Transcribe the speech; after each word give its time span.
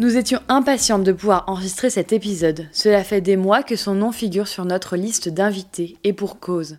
Nous 0.00 0.16
étions 0.16 0.38
impatientes 0.46 1.02
de 1.02 1.10
pouvoir 1.10 1.42
enregistrer 1.48 1.90
cet 1.90 2.12
épisode. 2.12 2.68
Cela 2.70 3.02
fait 3.02 3.20
des 3.20 3.36
mois 3.36 3.64
que 3.64 3.74
son 3.74 3.94
nom 3.94 4.12
figure 4.12 4.46
sur 4.46 4.64
notre 4.64 4.96
liste 4.96 5.28
d'invités, 5.28 5.96
et 6.04 6.12
pour 6.12 6.38
cause. 6.38 6.78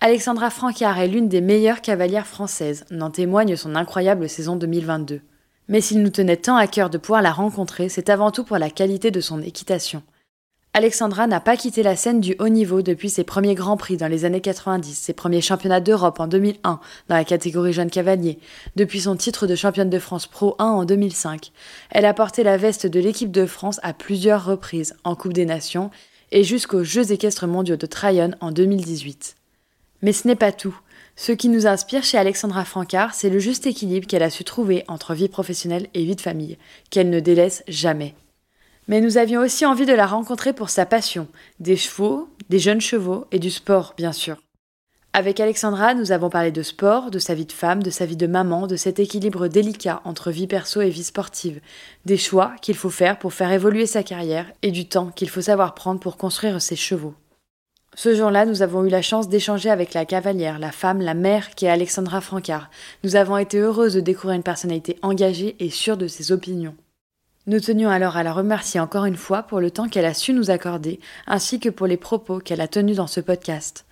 Alexandra 0.00 0.50
Francard 0.50 0.98
est 0.98 1.08
l'une 1.08 1.28
des 1.28 1.40
meilleures 1.40 1.80
cavalières 1.80 2.26
françaises, 2.26 2.84
n'en 2.90 3.10
témoigne 3.10 3.56
son 3.56 3.76
incroyable 3.76 4.28
saison 4.28 4.56
2022. 4.56 5.22
Mais 5.68 5.80
s'il 5.80 6.02
nous 6.02 6.10
tenait 6.10 6.36
tant 6.36 6.56
à 6.56 6.66
cœur 6.66 6.90
de 6.90 6.98
pouvoir 6.98 7.22
la 7.22 7.32
rencontrer, 7.32 7.88
c'est 7.88 8.10
avant 8.10 8.30
tout 8.30 8.44
pour 8.44 8.58
la 8.58 8.68
qualité 8.68 9.10
de 9.10 9.22
son 9.22 9.40
équitation. 9.40 10.02
Alexandra 10.72 11.26
n'a 11.26 11.40
pas 11.40 11.56
quitté 11.56 11.82
la 11.82 11.96
scène 11.96 12.20
du 12.20 12.36
haut 12.38 12.48
niveau 12.48 12.80
depuis 12.80 13.10
ses 13.10 13.24
premiers 13.24 13.56
Grands 13.56 13.76
Prix 13.76 13.96
dans 13.96 14.06
les 14.06 14.24
années 14.24 14.40
90, 14.40 14.94
ses 14.94 15.12
premiers 15.12 15.40
championnats 15.40 15.80
d'Europe 15.80 16.20
en 16.20 16.28
2001 16.28 16.78
dans 17.08 17.14
la 17.16 17.24
catégorie 17.24 17.72
jeune 17.72 17.90
cavalier, 17.90 18.38
depuis 18.76 19.00
son 19.00 19.16
titre 19.16 19.48
de 19.48 19.56
championne 19.56 19.90
de 19.90 19.98
France 19.98 20.28
Pro 20.28 20.54
1 20.60 20.64
en 20.64 20.84
2005. 20.84 21.50
Elle 21.90 22.04
a 22.04 22.14
porté 22.14 22.44
la 22.44 22.56
veste 22.56 22.86
de 22.86 23.00
l'équipe 23.00 23.32
de 23.32 23.46
France 23.46 23.80
à 23.82 23.92
plusieurs 23.92 24.44
reprises, 24.44 24.94
en 25.02 25.16
Coupe 25.16 25.32
des 25.32 25.44
Nations 25.44 25.90
et 26.30 26.44
jusqu'aux 26.44 26.84
Jeux 26.84 27.10
équestres 27.10 27.48
mondiaux 27.48 27.76
de 27.76 27.86
Tryon 27.86 28.36
en 28.40 28.52
2018. 28.52 29.34
Mais 30.02 30.12
ce 30.12 30.28
n'est 30.28 30.36
pas 30.36 30.52
tout. 30.52 30.78
Ce 31.16 31.32
qui 31.32 31.48
nous 31.48 31.66
inspire 31.66 32.04
chez 32.04 32.16
Alexandra 32.16 32.64
Francard, 32.64 33.14
c'est 33.14 33.28
le 33.28 33.40
juste 33.40 33.66
équilibre 33.66 34.06
qu'elle 34.06 34.22
a 34.22 34.30
su 34.30 34.44
trouver 34.44 34.84
entre 34.86 35.14
vie 35.14 35.28
professionnelle 35.28 35.88
et 35.94 36.04
vie 36.04 36.14
de 36.14 36.20
famille, 36.20 36.58
qu'elle 36.90 37.10
ne 37.10 37.18
délaisse 37.18 37.64
jamais. 37.66 38.14
Mais 38.90 39.00
nous 39.00 39.18
avions 39.18 39.40
aussi 39.40 39.64
envie 39.64 39.86
de 39.86 39.92
la 39.92 40.04
rencontrer 40.04 40.52
pour 40.52 40.68
sa 40.68 40.84
passion, 40.84 41.28
des 41.60 41.76
chevaux, 41.76 42.28
des 42.48 42.58
jeunes 42.58 42.80
chevaux 42.80 43.24
et 43.30 43.38
du 43.38 43.48
sport, 43.48 43.94
bien 43.96 44.10
sûr. 44.10 44.36
Avec 45.12 45.38
Alexandra, 45.38 45.94
nous 45.94 46.10
avons 46.10 46.28
parlé 46.28 46.50
de 46.50 46.64
sport, 46.64 47.12
de 47.12 47.20
sa 47.20 47.34
vie 47.34 47.46
de 47.46 47.52
femme, 47.52 47.84
de 47.84 47.90
sa 47.90 48.04
vie 48.04 48.16
de 48.16 48.26
maman, 48.26 48.66
de 48.66 48.74
cet 48.74 48.98
équilibre 48.98 49.46
délicat 49.46 50.00
entre 50.04 50.32
vie 50.32 50.48
perso 50.48 50.80
et 50.80 50.90
vie 50.90 51.04
sportive, 51.04 51.60
des 52.04 52.16
choix 52.16 52.52
qu'il 52.62 52.74
faut 52.74 52.90
faire 52.90 53.16
pour 53.20 53.32
faire 53.32 53.52
évoluer 53.52 53.86
sa 53.86 54.02
carrière 54.02 54.46
et 54.62 54.72
du 54.72 54.88
temps 54.88 55.12
qu'il 55.14 55.30
faut 55.30 55.42
savoir 55.42 55.76
prendre 55.76 56.00
pour 56.00 56.16
construire 56.16 56.60
ses 56.60 56.74
chevaux. 56.74 57.14
Ce 57.94 58.12
jour-là, 58.12 58.44
nous 58.44 58.60
avons 58.60 58.84
eu 58.84 58.88
la 58.88 59.02
chance 59.02 59.28
d'échanger 59.28 59.70
avec 59.70 59.94
la 59.94 60.04
cavalière, 60.04 60.58
la 60.58 60.72
femme, 60.72 61.00
la 61.00 61.14
mère 61.14 61.50
qui 61.54 61.66
est 61.66 61.70
Alexandra 61.70 62.20
Francard. 62.20 62.70
Nous 63.04 63.14
avons 63.14 63.36
été 63.36 63.58
heureuses 63.58 63.94
de 63.94 64.00
découvrir 64.00 64.34
une 64.34 64.42
personnalité 64.42 64.98
engagée 65.02 65.54
et 65.60 65.70
sûre 65.70 65.96
de 65.96 66.08
ses 66.08 66.32
opinions. 66.32 66.74
Nous 67.46 67.60
tenions 67.60 67.88
alors 67.88 68.18
à 68.18 68.22
la 68.22 68.34
remercier 68.34 68.80
encore 68.80 69.06
une 69.06 69.16
fois 69.16 69.42
pour 69.42 69.60
le 69.60 69.70
temps 69.70 69.88
qu'elle 69.88 70.04
a 70.04 70.12
su 70.12 70.34
nous 70.34 70.50
accorder, 70.50 71.00
ainsi 71.26 71.58
que 71.58 71.70
pour 71.70 71.86
les 71.86 71.96
propos 71.96 72.38
qu'elle 72.38 72.60
a 72.60 72.68
tenus 72.68 72.96
dans 72.96 73.06
ce 73.06 73.20
podcast. 73.20 73.86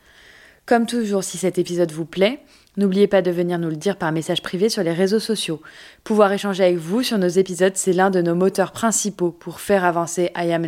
Comme 0.66 0.84
toujours, 0.84 1.24
si 1.24 1.38
cet 1.38 1.56
épisode 1.56 1.90
vous 1.90 2.04
plaît, 2.04 2.42
n'oubliez 2.76 3.06
pas 3.06 3.22
de 3.22 3.30
venir 3.30 3.58
nous 3.58 3.70
le 3.70 3.76
dire 3.76 3.96
par 3.96 4.12
message 4.12 4.42
privé 4.42 4.68
sur 4.68 4.82
les 4.82 4.92
réseaux 4.92 5.18
sociaux. 5.18 5.62
Pouvoir 6.04 6.30
échanger 6.30 6.62
avec 6.62 6.76
vous 6.76 7.02
sur 7.02 7.16
nos 7.16 7.28
épisodes, 7.28 7.72
c'est 7.74 7.94
l'un 7.94 8.10
de 8.10 8.20
nos 8.20 8.34
moteurs 8.34 8.72
principaux 8.72 9.30
pour 9.30 9.60
faire 9.60 9.82
avancer 9.82 10.30
I 10.36 10.52
Am. 10.52 10.66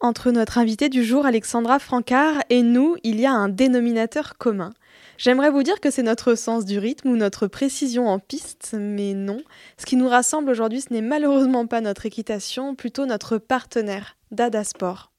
Entre 0.00 0.30
notre 0.32 0.58
invité 0.58 0.90
du 0.90 1.02
jour, 1.02 1.24
Alexandra 1.24 1.78
Francard, 1.78 2.42
et 2.50 2.60
nous, 2.60 2.96
il 3.04 3.18
y 3.18 3.24
a 3.24 3.32
un 3.32 3.48
dénominateur 3.48 4.36
commun. 4.36 4.74
J'aimerais 5.16 5.50
vous 5.50 5.62
dire 5.62 5.80
que 5.80 5.90
c'est 5.90 6.02
notre 6.02 6.34
sens 6.34 6.64
du 6.64 6.78
rythme 6.78 7.08
ou 7.08 7.16
notre 7.16 7.46
précision 7.46 8.08
en 8.08 8.18
piste, 8.18 8.74
mais 8.78 9.14
non. 9.14 9.42
Ce 9.78 9.86
qui 9.86 9.96
nous 9.96 10.08
rassemble 10.08 10.50
aujourd'hui, 10.50 10.80
ce 10.80 10.92
n'est 10.92 11.02
malheureusement 11.02 11.66
pas 11.66 11.80
notre 11.80 12.06
équitation, 12.06 12.74
plutôt 12.74 13.06
notre 13.06 13.38
partenaire, 13.38 14.16
Dada 14.30 14.64
Sport. 14.64 15.12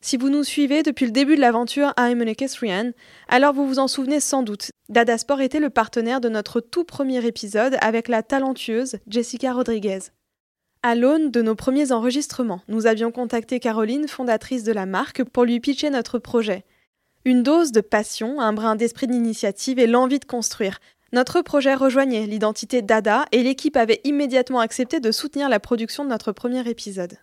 Si 0.00 0.16
vous 0.16 0.28
nous 0.28 0.44
suivez 0.44 0.82
depuis 0.82 1.06
le 1.06 1.12
début 1.12 1.36
de 1.36 1.40
l'aventure 1.40 1.92
I'm 1.98 2.20
an 2.22 2.26
Equestrian, 2.26 2.92
alors 3.28 3.52
vous 3.52 3.66
vous 3.66 3.78
en 3.78 3.88
souvenez 3.88 4.20
sans 4.20 4.42
doute. 4.42 4.70
Dada 4.88 5.18
Sport 5.18 5.40
était 5.40 5.60
le 5.60 5.70
partenaire 5.70 6.20
de 6.20 6.28
notre 6.28 6.60
tout 6.60 6.84
premier 6.84 7.24
épisode 7.26 7.76
avec 7.80 8.08
la 8.08 8.22
talentueuse 8.22 8.98
Jessica 9.08 9.52
Rodriguez. 9.52 9.98
À 10.82 10.94
l'aune 10.94 11.30
de 11.32 11.42
nos 11.42 11.56
premiers 11.56 11.90
enregistrements, 11.90 12.60
nous 12.68 12.86
avions 12.86 13.10
contacté 13.10 13.58
Caroline, 13.58 14.06
fondatrice 14.06 14.62
de 14.62 14.72
la 14.72 14.86
marque, 14.86 15.24
pour 15.24 15.44
lui 15.44 15.58
pitcher 15.58 15.90
notre 15.90 16.20
projet. 16.20 16.64
Une 17.26 17.42
dose 17.42 17.72
de 17.72 17.80
passion, 17.80 18.40
un 18.40 18.52
brin 18.52 18.76
d'esprit 18.76 19.08
d'initiative 19.08 19.80
et 19.80 19.88
l'envie 19.88 20.20
de 20.20 20.24
construire. 20.24 20.78
Notre 21.12 21.42
projet 21.42 21.74
rejoignait 21.74 22.24
l'identité 22.24 22.82
Dada 22.82 23.24
et 23.32 23.42
l'équipe 23.42 23.76
avait 23.76 24.00
immédiatement 24.04 24.60
accepté 24.60 25.00
de 25.00 25.10
soutenir 25.10 25.48
la 25.48 25.58
production 25.58 26.04
de 26.04 26.10
notre 26.10 26.30
premier 26.30 26.68
épisode. 26.70 27.18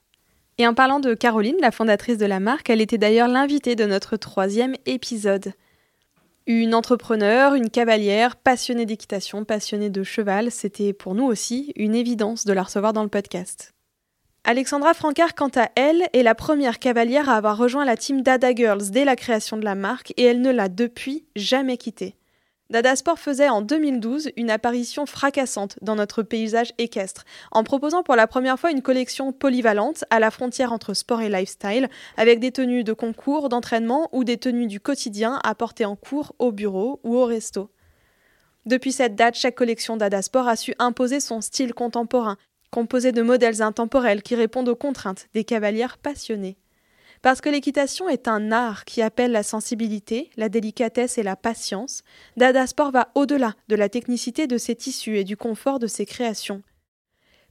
Et 0.58 0.68
en 0.68 0.74
parlant 0.74 1.00
de 1.00 1.14
Caroline, 1.14 1.56
la 1.62 1.72
fondatrice 1.72 2.18
de 2.18 2.26
la 2.26 2.42
marque, 2.42 2.70
elle 2.70 2.82
était 2.82 2.98
d'ailleurs 2.98 3.30
l'invitée 3.30 3.78
de 3.78 3.86
notre 3.86 4.18
troisième 4.18 4.76
épisode. 4.86 5.54
Une 6.48 6.76
entrepreneure, 6.76 7.56
une 7.56 7.70
cavalière, 7.70 8.36
passionnée 8.36 8.86
d'équitation, 8.86 9.46
passionnée 9.46 9.90
de 9.90 10.04
cheval, 10.04 10.52
c'était 10.52 10.92
pour 10.92 11.16
nous 11.16 11.24
aussi 11.24 11.72
une 11.78 11.96
évidence 11.96 12.44
de 12.44 12.52
la 12.52 12.64
recevoir 12.64 12.92
dans 12.92 13.04
le 13.04 13.10
podcast. 13.10 13.73
Alexandra 14.46 14.94
Francard, 14.94 15.36
quant 15.36 15.52
à 15.56 15.70
elle, 15.76 16.04
est 16.12 16.22
la 16.22 16.36
première 16.36 16.78
cavalière 16.78 17.30
à 17.30 17.38
avoir 17.38 17.58
rejoint 17.58 17.86
la 17.86 17.96
team 17.96 18.24
Dada 18.24 18.54
Girls 18.54 18.90
dès 18.92 19.06
la 19.06 19.16
création 19.16 19.56
de 19.56 19.64
la 19.64 19.74
marque 19.74 20.14
et 20.18 20.24
elle 20.24 20.42
ne 20.42 20.52
l'a 20.52 20.68
depuis 20.68 21.26
jamais 21.38 21.78
quittée. 21.78 22.18
Dada 22.70 22.98
Sport 22.98 23.20
faisait 23.20 23.48
en 23.48 23.62
2012 23.62 24.32
une 24.36 24.50
apparition 24.50 25.06
fracassante 25.06 25.78
dans 25.82 25.96
notre 25.96 26.24
paysage 26.24 26.74
équestre, 26.78 27.24
en 27.54 27.64
proposant 27.64 28.04
pour 28.04 28.18
la 28.18 28.28
première 28.28 28.60
fois 28.60 28.72
une 28.72 28.82
collection 28.82 29.32
polyvalente 29.32 30.04
à 30.10 30.20
la 30.20 30.30
frontière 30.30 30.74
entre 30.74 30.94
sport 30.94 31.22
et 31.22 31.30
lifestyle, 31.30 31.88
avec 32.18 32.42
des 32.42 32.52
tenues 32.52 32.84
de 32.84 32.94
concours, 32.94 33.48
d'entraînement 33.48 34.10
ou 34.12 34.26
des 34.26 34.38
tenues 34.38 34.68
du 34.68 34.82
quotidien 34.82 35.40
à 35.46 35.56
porter 35.56 35.86
en 35.86 35.96
cours 35.96 36.36
au 36.38 36.52
bureau 36.52 37.00
ou 37.04 37.16
au 37.16 37.24
resto. 37.24 37.70
Depuis 38.66 38.92
cette 38.92 39.16
date, 39.16 39.36
chaque 39.36 39.56
collection 39.56 39.96
Dada 39.96 40.22
Sport 40.22 40.50
a 40.50 40.58
su 40.58 40.74
imposer 40.80 41.22
son 41.22 41.40
style 41.40 41.74
contemporain, 41.74 42.38
composé 42.74 43.12
de 43.12 43.22
modèles 43.22 43.62
intemporels 43.62 44.24
qui 44.24 44.34
répondent 44.34 44.68
aux 44.68 44.76
contraintes 44.76 45.28
des 45.36 45.44
cavalières 45.44 46.00
passionnées. 46.00 46.58
Parce 47.22 47.40
que 47.40 47.50
l'équitation 47.50 48.10
est 48.10 48.28
un 48.28 48.52
art 48.52 48.84
qui 48.84 49.04
appelle 49.04 49.32
la 49.32 49.44
sensibilité, 49.44 50.32
la 50.38 50.50
délicatesse 50.50 51.20
et 51.20 51.24
la 51.24 51.36
patience, 51.36 52.04
Dada 52.36 52.66
Sport 52.66 52.92
va 52.92 53.10
au-delà 53.14 53.54
de 53.68 53.76
la 53.76 53.90
technicité 53.90 54.48
de 54.48 54.58
ses 54.58 54.76
tissus 54.76 55.18
et 55.20 55.24
du 55.24 55.38
confort 55.38 55.78
de 55.78 55.86
ses 55.86 56.08
créations. 56.08 56.64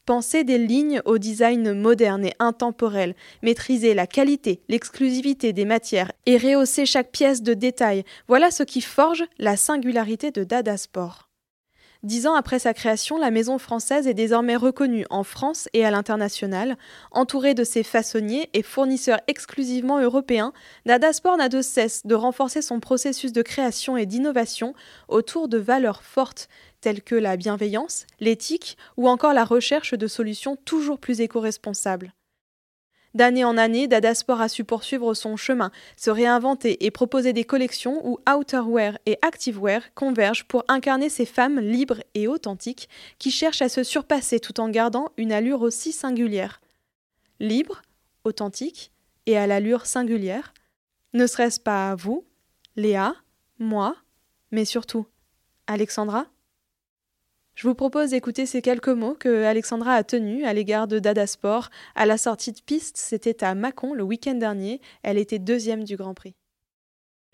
Penser 0.07 0.43
des 0.43 0.59
lignes 0.59 1.01
au 1.05 1.19
design 1.19 1.73
moderne 1.73 2.27
et 2.27 2.35
intemporel, 2.41 3.15
maîtriser 3.43 3.95
la 3.95 4.09
qualité, 4.09 4.61
l'exclusivité 4.69 5.53
des 5.53 5.65
matières 5.65 6.11
et 6.27 6.37
rehausser 6.37 6.85
chaque 6.85 7.13
pièce 7.13 7.43
de 7.43 7.55
détail, 7.55 8.03
voilà 8.27 8.51
ce 8.51 8.65
qui 8.65 8.81
forge 8.81 9.25
la 9.39 9.57
singularité 9.57 10.33
de 10.33 10.43
Dada 10.43 10.77
Sport. 10.77 11.32
Dix 12.03 12.27
ans 12.27 12.35
après 12.35 12.59
sa 12.59 12.75
création, 12.75 13.17
la 13.17 13.31
maison 13.31 13.59
française 13.59 14.09
est 14.09 14.15
désormais 14.15 14.57
reconnue 14.57 15.07
en 15.09 15.23
France 15.23 15.69
et 15.73 15.85
à 15.85 15.93
l'international. 15.93 16.77
Entourée 17.13 17.55
de 17.55 17.63
ses 17.63 17.85
façonniers 17.85 18.51
et 18.55 18.65
fournisseurs 18.65 19.21
exclusivement 19.29 20.01
européens, 20.01 20.53
Nadasport 20.85 21.37
n'a 21.37 21.49
de 21.49 21.63
cesse 21.63 22.05
de 22.05 22.17
renforcer 22.17 22.61
son 22.61 22.81
processus 22.81 23.33
de 23.33 23.43
création 23.43 23.97
et 23.97 24.07
d'innovation 24.07 24.75
autour 25.07 25.47
de 25.47 25.59
valeurs 25.59 26.03
fortes 26.03 26.49
telles 26.81 27.03
que 27.03 27.15
la 27.15 27.37
bienveillance, 27.37 28.09
l'éthique 28.19 28.77
ou 28.97 29.09
encore 29.09 29.33
la 29.33 29.45
recherche 29.45 29.95
de 29.95 30.09
solutions 30.09 30.57
toujours 30.65 30.99
plus 30.99 31.21
éco-responsables. 31.21 32.13
D'année 33.15 33.45
en 33.45 33.59
année, 33.59 33.89
Dada 33.89 34.15
Sport 34.15 34.41
a 34.41 34.49
su 34.49 34.65
poursuivre 34.65 35.13
son 35.13 35.37
chemin, 35.37 35.71
se 35.97 36.11
réinventer 36.11 36.87
et 36.87 36.91
proposer 36.91 37.35
des 37.35 37.45
collections 37.45 38.01
où 38.09 38.19
outerwear 38.27 38.99
et 39.05 39.19
activewear 39.21 39.83
convergent 39.95 40.45
pour 40.45 40.65
incarner 40.69 41.11
ces 41.11 41.27
femmes 41.27 41.61
libres 41.61 42.03
et 42.15 42.27
authentiques 42.27 42.89
qui 43.19 43.31
cherchent 43.31 43.61
à 43.63 43.69
se 43.69 43.83
surpasser 43.83 44.41
tout 44.41 44.61
en 44.61 44.71
gardant 44.71 45.11
une 45.19 45.33
allure 45.33 45.61
aussi 45.61 45.93
singulière. 45.93 46.63
Libre, 47.39 47.83
authentique 48.25 48.93
et 49.27 49.37
à 49.37 49.47
l'allure 49.47 49.85
singulière, 49.85 50.55
ne 51.13 51.27
serait-ce 51.27 51.61
pas 51.61 51.95
vous, 51.95 52.25
Léa, 52.77 53.15
moi, 53.59 53.95
mais 54.51 54.65
surtout 54.65 55.07
Alexandra? 55.67 56.27
Je 57.55 57.69
vous 57.69 57.75
propose 57.75 58.11
d'écouter 58.11 58.47
ces 58.47 58.63
quelques 58.63 58.89
mots 58.89 59.15
que 59.19 59.45
Alexandra 59.45 59.95
a 59.95 60.05
tenus 60.05 60.45
à 60.47 60.55
l'égard 60.55 60.89
de 60.89 60.99
Dada 60.99 61.27
Sport 61.27 61.69
à 61.95 62.07
la 62.07 62.17
sortie 62.17 62.53
de 62.53 62.61
piste. 62.61 62.97
C'était 62.97 63.45
à 63.45 63.55
Mâcon 63.55 63.93
le 63.93 64.03
week-end 64.03 64.35
dernier. 64.35 64.81
Elle 65.03 65.19
était 65.19 65.39
deuxième 65.39 65.85
du 65.85 65.97
Grand 65.97 66.15
Prix. 66.15 66.35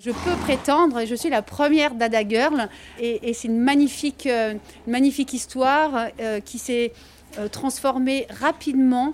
Je 0.01 0.13
peux 0.13 0.37
prétendre, 0.43 1.05
je 1.05 1.15
suis 1.17 1.29
la 1.29 1.43
première 1.43 1.95
Dada 1.95 2.27
Girl, 2.27 2.69
et, 3.01 3.35
c'est 3.35 3.49
une 3.49 3.59
magnifique, 3.59 4.29
euh, 4.29 4.55
magnifique 4.87 5.33
histoire 5.33 6.07
euh, 6.21 6.39
qui 6.39 6.61
s'est 6.61 6.93
euh, 7.37 7.49
transformée 7.49 8.29
rapidement 8.31 9.13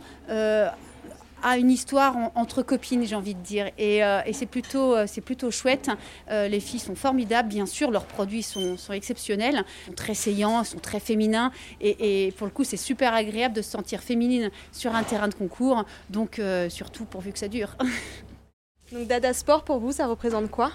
a 1.44 1.58
une 1.58 1.70
histoire 1.70 2.16
entre 2.34 2.62
copines, 2.62 3.04
j'ai 3.04 3.14
envie 3.14 3.34
de 3.34 3.40
dire. 3.40 3.70
Et, 3.78 4.02
euh, 4.02 4.20
c'est 4.32 4.46
plutôt, 4.46 4.96
euh, 4.96 5.04
c'est 5.06 5.20
plutôt 5.20 5.50
chouette. 5.50 5.90
Euh, 6.30 6.48
les 6.48 6.58
filles 6.58 6.80
sont 6.80 6.94
formidables, 6.96 7.50
bien 7.50 7.66
sûr, 7.66 7.90
leurs 7.90 8.06
produits 8.06 8.42
sont, 8.42 8.76
sont 8.78 8.94
exceptionnels, 8.94 9.62
sont 9.86 9.92
très 9.92 10.14
saillants, 10.14 10.64
sont 10.64 10.78
très 10.78 11.00
féminins. 11.00 11.52
Et, 11.80 12.32
pour 12.38 12.46
le 12.46 12.52
coup, 12.52 12.64
c'est 12.64 12.78
super 12.78 13.14
agréable 13.14 13.54
de 13.54 13.62
se 13.62 13.70
sentir 13.70 14.00
féminine 14.00 14.50
sur 14.72 14.94
un 14.94 15.02
terrain 15.02 15.28
de 15.28 15.34
concours. 15.34 15.84
Donc, 16.08 16.40
surtout 16.70 17.04
pourvu 17.04 17.32
que 17.32 17.38
ça 17.38 17.48
dure. 17.48 17.76
Donc, 18.92 19.06
Dada 19.06 19.34
Sport, 19.34 19.64
pour 19.64 19.78
vous, 19.78 19.92
ça 19.92 20.06
représente 20.06 20.50
quoi? 20.50 20.72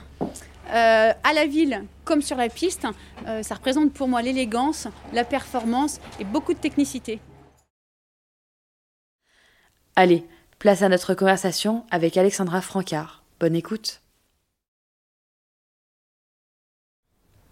À 0.72 1.33
la 1.33 1.48
ville 1.48 1.83
comme 2.06 2.22
sur 2.22 2.38
la 2.38 2.48
piste, 2.50 2.86
ça 3.42 3.56
représente 3.56 3.92
pour 3.92 4.07
moi 4.07 4.22
l'élégance, 4.22 4.88
la 5.13 5.24
performance 5.24 6.00
et 6.19 6.24
beaucoup 6.24 6.54
de 6.54 6.60
technicité. 6.60 7.19
Allez, 9.95 10.25
Place 10.60 10.82
à 10.82 10.90
notre 10.90 11.14
conversation 11.14 11.86
avec 11.90 12.18
Alexandra 12.18 12.60
Francard. 12.60 13.24
Bonne 13.40 13.56
écoute. 13.56 14.02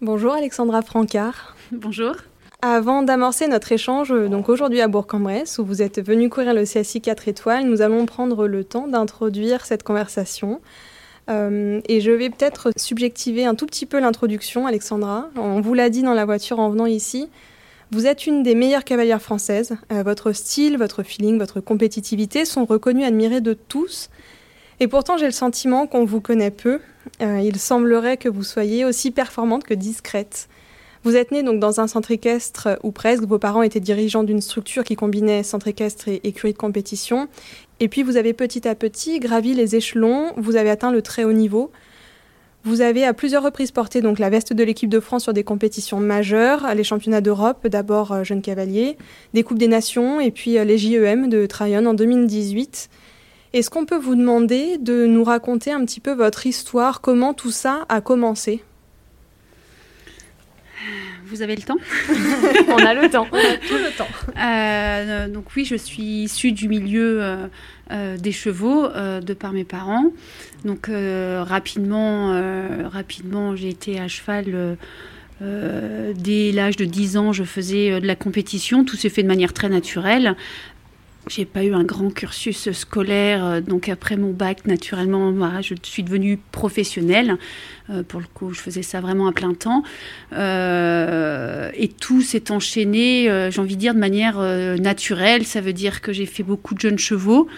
Bonjour 0.02 0.34
Alexandra 0.34 0.82
Francard. 0.82 1.56
Bonjour. 1.72 2.16
Avant 2.60 3.02
d'amorcer 3.02 3.48
notre 3.48 3.72
échange, 3.72 4.10
donc 4.10 4.50
aujourd'hui 4.50 4.82
à 4.82 4.88
Bourg-en-Bresse, 4.88 5.58
où 5.58 5.64
vous 5.64 5.80
êtes 5.80 6.04
venu 6.04 6.28
courir 6.28 6.52
le 6.52 6.64
CSI 6.64 7.00
4 7.00 7.28
étoiles, 7.28 7.64
nous 7.64 7.80
allons 7.80 8.04
prendre 8.04 8.46
le 8.46 8.62
temps 8.62 8.88
d'introduire 8.88 9.64
cette 9.64 9.84
conversation. 9.84 10.60
Euh, 11.30 11.80
et 11.88 12.02
je 12.02 12.10
vais 12.10 12.28
peut-être 12.28 12.72
subjectiver 12.76 13.46
un 13.46 13.54
tout 13.54 13.64
petit 13.64 13.86
peu 13.86 14.00
l'introduction, 14.00 14.66
Alexandra. 14.66 15.30
On 15.36 15.62
vous 15.62 15.72
l'a 15.72 15.88
dit 15.88 16.02
dans 16.02 16.12
la 16.12 16.26
voiture 16.26 16.58
en 16.58 16.68
venant 16.68 16.84
ici, 16.84 17.30
vous 17.90 18.06
êtes 18.06 18.26
une 18.26 18.42
des 18.42 18.54
meilleures 18.54 18.84
cavalières 18.84 19.22
françaises. 19.22 19.76
Euh, 19.92 20.02
votre 20.02 20.32
style, 20.32 20.76
votre 20.76 21.02
feeling, 21.02 21.38
votre 21.38 21.60
compétitivité 21.60 22.44
sont 22.44 22.64
reconnus, 22.64 23.06
admirés 23.06 23.40
de 23.40 23.54
tous. 23.54 24.10
Et 24.80 24.88
pourtant, 24.88 25.16
j'ai 25.16 25.26
le 25.26 25.32
sentiment 25.32 25.86
qu'on 25.86 26.04
vous 26.04 26.20
connaît 26.20 26.50
peu. 26.50 26.80
Euh, 27.22 27.40
il 27.42 27.58
semblerait 27.58 28.16
que 28.16 28.28
vous 28.28 28.44
soyez 28.44 28.84
aussi 28.84 29.10
performante 29.10 29.64
que 29.64 29.74
discrète. 29.74 30.48
Vous 31.04 31.16
êtes 31.16 31.30
née 31.30 31.42
donc 31.42 31.60
dans 31.60 31.80
un 31.80 31.86
centre 31.86 32.10
équestre 32.10 32.78
ou 32.82 32.90
presque. 32.90 33.24
Vos 33.24 33.38
parents 33.38 33.62
étaient 33.62 33.80
dirigeants 33.80 34.24
d'une 34.24 34.40
structure 34.40 34.84
qui 34.84 34.94
combinait 34.94 35.42
centre 35.42 35.68
équestre 35.68 36.08
et 36.08 36.20
écurie 36.24 36.52
de 36.52 36.58
compétition. 36.58 37.28
Et 37.80 37.88
puis 37.88 38.02
vous 38.02 38.16
avez 38.16 38.32
petit 38.32 38.68
à 38.68 38.74
petit 38.74 39.20
gravi 39.20 39.54
les 39.54 39.76
échelons. 39.76 40.32
Vous 40.36 40.56
avez 40.56 40.70
atteint 40.70 40.92
le 40.92 41.00
très 41.00 41.24
haut 41.24 41.32
niveau. 41.32 41.70
Vous 42.68 42.82
avez 42.82 43.06
à 43.06 43.14
plusieurs 43.14 43.42
reprises 43.42 43.70
porté 43.70 44.02
donc 44.02 44.18
la 44.18 44.28
veste 44.28 44.52
de 44.52 44.62
l'équipe 44.62 44.90
de 44.90 45.00
France 45.00 45.22
sur 45.22 45.32
des 45.32 45.42
compétitions 45.42 46.00
majeures, 46.00 46.74
les 46.74 46.84
championnats 46.84 47.22
d'Europe, 47.22 47.66
d'abord 47.66 48.12
euh, 48.12 48.24
Jeune 48.24 48.42
Cavalier, 48.42 48.98
des 49.32 49.42
Coupes 49.42 49.56
des 49.56 49.68
Nations 49.68 50.20
et 50.20 50.30
puis 50.30 50.58
euh, 50.58 50.64
les 50.64 50.76
JEM 50.76 51.30
de 51.30 51.46
Tryon 51.46 51.86
en 51.86 51.94
2018. 51.94 52.90
Est-ce 53.54 53.70
qu'on 53.70 53.86
peut 53.86 53.96
vous 53.96 54.16
demander 54.16 54.76
de 54.76 55.06
nous 55.06 55.24
raconter 55.24 55.72
un 55.72 55.82
petit 55.86 56.00
peu 56.00 56.12
votre 56.12 56.46
histoire, 56.46 57.00
comment 57.00 57.32
tout 57.32 57.52
ça 57.52 57.86
a 57.88 58.02
commencé? 58.02 58.62
Vous 61.28 61.42
avez 61.42 61.56
le 61.56 61.62
temps? 61.62 61.76
On 62.68 62.84
a 62.84 62.94
le 62.94 63.10
temps. 63.10 63.26
On 63.30 63.36
a 63.36 63.56
tout 63.56 63.74
le 63.74 63.96
temps. 63.96 64.08
Euh, 64.38 65.28
donc 65.28 65.44
oui, 65.56 65.64
je 65.66 65.74
suis 65.74 66.22
issue 66.24 66.52
du 66.52 66.68
milieu 66.68 67.22
euh, 67.22 67.46
des 67.90 68.32
chevaux 68.32 68.88
de 68.88 69.34
par 69.34 69.52
mes 69.52 69.64
parents. 69.64 70.12
Donc 70.64 70.90
rapidement, 70.90 72.32
rapidement, 72.88 73.56
j'ai 73.56 73.68
été 73.68 73.98
à 73.98 74.08
cheval. 74.08 74.76
dès 75.40 76.52
l'âge 76.52 76.76
de 76.76 76.84
10 76.84 77.16
ans, 77.16 77.32
je 77.32 77.44
faisais 77.44 78.00
de 78.00 78.06
la 78.06 78.16
compétition. 78.16 78.84
Tout 78.84 78.96
s'est 78.96 79.08
fait 79.08 79.22
de 79.22 79.28
manière 79.28 79.52
très 79.52 79.68
naturelle. 79.68 80.36
J'ai 81.28 81.44
pas 81.44 81.62
eu 81.62 81.74
un 81.74 81.84
grand 81.84 82.10
cursus 82.10 82.70
scolaire, 82.72 83.44
euh, 83.44 83.60
donc 83.60 83.88
après 83.88 84.16
mon 84.16 84.32
bac, 84.32 84.66
naturellement, 84.66 85.32
je 85.60 85.74
suis 85.82 86.02
devenue 86.02 86.38
professionnelle. 86.52 87.36
Euh, 87.90 88.02
pour 88.02 88.20
le 88.20 88.26
coup, 88.32 88.52
je 88.54 88.60
faisais 88.60 88.82
ça 88.82 89.00
vraiment 89.00 89.26
à 89.28 89.32
plein 89.32 89.52
temps. 89.52 89.82
Euh, 90.32 91.70
et 91.74 91.88
tout 91.88 92.22
s'est 92.22 92.50
enchaîné, 92.50 93.28
j'ai 93.50 93.60
envie 93.60 93.76
de 93.76 93.80
dire, 93.80 93.94
de 93.94 93.98
manière 93.98 94.38
naturelle. 94.80 95.44
Ça 95.44 95.60
veut 95.60 95.72
dire 95.72 96.00
que 96.00 96.12
j'ai 96.12 96.26
fait 96.26 96.42
beaucoup 96.42 96.74
de 96.74 96.80
jeunes 96.80 96.98
chevaux, 96.98 97.48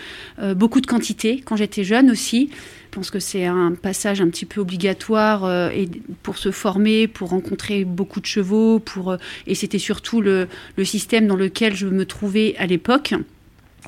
beaucoup 0.57 0.81
de 0.81 0.87
quantité 0.87 1.41
quand 1.45 1.57
j'étais 1.57 1.85
jeune 1.85 2.11
aussi. 2.11 2.51
Je 2.53 2.97
pense 2.97 3.11
que 3.11 3.21
c'est 3.21 3.47
un 3.47 3.73
passage 3.81 4.21
un 4.21 4.29
petit 4.29 4.47
peu 4.47 4.61
obligatoire 4.61 5.71
et 5.71 5.89
pour 6.23 6.39
se 6.39 6.51
former, 6.51 7.07
pour 7.07 7.31
rencontrer 7.31 7.85
beaucoup 7.85 8.21
de 8.21 8.27
chevaux, 8.27 8.81
pour 8.81 9.17
et 9.47 9.55
c'était 9.55 9.79
surtout 9.79 10.21
le, 10.21 10.49
le 10.77 10.85
système 10.85 11.27
dans 11.29 11.37
lequel 11.37 11.77
je 11.77 11.87
me 11.87 12.05
trouvais 12.05 12.57
à 12.59 12.67
l'époque. 12.67 13.15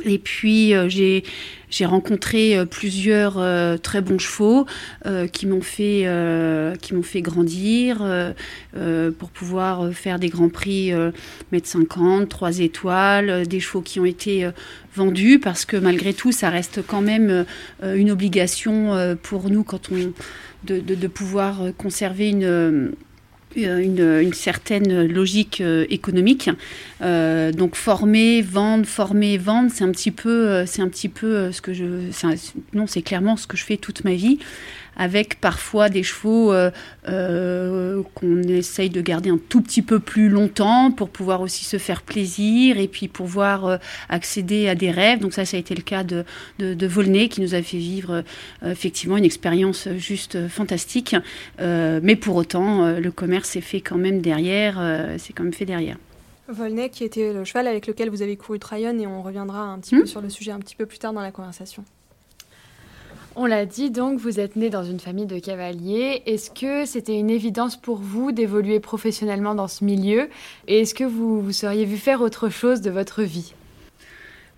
Et 0.05 0.19
puis 0.19 0.75
euh, 0.75 0.89
j'ai 0.89 1.87
rencontré 1.87 2.57
euh, 2.57 2.65
plusieurs 2.65 3.39
euh, 3.39 3.77
très 3.77 4.01
bons 4.01 4.19
chevaux 4.19 4.67
qui 5.33 5.47
m'ont 5.47 5.61
fait 5.61 6.07
qui 6.81 6.95
m'ont 6.95 7.03
fait 7.03 7.23
grandir 7.23 7.99
pour 9.19 9.31
pouvoir 9.31 9.93
faire 9.93 10.19
des 10.19 10.29
grands 10.29 10.49
prix 10.49 10.93
mètre 11.51 11.67
50, 11.67 12.29
3 12.29 12.61
étoiles, 12.61 13.47
des 13.47 13.61
chevaux 13.61 13.81
qui 13.83 14.01
ont 14.01 14.05
été 14.05 14.49
vendus 14.95 15.39
parce 15.39 15.65
que 15.65 15.77
malgré 15.77 16.15
tout 16.15 16.33
ça 16.33 16.51
reste 16.51 16.81
quand 16.87 17.01
même 17.01 17.45
une 17.83 18.11
obligation 18.11 19.17
pour 19.23 19.51
nous 19.51 19.65
quand 19.65 19.91
on 19.91 20.13
de, 20.65 20.79
de 20.81 21.07
pouvoir 21.09 21.61
conserver 21.77 22.31
une 22.31 22.93
euh, 23.59 24.23
une, 24.23 24.33
certaine 24.33 25.07
logique 25.07 25.61
euh, 25.61 25.87
économique. 25.91 26.51
Euh, 27.03 27.53
donc 27.53 27.75
former, 27.75 28.43
vendre, 28.43 28.87
former, 28.87 29.39
vendre, 29.39 29.71
c'est 29.73 29.85
un 29.85 29.91
petit 29.91 30.11
peu, 30.11 30.65
c'est 30.67 30.83
un 30.83 30.89
petit 30.89 31.09
peu 31.09 31.53
ce 31.53 31.61
que 31.61 31.73
je, 31.73 31.85
non, 32.75 32.87
c'est 32.87 33.03
clairement 33.03 33.37
ce 33.37 33.47
que 33.47 33.57
je 33.57 33.65
fais 33.65 33.77
toute 33.77 34.05
ma 34.05 34.15
vie 34.15 34.39
avec 34.97 35.41
parfois 35.41 35.89
des 35.89 36.03
chevaux 36.03 36.53
euh, 36.53 36.71
euh, 37.09 38.03
qu'on 38.15 38.43
essaye 38.43 38.91
de 38.91 39.01
garder 39.01 39.31
un 39.31 39.39
tout 39.49 39.61
petit 39.61 39.83
peu 39.83 39.99
plus 39.99 40.29
longtemps 40.29 40.91
pour 40.91 41.09
pouvoir 41.09 41.41
aussi 41.41 41.65
se 41.65 41.79
faire 41.79 42.03
plaisir 42.03 42.79
et 42.79 42.89
puis 42.89 43.09
pouvoir 43.09 43.67
euh, 43.67 43.77
accéder 44.09 44.69
à 44.69 44.75
des 44.75 44.91
rêves. 44.91 45.21
Donc 45.21 45.33
ça, 45.33 45.45
ça 45.45 45.57
a 45.57 45.61
été 45.61 45.75
le 45.75 45.83
cas 45.83 46.05
de, 46.05 46.25
de, 46.59 46.87
Volney 46.87 47.29
qui 47.29 47.41
nous 47.41 47.55
a 47.55 47.63
fait 47.63 47.79
vivre 47.79 48.23
effectivement 48.65 49.17
une 49.17 49.25
expérience 49.25 49.89
juste 49.97 50.49
fantastique. 50.49 51.17
mais 51.59 52.17
pour 52.17 52.37
autant, 52.37 52.99
le 52.99 53.11
commerce 53.11 53.51
s'est 53.51 53.61
fait 53.61 53.81
quand 53.81 53.97
même 53.97 54.21
derrière, 54.21 54.81
c'est 55.19 55.33
quand 55.33 55.45
même 55.45 55.53
fait 55.53 55.65
derrière. 55.65 55.97
Volney 56.49 56.91
qui 56.91 57.05
était 57.05 57.33
le 57.33 57.45
cheval 57.45 57.67
avec 57.67 57.87
lequel 57.87 58.11
vous 58.11 58.23
avez 58.23 58.37
couru 58.37 58.59
Tryon 58.59 58.99
et 58.99 59.07
on 59.07 59.23
reviendra 59.23 59.61
un 59.61 59.79
petit 59.79 59.97
peu 59.97 60.03
hmm 60.03 60.07
sur 60.07 60.21
le 60.21 60.29
sujet 60.29 60.53
un 60.53 60.59
petit 60.59 60.77
peu 60.77 60.85
plus 60.85 60.99
tard 60.99 61.13
dans 61.13 61.21
la 61.21 61.31
conversation. 61.31 61.85
On 63.35 63.47
l'a 63.47 63.65
dit 63.65 63.91
donc, 63.91 64.19
vous 64.19 64.41
êtes 64.41 64.57
né 64.57 64.69
dans 64.69 64.85
une 64.85 65.01
famille 65.01 65.25
de 65.25 65.39
cavaliers. 65.39 66.23
Est-ce 66.27 66.51
que 66.51 66.85
c'était 66.85 67.19
une 67.19 67.31
évidence 67.31 67.77
pour 67.77 67.97
vous 67.97 68.31
d'évoluer 68.31 68.79
professionnellement 68.79 69.55
dans 69.55 69.69
ce 69.69 69.85
milieu? 69.85 70.29
Et 70.69 70.81
est-ce 70.81 70.95
que 70.95 71.05
vous, 71.05 71.41
vous 71.41 71.53
seriez 71.53 71.87
vu 71.87 71.97
faire 71.97 72.21
autre 72.21 72.51
chose 72.51 72.83
de 72.83 72.91
votre 72.91 73.23
vie? 73.23 73.55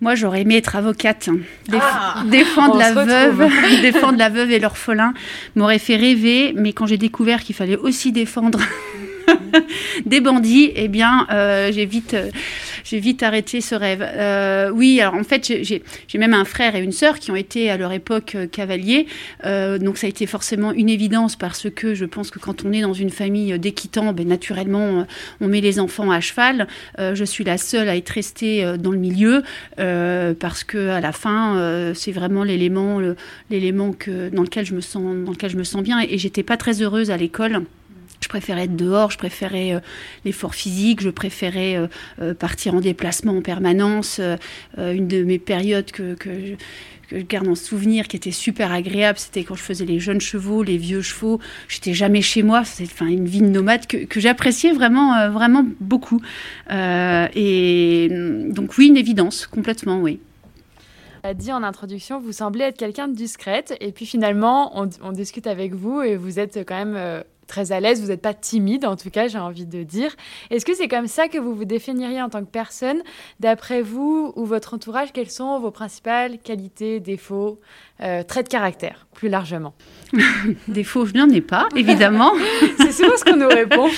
Moi, 0.01 0.17
j'aurais 0.17 0.41
aimé 0.41 0.57
être 0.57 0.75
avocate. 0.75 1.31
Ah 1.73 2.25
défendre 2.27 2.77
la 2.77 2.93
veuve, 2.93 3.49
défendre 3.83 4.19
la 4.19 4.29
veuve 4.29 4.51
et 4.51 4.59
l'orphelin 4.59 5.15
m'aurait 5.55 5.79
fait 5.79 5.97
rêver. 5.97 6.53
Mais 6.57 6.73
quand 6.73 6.87
j'ai 6.87 6.99
découvert 6.99 7.45
qu'il 7.45 7.55
fallait 7.55 7.77
aussi 7.77 8.11
défendre 8.11 8.59
des 10.07 10.21
bandits, 10.21 10.73
eh 10.75 10.89
bien, 10.89 11.27
euh, 11.31 11.71
j'ai 11.73 11.87
vite, 11.87 12.17
j'ai 12.85 13.01
vite 13.01 13.23
arrêté 13.23 13.61
ce 13.61 13.75
rêve. 13.75 14.03
Euh, 14.03 14.71
oui, 14.71 15.01
alors 15.01 15.15
en 15.15 15.25
fait, 15.25 15.53
j'ai 15.63 16.19
même 16.19 16.35
un 16.35 16.45
frère 16.45 16.77
et 16.77 16.81
une 16.81 16.93
sœur 16.93 17.19
qui 17.19 17.31
ont 17.31 17.37
été 17.37 17.71
à 17.71 17.77
leur 17.77 17.93
époque 17.93 18.35
euh, 18.35 18.47
cavaliers. 18.47 19.07
Euh, 19.45 19.79
donc 19.79 19.97
ça 19.97 20.07
a 20.07 20.11
été 20.11 20.27
forcément 20.27 20.73
une 20.73 20.89
évidence 20.89 21.35
parce 21.37 21.69
que 21.71 21.95
je 21.95 22.05
pense 22.05 22.31
que 22.31 22.39
quand 22.39 22.65
on 22.65 22.73
est 22.73 22.83
dans 22.83 22.93
une 22.93 23.11
famille 23.11 23.59
d'équitants, 23.59 24.13
ben, 24.13 24.29
naturellement, 24.29 25.07
on 25.41 25.49
met 25.49 25.61
les 25.61 25.81
enfants 25.81 26.11
à 26.11 26.21
cheval. 26.21 26.69
je 26.99 27.25
suis 27.25 27.45
la 27.45 27.59
seule 27.59 27.89
à 27.89 27.97
être 27.97 28.11
restée 28.11 28.65
dans 28.79 28.93
le 28.93 28.99
milieu 28.99 29.43
parce 29.77 30.65
que 30.65 30.89
à 30.89 31.01
la 31.01 31.13
fin, 31.13 31.93
c'est 31.95 32.13
vraiment 32.13 32.45
l'élément, 32.45 33.01
l'élément 33.51 33.95
dans 34.33 34.43
lequel 34.43 34.67
je 34.67 34.75
me 34.75 34.81
sens, 34.81 35.03
dans 35.25 35.33
lequel 35.33 35.51
je 35.51 35.57
me 35.57 35.65
sens 35.65 35.83
bien. 35.83 36.01
Et, 36.01 36.15
et 36.15 36.19
j'étais 36.19 36.43
pas 36.43 36.57
très 36.57 36.83
heureuse 36.83 37.11
à 37.11 37.17
l'école. 37.17 37.63
Je 38.25 38.29
préférais 38.31 38.65
être 38.65 38.75
dehors, 38.75 39.11
je 39.11 39.19
préférais 39.19 39.75
euh, 39.75 39.81
l'effort 40.25 40.55
physique, 40.55 41.03
je 41.03 41.11
préférais 41.11 41.77
euh, 41.77 41.89
euh, 42.23 42.33
partir 42.33 42.75
en 42.75 42.81
déplacement 42.81 43.37
en 43.37 43.43
permanence. 43.43 44.19
une 44.79 45.09
de 45.09 45.23
mes 45.25 45.39
périodes 45.39 45.91
que, 45.93 46.15
que 46.15 46.31
je 47.11 47.19
garde 47.19 47.49
en 47.49 47.55
souvenir 47.55 48.09
qui 48.09 48.17
était 48.17 48.31
super 48.31 48.73
agréable, 48.73 49.19
c'était 49.19 49.45
quand 49.45 49.57
je 49.57 49.63
faisais 49.63 49.85
les 49.85 50.01
jeunes 50.01 50.23
chevaux, 50.23 50.63
les 50.63 50.79
vieux 50.79 51.03
chevaux. 51.03 51.39
J'étais 51.69 51.93
jamais 51.93 52.23
chez 52.23 52.43
moi. 52.43 52.65
C'était 52.65 52.91
enfin, 52.91 53.09
une 53.09 53.27
vie 53.27 53.43
de 53.43 53.49
nomade 53.49 53.87
que, 53.87 53.99
que 53.99 54.21
j'appréciais 54.21 54.73
vraiment, 54.73 55.29
vraiment 55.31 55.67
beaucoup. 55.81 56.23
et 56.71 58.09
donc 58.11 58.79
oui, 58.79 58.87
une 58.87 58.97
évidence, 58.97 59.47
complètement, 59.47 60.01
oui 60.01 60.19
a 61.27 61.33
dit 61.33 61.53
en 61.53 61.63
introduction, 61.63 62.21
vous 62.21 62.33
semblez 62.33 62.65
être 62.65 62.77
quelqu'un 62.77 63.09
de 63.09 63.15
discrète. 63.15 63.75
Et 63.81 63.93
puis 63.93 64.05
finalement, 64.05 64.79
on, 64.79 65.13
discute 65.13 65.47
avec 65.47 65.73
vous 65.73 66.03
et 66.03 66.17
vous 66.17 66.39
êtes 66.39 66.59
quand 66.67 66.85
même 66.85 67.25
très 67.47 67.73
à 67.73 67.81
l'aise, 67.81 68.01
vous 68.01 68.09
n'êtes 68.09 68.23
pas 68.23 68.35
timide 68.35 68.85
en 68.85 68.97
tout 68.97 69.11
cas, 69.11 69.29
j'ai 69.29 69.39
envie 69.39 69.67
de 69.67 69.83
dire. 69.83 70.15
Est-ce 70.51 70.65
que 70.65 70.75
c'est 70.75 70.89
comme 70.89 71.07
ça 71.07 71.29
que 71.29 71.39
vous 71.39 71.55
vous 71.55 71.65
définiriez 71.65 72.23
en 72.23 72.29
tant 72.29 72.41
que 72.41 72.51
personne 72.51 73.03
D'après 73.41 73.83
vous 73.83 74.33
ou 74.37 74.45
votre 74.45 74.75
entourage, 74.75 75.13
quelles 75.13 75.31
sont 75.31 75.59
vos 75.59 75.71
principales 75.71 76.39
qualités, 76.39 77.01
défauts, 77.01 77.61
euh, 78.03 78.23
traits 78.23 78.47
de 78.47 78.51
caractère, 78.51 79.07
plus 79.15 79.29
largement 79.29 79.75
Défauts, 80.69 81.07
je 81.07 81.15
n'en 81.15 81.29
ai 81.29 81.41
pas, 81.41 81.69
évidemment. 81.77 82.33
c'est 82.79 82.93
souvent 82.93 83.17
ce 83.17 83.25
qu'on 83.25 83.37
nous 83.37 83.49
répond. 83.49 83.89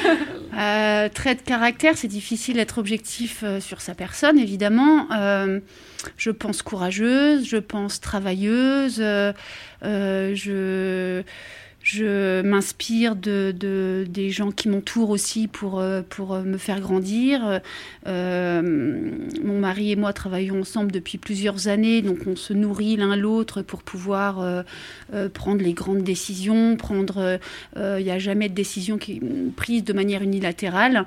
euh, 0.58 1.08
traits 1.08 1.38
de 1.38 1.44
caractère, 1.44 1.96
c'est 1.96 2.08
difficile 2.08 2.56
d'être 2.56 2.78
objectif 2.78 3.42
euh, 3.44 3.60
sur 3.60 3.80
sa 3.80 3.94
personne, 3.94 4.38
évidemment. 4.38 5.06
Je 6.18 6.30
pense 6.30 6.62
courageuse, 6.62 7.46
je 7.46 7.56
pense 7.56 8.00
travailleuse, 8.00 8.96
je 9.82 11.22
je 11.84 12.40
m'inspire 12.40 13.14
de, 13.14 13.54
des 14.08 14.30
gens 14.30 14.50
qui 14.50 14.70
m'entourent 14.70 15.10
aussi 15.10 15.48
pour, 15.48 15.80
euh, 15.80 16.00
euh, 16.18 16.42
me 16.42 16.56
faire 16.56 16.80
grandir. 16.80 17.60
Euh, 18.06 19.10
mon 19.44 19.58
mari 19.58 19.92
et 19.92 19.96
moi 19.96 20.14
travaillons 20.14 20.60
ensemble 20.60 20.90
depuis 20.90 21.18
plusieurs 21.18 21.68
années, 21.68 22.00
donc 22.00 22.20
on 22.26 22.36
se 22.36 22.54
nourrit 22.54 22.96
l'un 22.96 23.16
l'autre 23.16 23.60
pour 23.60 23.82
pouvoir 23.82 24.64
prendre 25.34 25.62
les 25.62 25.74
grandes 25.74 26.02
décisions. 26.02 26.76
Il 27.76 28.02
n'y 28.02 28.10
a 28.10 28.18
jamais 28.18 28.48
de 28.48 28.54
décision 28.54 28.96
qui 28.96 29.20
prise 29.54 29.84
de 29.84 29.92
manière 29.92 30.22
unilatérale. 30.22 31.04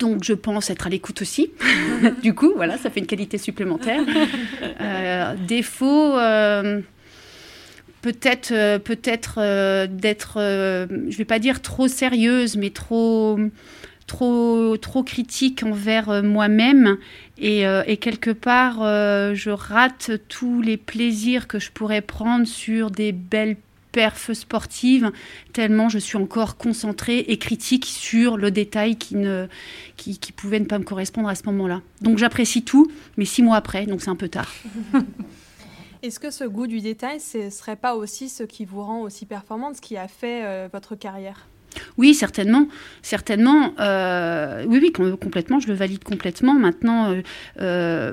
Donc 0.00 0.24
je 0.24 0.34
pense 0.34 0.70
être 0.70 0.88
à 0.88 0.90
l'écoute 0.90 1.22
aussi. 1.22 1.52
du 2.22 2.34
coup, 2.34 2.52
voilà, 2.56 2.78
ça 2.78 2.90
fait 2.90 2.98
une 2.98 3.06
qualité 3.06 3.38
supplémentaire. 3.38 4.02
défaut 5.46 6.14
peut-être 8.04 8.52
euh, 8.52 8.78
peut-être 8.78 9.36
euh, 9.38 9.86
d'être 9.86 10.34
euh, 10.36 10.86
je 11.08 11.16
vais 11.16 11.24
pas 11.24 11.38
dire 11.38 11.62
trop 11.62 11.88
sérieuse 11.88 12.54
mais 12.58 12.68
trop 12.68 13.38
trop 14.06 14.76
trop 14.76 15.02
critique 15.02 15.62
envers 15.62 16.22
moi-même. 16.22 16.98
Et, 17.38 17.64
quelque 17.96 18.30
part 18.30 18.80
je 18.80 19.50
rate 19.50 20.10
tous 20.28 20.60
les 20.60 20.76
plaisirs 20.76 21.48
que 21.48 21.58
je 21.58 21.70
pourrais 21.72 22.02
prendre 22.02 22.46
sur 22.46 22.90
des 22.90 23.12
belles 23.12 23.56
perfs 23.90 24.34
sportives 24.34 25.10
tellement 25.54 25.88
je 25.88 25.98
suis 25.98 26.18
encore 26.18 26.58
concentrée 26.58 27.20
et 27.20 27.38
critique 27.38 27.86
sur 27.86 28.36
le 28.36 28.50
détail 28.50 28.96
qui 28.96 29.16
ne 29.16 29.46
qui 29.96 30.32
pouvait 30.36 30.60
ne 30.60 30.66
pas 30.66 30.78
me 30.78 30.84
correspondre 30.84 31.30
à 31.30 31.34
ce 31.34 31.44
moment-là. 31.46 31.80
Donc 32.02 32.18
j'apprécie 32.18 32.62
tout 32.62 32.92
mais 33.16 33.24
six 33.24 33.42
mois 33.42 33.56
après 33.56 33.86
donc 33.86 34.02
c'est 34.02 34.10
un 34.10 34.16
peu 34.16 34.28
tard 34.28 34.52
Est-ce 36.04 36.20
que 36.20 36.30
ce 36.30 36.44
goût 36.44 36.66
du 36.66 36.82
détail, 36.82 37.18
ce 37.18 37.46
ne 37.46 37.50
serait 37.50 37.76
pas 37.76 37.94
aussi 37.94 38.28
ce 38.28 38.42
qui 38.42 38.66
vous 38.66 38.82
rend 38.82 39.00
aussi 39.00 39.24
performante, 39.24 39.76
ce 39.76 39.80
qui 39.80 39.96
a 39.96 40.06
fait 40.06 40.44
euh, 40.44 40.68
votre 40.70 40.96
carrière? 40.96 41.48
Oui, 41.96 42.12
certainement, 42.12 42.68
certainement. 43.00 43.72
Euh, 43.80 44.66
oui, 44.68 44.80
oui, 44.82 45.16
complètement. 45.16 45.60
Je 45.60 45.68
le 45.68 45.72
valide 45.72 46.04
complètement. 46.04 46.52
Maintenant, 46.52 47.16
euh, 47.58 48.12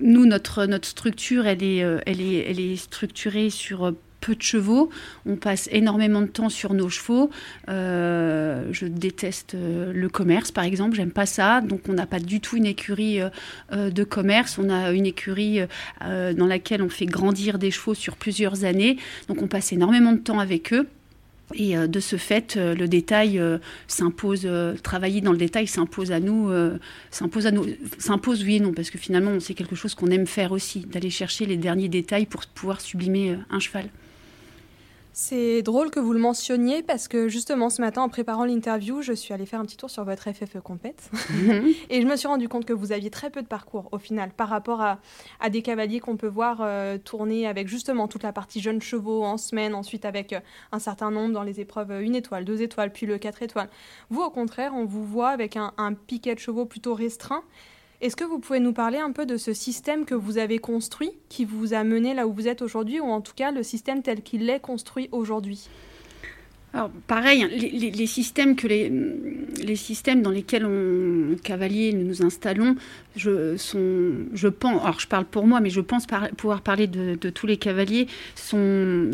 nous, 0.00 0.24
notre 0.24 0.64
notre 0.64 0.88
structure, 0.88 1.46
elle 1.46 1.62
est, 1.62 1.84
elle 2.06 2.22
est, 2.22 2.50
elle 2.50 2.60
est 2.60 2.76
structurée 2.76 3.50
sur 3.50 3.92
peu 4.20 4.34
de 4.34 4.42
chevaux, 4.42 4.90
on 5.24 5.36
passe 5.36 5.68
énormément 5.72 6.20
de 6.20 6.26
temps 6.26 6.48
sur 6.48 6.74
nos 6.74 6.88
chevaux. 6.88 7.30
Euh, 7.68 8.68
je 8.72 8.86
déteste 8.86 9.54
euh, 9.54 9.92
le 9.92 10.08
commerce, 10.08 10.50
par 10.50 10.64
exemple, 10.64 10.96
j'aime 10.96 11.10
pas 11.10 11.26
ça. 11.26 11.60
Donc 11.60 11.82
on 11.88 11.92
n'a 11.92 12.06
pas 12.06 12.20
du 12.20 12.40
tout 12.40 12.56
une 12.56 12.66
écurie 12.66 13.20
euh, 13.20 13.90
de 13.90 14.04
commerce, 14.04 14.58
on 14.58 14.70
a 14.70 14.92
une 14.92 15.06
écurie 15.06 15.60
dans 16.00 16.46
laquelle 16.46 16.82
on 16.82 16.88
fait 16.88 17.06
grandir 17.06 17.58
des 17.58 17.70
chevaux 17.70 17.94
sur 17.94 18.16
plusieurs 18.16 18.64
années. 18.64 18.96
Donc 19.28 19.42
on 19.42 19.46
passe 19.46 19.72
énormément 19.72 20.12
de 20.12 20.18
temps 20.18 20.38
avec 20.38 20.72
eux. 20.72 20.86
Et 21.54 21.76
de 21.76 22.00
ce 22.00 22.16
fait, 22.16 22.56
le 22.56 22.86
détail 22.86 23.40
s'impose, 23.86 24.48
travailler 24.82 25.20
dans 25.20 25.30
le 25.30 25.38
détail 25.38 25.68
s'impose 25.68 26.10
à 26.10 26.18
nous, 26.18 26.50
s'impose 27.10 27.46
à 27.46 27.52
nous, 27.52 27.66
s'impose 27.98 28.42
oui 28.42 28.56
et 28.56 28.60
non, 28.60 28.72
parce 28.72 28.90
que 28.90 28.98
finalement, 28.98 29.38
c'est 29.38 29.54
quelque 29.54 29.76
chose 29.76 29.94
qu'on 29.94 30.10
aime 30.10 30.26
faire 30.26 30.50
aussi, 30.50 30.80
d'aller 30.80 31.10
chercher 31.10 31.46
les 31.46 31.56
derniers 31.56 31.88
détails 31.88 32.26
pour 32.26 32.44
pouvoir 32.46 32.80
sublimer 32.80 33.36
un 33.50 33.60
cheval. 33.60 33.88
C'est 35.18 35.62
drôle 35.62 35.90
que 35.90 35.98
vous 35.98 36.12
le 36.12 36.18
mentionniez 36.18 36.82
parce 36.82 37.08
que 37.08 37.26
justement 37.26 37.70
ce 37.70 37.80
matin 37.80 38.02
en 38.02 38.10
préparant 38.10 38.44
l'interview, 38.44 39.00
je 39.00 39.14
suis 39.14 39.32
allée 39.32 39.46
faire 39.46 39.60
un 39.60 39.64
petit 39.64 39.78
tour 39.78 39.88
sur 39.88 40.04
votre 40.04 40.30
FFE 40.30 40.60
Compète 40.62 41.10
mhm. 41.30 41.72
et 41.88 42.02
je 42.02 42.06
me 42.06 42.16
suis 42.16 42.28
rendu 42.28 42.50
compte 42.50 42.66
que 42.66 42.74
vous 42.74 42.92
aviez 42.92 43.08
très 43.08 43.30
peu 43.30 43.40
de 43.40 43.46
parcours 43.46 43.88
au 43.92 43.98
final 43.98 44.28
par 44.36 44.50
rapport 44.50 44.82
à, 44.82 44.98
des 45.48 45.62
cavaliers 45.62 46.00
qu'on 46.00 46.18
peut 46.18 46.26
voir 46.26 46.58
euh, 46.60 46.98
tourner 46.98 47.46
avec 47.46 47.66
justement 47.66 48.08
toute 48.08 48.24
la 48.24 48.34
partie 48.34 48.60
jeunes 48.60 48.82
chevaux 48.82 49.24
en 49.24 49.38
semaine, 49.38 49.74
ensuite 49.74 50.04
avec 50.04 50.34
euh, 50.34 50.40
un 50.70 50.80
certain 50.80 51.10
nombre 51.10 51.32
dans 51.32 51.44
les 51.44 51.60
épreuves 51.60 51.92
euh, 51.92 52.02
une 52.02 52.14
étoile, 52.14 52.44
deux 52.44 52.60
étoiles, 52.60 52.92
puis 52.92 53.06
le 53.06 53.16
quatre 53.16 53.42
étoiles. 53.42 53.70
Vous 54.10 54.20
au 54.20 54.28
contraire, 54.28 54.72
on 54.74 54.84
vous 54.84 55.06
voit 55.06 55.30
avec 55.30 55.56
un, 55.56 55.72
un 55.78 55.94
piquet 55.94 56.34
de 56.34 56.40
chevaux 56.40 56.66
plutôt 56.66 56.92
restreint. 56.92 57.42
Est-ce 58.00 58.16
que 58.16 58.24
vous 58.24 58.38
pouvez 58.38 58.60
nous 58.60 58.72
parler 58.72 58.98
un 58.98 59.12
peu 59.12 59.24
de 59.24 59.36
ce 59.36 59.54
système 59.54 60.04
que 60.04 60.14
vous 60.14 60.36
avez 60.38 60.58
construit, 60.58 61.12
qui 61.28 61.44
vous 61.44 61.72
a 61.72 61.82
mené 61.82 62.12
là 62.12 62.26
où 62.26 62.32
vous 62.32 62.46
êtes 62.46 62.60
aujourd'hui, 62.60 63.00
ou 63.00 63.06
en 63.06 63.20
tout 63.20 63.32
cas 63.34 63.52
le 63.52 63.62
système 63.62 64.02
tel 64.02 64.22
qu'il 64.22 64.48
est 64.50 64.60
construit 64.60 65.08
aujourd'hui? 65.12 65.68
Alors, 66.74 66.90
pareil, 67.06 67.42
hein, 67.42 67.48
les, 67.50 68.06
systèmes 68.06 68.54
que 68.54 68.66
les, 68.66 69.76
systèmes 69.76 70.20
dans 70.20 70.30
lesquels 70.30 70.66
on 70.66 71.36
cavalier 71.42 71.94
nous 71.94 72.04
nous 72.04 72.22
installons, 72.22 72.76
je, 73.16 73.56
pense, 74.48 74.82
alors 74.82 75.00
je 75.00 75.06
parle 75.06 75.24
pour 75.24 75.46
moi, 75.46 75.60
mais 75.60 75.70
je 75.70 75.80
pense 75.80 76.06
pouvoir 76.36 76.60
parler 76.60 76.86
de, 76.86 77.30
tous 77.30 77.46
les 77.46 77.56
cavaliers, 77.56 78.08
sont, 78.34 79.10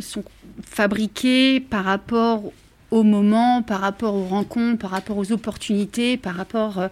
fabriqués 0.64 1.60
par 1.60 1.84
rapport 1.84 2.52
au 2.90 3.04
moment, 3.04 3.62
par 3.62 3.80
rapport 3.80 4.14
aux 4.16 4.24
rencontres, 4.24 4.78
par 4.78 4.90
rapport 4.90 5.16
aux 5.16 5.30
opportunités, 5.30 6.16
par 6.16 6.34
rapport 6.34 6.88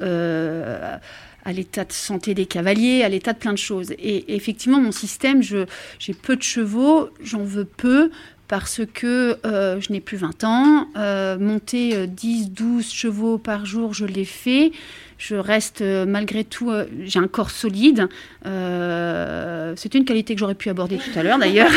euh, 0.00 0.96
à 1.44 1.52
l'état 1.52 1.84
de 1.84 1.92
santé 1.92 2.34
des 2.34 2.46
cavaliers, 2.46 3.02
à 3.02 3.08
l'état 3.08 3.32
de 3.32 3.38
plein 3.38 3.52
de 3.52 3.58
choses. 3.58 3.92
Et, 3.98 4.34
effectivement, 4.34 4.80
mon 4.80 4.92
système, 4.92 5.42
j'ai 5.42 6.14
peu 6.14 6.36
de 6.36 6.42
chevaux, 6.42 7.10
j'en 7.22 7.44
veux 7.44 7.64
peu 7.64 8.10
parce 8.48 8.82
que 8.92 9.38
euh, 9.46 9.80
je 9.80 9.92
n'ai 9.92 10.00
plus 10.00 10.18
20 10.18 10.44
ans. 10.44 10.88
Euh, 10.96 11.38
monter 11.38 12.06
10, 12.06 12.44
euh, 12.44 12.46
12 12.50 12.92
chevaux 12.92 13.38
par 13.38 13.66
jour, 13.66 13.94
je 13.94 14.04
l'ai 14.04 14.24
fait 14.24 14.72
je 15.18 15.36
reste 15.36 15.80
euh, 15.80 16.06
malgré 16.06 16.44
tout, 16.44 16.70
euh, 16.70 16.86
j'ai 17.04 17.18
un 17.18 17.28
corps 17.28 17.50
solide. 17.50 18.08
Euh, 18.46 19.72
c'est 19.76 19.94
une 19.94 20.04
qualité 20.04 20.34
que 20.34 20.40
j'aurais 20.40 20.54
pu 20.54 20.68
aborder 20.68 20.98
tout 20.98 21.18
à 21.18 21.22
l'heure 21.22 21.38
d'ailleurs. 21.38 21.70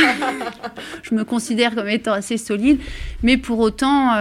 je 1.03 1.15
me 1.15 1.23
considère 1.23 1.75
comme 1.75 1.87
étant 1.87 2.13
assez 2.13 2.37
solide, 2.37 2.79
mais 3.23 3.37
pour 3.37 3.59
autant, 3.59 4.13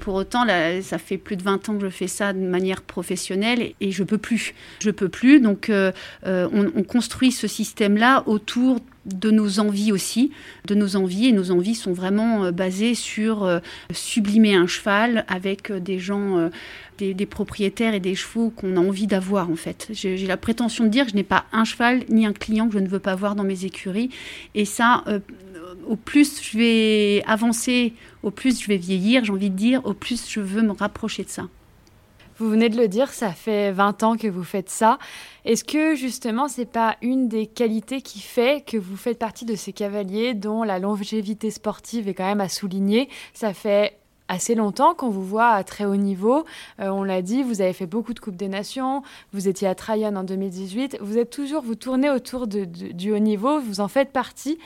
pour 0.00 0.14
autant, 0.14 0.46
ça 0.82 0.98
fait 0.98 1.18
plus 1.18 1.36
de 1.36 1.42
20 1.42 1.68
ans 1.68 1.78
que 1.78 1.84
je 1.84 1.90
fais 1.90 2.06
ça 2.06 2.32
de 2.32 2.38
manière 2.38 2.82
professionnelle 2.82 3.72
et, 3.80 3.90
je 3.90 4.04
peux 4.04 4.18
plus. 4.18 4.54
Je 4.80 4.90
peux 4.90 5.08
plus. 5.08 5.40
Donc, 5.40 5.70
on, 6.24 6.70
on 6.74 6.82
construit 6.82 7.32
ce 7.32 7.46
système-là 7.46 8.22
autour 8.26 8.78
de 9.06 9.30
nos 9.30 9.60
envies 9.60 9.92
aussi, 9.92 10.30
de 10.66 10.74
nos 10.74 10.96
envies. 10.96 11.26
Et 11.26 11.32
nos 11.32 11.50
envies 11.50 11.74
sont 11.74 11.92
vraiment 11.92 12.52
basées 12.52 12.94
sur 12.94 13.60
sublimer 13.92 14.54
un 14.54 14.66
cheval 14.66 15.24
avec 15.28 15.72
des 15.72 15.98
gens 15.98 16.50
des, 17.00 17.26
propriétaires 17.26 17.94
et 17.94 18.00
des 18.00 18.14
chevaux 18.14 18.50
qu'on 18.50 18.76
a 18.76 18.80
envie 18.80 19.06
d'avoir 19.06 19.50
en 19.50 19.56
fait. 19.56 19.88
J'ai 19.90 20.26
la 20.26 20.36
prétention 20.36 20.84
de 20.84 20.88
dire 20.88 21.04
que 21.04 21.10
je 21.10 21.16
n'ai 21.16 21.24
pas 21.24 21.44
un 21.52 21.64
cheval 21.64 22.04
ni 22.08 22.26
un 22.26 22.32
client 22.32 22.68
que 22.68 22.74
je 22.74 22.78
ne 22.78 22.88
veux 22.88 22.98
pas 22.98 23.14
voir 23.14 23.34
dans 23.34 23.44
mes 23.44 23.64
écuries. 23.64 24.10
Et 24.54 24.64
ça, 24.64 25.02
euh, 25.06 25.20
au 25.86 25.96
plus 25.96 26.42
je 26.42 26.58
vais 26.58 27.22
avancer, 27.26 27.94
au 28.22 28.30
plus 28.30 28.60
je 28.60 28.66
vais 28.68 28.76
vieillir, 28.76 29.24
j'ai 29.24 29.32
envie 29.32 29.50
de 29.50 29.56
dire, 29.56 29.80
au 29.84 29.94
plus 29.94 30.28
je 30.28 30.40
veux 30.40 30.62
me 30.62 30.72
rapprocher 30.72 31.24
de 31.24 31.30
ça. 31.30 31.48
Vous 32.40 32.48
venez 32.48 32.70
de 32.70 32.78
le 32.78 32.88
dire, 32.88 33.12
ça 33.12 33.32
fait 33.32 33.70
20 33.70 34.02
ans 34.02 34.16
que 34.16 34.26
vous 34.26 34.44
faites 34.44 34.70
ça. 34.70 34.98
Est-ce 35.44 35.62
que 35.62 35.94
justement, 35.94 36.48
c'est 36.48 36.64
pas 36.64 36.96
une 37.02 37.28
des 37.28 37.46
qualités 37.46 38.00
qui 38.00 38.18
fait 38.18 38.64
que 38.66 38.78
vous 38.78 38.96
faites 38.96 39.18
partie 39.18 39.44
de 39.44 39.54
ces 39.56 39.74
cavaliers 39.74 40.32
dont 40.32 40.62
la 40.62 40.78
longévité 40.78 41.50
sportive 41.50 42.08
est 42.08 42.14
quand 42.14 42.24
même 42.24 42.40
à 42.40 42.48
souligner? 42.48 43.10
Ça 43.34 43.52
fait 43.52 43.99
assez 44.30 44.54
longtemps 44.54 44.94
qu'on 44.94 45.10
vous 45.10 45.24
voit 45.24 45.50
à 45.50 45.64
très 45.64 45.84
haut 45.84 45.96
niveau. 45.96 46.44
Euh, 46.78 46.88
on 46.88 47.02
l'a 47.02 47.20
dit, 47.20 47.42
vous 47.42 47.60
avez 47.60 47.72
fait 47.72 47.86
beaucoup 47.86 48.14
de 48.14 48.20
Coupes 48.20 48.36
des 48.36 48.48
Nations, 48.48 49.02
vous 49.32 49.48
étiez 49.48 49.66
à 49.66 49.74
Tryon 49.74 50.14
en 50.14 50.22
2018, 50.22 50.98
vous 51.00 51.18
êtes 51.18 51.30
toujours, 51.30 51.62
vous 51.62 51.74
tournez 51.74 52.08
autour 52.10 52.46
du 52.46 53.12
haut 53.12 53.18
niveau, 53.18 53.60
vous 53.60 53.80
en 53.80 53.88
faites 53.88 54.12
partie. 54.12 54.58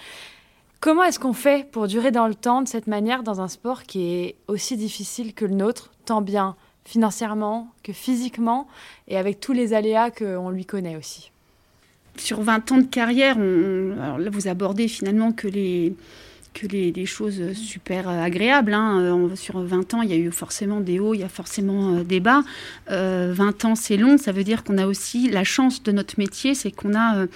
Comment 0.81 1.03
est-ce 1.03 1.19
qu'on 1.19 1.33
fait 1.33 1.71
pour 1.71 1.87
durer 1.87 2.11
dans 2.11 2.29
le 2.29 2.35
temps 2.35 2.61
de 2.61 2.69
cette 2.69 2.87
manière 2.87 3.23
dans 3.23 3.41
un 3.41 3.49
sport 3.49 3.85
qui 3.85 4.05
est 4.05 4.37
aussi 4.49 4.77
difficile 4.77 5.33
que 5.33 5.47
le 5.47 5.55
nôtre, 5.55 5.93
tant 6.05 6.21
bien 6.21 6.57
financièrement 6.85 7.69
que 7.83 7.95
physiquement, 7.95 8.69
et 9.09 9.17
avec 9.17 9.41
tous 9.41 9.55
les 9.55 9.73
aléas 9.73 10.11
qu'on 10.11 10.51
lui 10.51 10.67
connaît 10.67 10.97
aussi? 10.97 11.31
Sur 12.19 12.43
20 12.43 12.73
ans 12.73 12.79
de 12.79 12.83
carrière, 12.83 13.39
vous 13.39 14.47
abordez 14.47 14.89
finalement 14.89 15.33
que 15.33 15.49
les, 15.49 15.95
que 16.55 16.67
les, 16.67 17.07
choses 17.07 17.53
super 17.53 18.09
agréables. 18.09 18.73
Hein. 18.73 19.01
Euh, 19.01 19.37
sur 19.37 19.61
20 19.61 19.95
ans, 19.95 20.03
il 20.03 20.11
y 20.11 20.13
a 20.13 20.17
eu 20.17 20.31
forcément 20.31 20.81
des 20.81 20.99
hauts, 20.99 21.13
il 21.13 21.21
y 21.21 21.25
a 21.25 21.29
forcément 21.29 21.97
euh, 21.97 22.05
des 22.05 22.21
bas. 22.21 22.43
20 22.89 22.95
euh, 22.95 23.35
ans, 23.65 23.75
c'est 23.75 23.97
long, 23.97 24.17
ça 24.17 24.33
veut 24.33 24.45
dire 24.45 24.65
qu'on 24.65 24.79
a 24.79 24.87
aussi 24.87 25.29
la 25.29 25.45
chance 25.45 25.83
de 25.83 25.93
notre 25.93 26.15
métier, 26.19 26.55
c'est 26.55 26.71
qu'on 26.71 26.97
a 26.97 27.27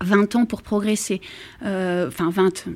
20 0.00 0.36
ans 0.36 0.46
pour 0.46 0.62
progresser. 0.62 1.20
Enfin, 1.62 2.30
20, 2.30 2.66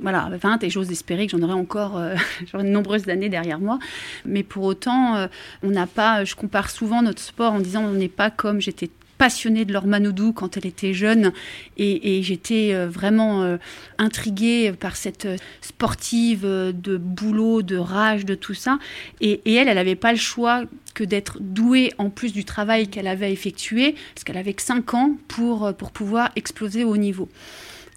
voilà, 0.00 0.28
20 0.30 0.62
et 0.62 0.70
j'ose 0.70 0.90
espérer 0.90 1.26
que 1.26 1.36
j'en 1.36 1.42
aurai 1.42 1.54
encore 1.54 1.96
euh, 1.96 2.14
nombreuses 2.62 3.08
années 3.08 3.28
derrière 3.28 3.58
moi. 3.58 3.78
Mais 4.24 4.42
pour 4.42 4.64
autant, 4.64 5.16
euh, 5.16 5.26
on 5.62 5.70
n'a 5.70 5.86
pas, 5.86 6.24
je 6.24 6.34
compare 6.34 6.70
souvent 6.70 7.02
notre 7.02 7.22
sport 7.22 7.52
en 7.52 7.60
disant 7.60 7.84
on 7.84 7.92
n'est 7.92 8.08
pas 8.08 8.30
comme 8.30 8.60
j'étais 8.60 8.90
passionnée 9.18 9.64
de 9.64 9.72
Laure 9.72 9.86
Manoudou 9.86 10.32
quand 10.32 10.56
elle 10.56 10.66
était 10.66 10.94
jeune 10.94 11.32
et, 11.76 12.22
j'étais 12.22 12.74
euh, 12.74 12.88
vraiment 12.88 13.58
intriguée 13.98 14.72
par 14.72 14.96
cette 14.96 15.28
sportive 15.60 16.42
de 16.42 16.96
boulot, 16.96 17.62
de 17.62 17.76
rage, 17.76 18.24
de 18.24 18.34
tout 18.34 18.54
ça. 18.54 18.78
Et, 19.20 19.40
elle, 19.46 19.68
elle 19.68 19.74
n'avait 19.74 19.94
pas 19.94 20.12
le 20.12 20.18
choix 20.18 20.64
que 20.94 21.04
d'être 21.04 21.38
douée 21.40 21.92
en 21.98 22.10
plus 22.10 22.32
du 22.32 22.44
travail 22.44 22.88
qu'elle 22.88 23.06
avait 23.06 23.32
effectué, 23.32 23.94
parce 24.14 24.24
qu'elle 24.24 24.38
avait 24.38 24.54
que 24.54 24.62
5 24.62 24.94
ans 24.94 25.16
pour 25.28 25.72
pouvoir 25.92 26.30
exploser 26.36 26.84
au 26.84 26.96
niveau. 26.96 27.28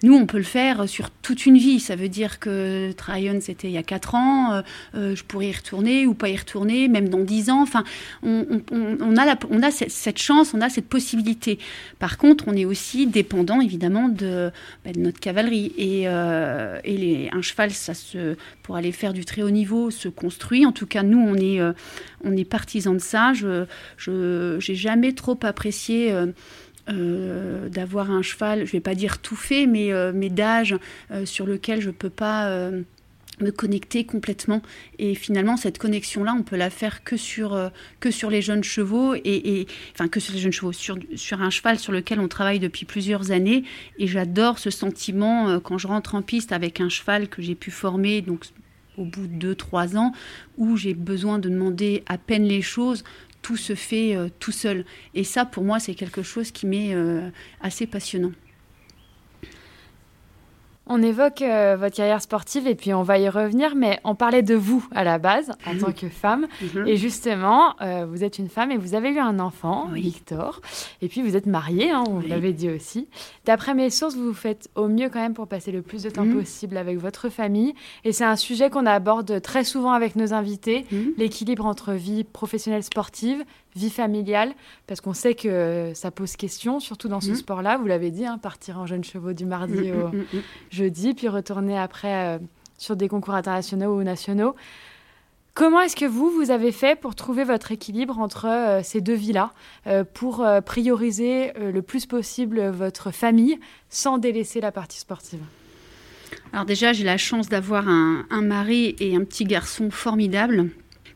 Nous, 0.01 0.15
on 0.15 0.25
peut 0.25 0.37
le 0.37 0.43
faire 0.43 0.87
sur 0.87 1.09
toute 1.09 1.45
une 1.45 1.57
vie. 1.57 1.79
Ça 1.79 1.95
veut 1.95 2.07
dire 2.07 2.39
que 2.39 2.91
Tryon, 2.93 3.39
c'était 3.41 3.67
il 3.67 3.73
y 3.73 3.77
a 3.77 3.83
4 3.83 4.15
ans, 4.15 4.53
euh, 4.53 4.61
euh, 4.95 5.15
je 5.15 5.23
pourrais 5.25 5.47
y 5.47 5.51
retourner 5.51 6.05
ou 6.05 6.13
pas 6.13 6.29
y 6.29 6.37
retourner, 6.37 6.87
même 6.87 7.09
dans 7.09 7.19
10 7.19 7.49
ans. 7.49 7.61
Enfin, 7.61 7.83
on, 8.23 8.45
a, 9.17 9.71
cette 9.71 10.17
chance, 10.17 10.53
on 10.53 10.61
a 10.61 10.69
cette 10.69 10.87
possibilité. 10.87 11.59
Par 11.99 12.17
contre, 12.17 12.45
on 12.47 12.55
est 12.55 12.63
aussi 12.63 13.07
dépendant, 13.07 13.59
évidemment, 13.59 14.07
de, 14.07 14.51
bah, 14.85 14.91
notre 14.95 15.19
cavalerie. 15.19 15.73
Et, 15.77 16.03
euh, 16.07 16.79
un 17.31 17.41
cheval, 17.41 17.71
ça 17.71 17.93
se, 17.93 18.35
pour 18.63 18.77
aller 18.77 18.91
faire 18.91 19.13
du 19.13 19.25
très 19.25 19.41
haut 19.41 19.49
niveau, 19.49 19.91
se 19.91 20.07
construit. 20.07 20.65
En 20.65 20.71
tout 20.71 20.87
cas, 20.87 21.03
nous, 21.03 21.19
on 21.19 21.35
est, 21.35 21.59
on 22.23 22.35
est 22.35 22.45
partisans 22.45 22.95
de 22.95 23.01
ça. 23.01 23.33
Je 23.33 23.65
n'ai 24.57 24.75
jamais 24.75 25.13
trop 25.13 25.37
apprécié 25.43 26.13
euh, 26.89 27.69
d'avoir 27.69 28.09
un 28.09 28.21
cheval, 28.21 28.65
je 28.65 28.71
vais 28.71 28.79
pas 28.79 28.95
dire 28.95 29.19
tout 29.19 29.35
fait, 29.35 29.67
mais, 29.67 29.93
euh, 29.93 30.11
d'âge 30.29 30.75
euh, 31.11 31.25
sur 31.25 31.45
lequel 31.45 31.81
je 31.81 31.89
peux 31.91 32.09
pas 32.09 32.49
me 33.39 33.51
connecter 33.51 34.05
complètement. 34.05 34.61
Et 34.97 35.15
finalement, 35.15 35.55
cette 35.55 35.77
connexion-là, 35.77 36.35
on 36.37 36.43
peut 36.43 36.57
la 36.57 36.69
faire 36.69 37.03
que 37.03 37.15
sur, 37.15 37.57
que 37.99 38.11
sur 38.11 38.29
les 38.29 38.41
jeunes 38.41 38.63
chevaux, 38.63 39.15
et, 39.15 39.65
enfin 39.93 40.07
que 40.07 40.19
sur 40.19 40.33
les 40.33 40.39
jeunes 40.39 40.51
chevaux, 40.51 40.73
sur, 40.73 40.97
sur 41.15 41.41
un 41.41 41.49
cheval 41.49 41.79
sur 41.79 41.93
lequel 41.93 42.19
on 42.19 42.27
travaille 42.27 42.59
depuis 42.59 42.85
plusieurs 42.85 43.31
années. 43.31 43.63
Et 43.97 44.07
j'adore 44.07 44.59
ce 44.59 44.69
sentiment 44.69 45.59
quand 45.61 45.77
je 45.77 45.87
rentre 45.87 46.15
en 46.15 46.21
piste 46.21 46.51
avec 46.51 46.81
un 46.81 46.89
cheval 46.89 47.29
que 47.29 47.41
j'ai 47.41 47.55
pu 47.55 47.71
former, 47.71 48.21
donc 48.21 48.45
au 48.97 49.05
bout 49.05 49.27
de 49.27 49.53
2-3 49.53 49.97
ans, 49.97 50.11
où 50.57 50.77
j'ai 50.77 50.93
besoin 50.93 51.39
de 51.39 51.49
demander 51.49 52.03
à 52.07 52.17
peine 52.17 52.43
les 52.43 52.61
choses, 52.61 53.03
tout 53.41 53.57
se 53.57 53.75
fait 53.75 54.15
euh, 54.15 54.29
tout 54.39 54.51
seul. 54.51 54.85
Et 55.13 55.23
ça, 55.23 55.45
pour 55.45 55.63
moi, 55.63 55.79
c'est 55.79 55.95
quelque 55.95 56.23
chose 56.23 56.51
qui 56.51 56.65
m'est 56.65 56.93
euh, 56.93 57.29
assez 57.61 57.87
passionnant. 57.87 58.31
On 60.91 61.03
évoque 61.03 61.43
euh, 61.43 61.77
votre 61.79 61.95
carrière 61.95 62.19
sportive 62.19 62.65
et 62.65 62.73
puis 62.73 62.95
on 62.95 63.03
va 63.03 63.19
y 63.19 63.29
revenir, 63.29 63.75
mais 63.75 63.99
on 64.03 64.15
parlait 64.15 64.41
de 64.41 64.55
vous 64.55 64.83
à 64.91 65.03
la 65.03 65.19
base 65.19 65.51
en 65.67 65.77
tant 65.77 65.91
que 65.91 66.09
femme. 66.09 66.47
Mhm. 66.61 66.87
Et 66.87 66.97
justement, 66.97 67.75
euh, 67.81 68.07
vous 68.09 68.23
êtes 68.23 68.39
une 68.39 68.49
femme 68.49 68.71
et 68.71 68.77
vous 68.77 68.95
avez 68.95 69.11
eu 69.11 69.19
un 69.19 69.37
enfant, 69.37 69.89
Victor. 69.93 70.61
Et 71.03 71.07
puis 71.07 71.21
vous 71.21 71.37
êtes 71.37 71.45
mariée, 71.45 71.91
hein, 71.91 72.03
on 72.07 72.15
vous 72.15 72.27
l'avait 72.27 72.53
dit 72.53 72.69
aussi. 72.69 73.07
D'après 73.45 73.75
mes 73.75 73.91
sources, 73.91 74.15
vous 74.15 74.25
vous 74.25 74.33
faites 74.33 74.69
au 74.73 74.87
mieux 74.87 75.09
quand 75.09 75.19
même 75.19 75.35
pour 75.35 75.47
passer 75.47 75.71
le 75.71 75.83
plus 75.83 76.01
de 76.01 76.09
temps 76.09 76.25
mhm. 76.25 76.39
possible 76.39 76.75
avec 76.75 76.97
votre 76.97 77.29
famille. 77.29 77.75
Et 78.03 78.11
c'est 78.11 78.25
un 78.25 78.35
sujet 78.35 78.71
qu'on 78.71 78.87
aborde 78.87 79.43
très 79.43 79.63
souvent 79.63 79.91
avec 79.91 80.15
nos 80.15 80.33
invités, 80.33 80.87
mhm. 80.91 81.13
l'équilibre 81.17 81.67
entre 81.67 81.93
vie 81.93 82.23
professionnelle 82.23 82.83
sportive, 82.83 83.45
vie 83.75 83.89
familiale, 83.89 84.53
parce 84.87 85.01
qu'on 85.01 85.13
sait 85.13 85.35
que 85.35 85.91
ça 85.93 86.11
pose 86.11 86.35
question, 86.35 86.79
surtout 86.79 87.07
dans 87.07 87.21
ce 87.21 87.31
mhm. 87.31 87.35
sport-là. 87.35 87.77
Vous 87.77 87.87
l'avez 87.87 88.11
dit, 88.11 88.25
hein, 88.25 88.37
partir 88.37 88.79
en 88.79 88.85
jeunes 88.85 89.03
chevaux 89.03 89.33
du 89.33 89.45
mardi 89.45 89.91
mhm, 89.91 90.01
au 90.01 90.07
mhm, 90.09 90.25
jeudi, 90.71 91.13
puis 91.13 91.27
retourner 91.27 91.77
après 91.77 92.35
euh, 92.35 92.39
sur 92.77 92.95
des 92.95 93.07
concours 93.07 93.35
internationaux 93.35 93.97
ou 93.97 94.03
nationaux. 94.03 94.55
Comment 95.53 95.81
est-ce 95.81 95.95
que 95.95 96.05
vous, 96.05 96.29
vous 96.29 96.51
avez 96.51 96.71
fait 96.71 96.97
pour 96.97 97.15
trouver 97.15 97.43
votre 97.43 97.71
équilibre 97.71 98.19
entre 98.19 98.47
euh, 98.47 98.81
ces 98.81 99.01
deux 99.01 99.15
vies-là, 99.15 99.51
euh, 99.87 100.03
pour 100.05 100.45
prioriser 100.65 101.51
le 101.59 101.81
plus 101.81 102.05
possible 102.05 102.69
votre 102.69 103.11
famille 103.11 103.59
sans 103.89 104.17
délaisser 104.17 104.61
la 104.61 104.71
partie 104.71 104.99
sportive? 104.99 105.41
Alors 106.53 106.65
déjà, 106.65 106.93
j'ai 106.93 107.03
la 107.03 107.17
chance 107.17 107.49
d'avoir 107.49 107.87
un, 107.89 108.25
un 108.29 108.41
mari 108.41 108.95
et 108.99 109.15
un 109.15 109.23
petit 109.23 109.43
garçon 109.43 109.91
formidable 109.91 110.69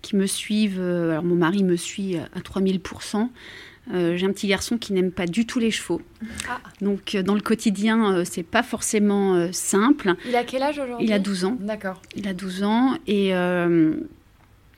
qui 0.03 0.15
me 0.15 0.27
suivent. 0.27 0.79
Euh, 0.79 1.11
alors 1.11 1.23
mon 1.23 1.33
mari 1.33 1.63
me 1.63 1.75
suit 1.75 2.17
à 2.17 2.39
3000%. 2.39 3.29
Euh, 3.93 4.15
j'ai 4.15 4.25
un 4.25 4.31
petit 4.31 4.47
garçon 4.47 4.77
qui 4.77 4.93
n'aime 4.93 5.11
pas 5.11 5.25
du 5.25 5.47
tout 5.47 5.59
les 5.59 5.71
chevaux. 5.71 6.01
Ah. 6.47 6.59
Donc 6.81 7.15
euh, 7.15 7.23
dans 7.23 7.33
le 7.33 7.41
quotidien, 7.41 8.23
c'est 8.23 8.43
pas 8.43 8.61
forcément 8.61 9.51
simple. 9.51 10.13
Il 10.27 10.35
a 10.35 10.43
quel 10.43 10.61
âge 10.61 10.77
aujourd'hui? 10.77 11.07
Il 11.07 11.13
a 11.13 11.19
12 11.19 11.45
ans. 11.45 11.57
D'accord. 11.59 12.01
Il 12.15 12.27
a 12.27 12.33
12 12.33 12.63
ans 12.63 12.97
et 13.07 13.33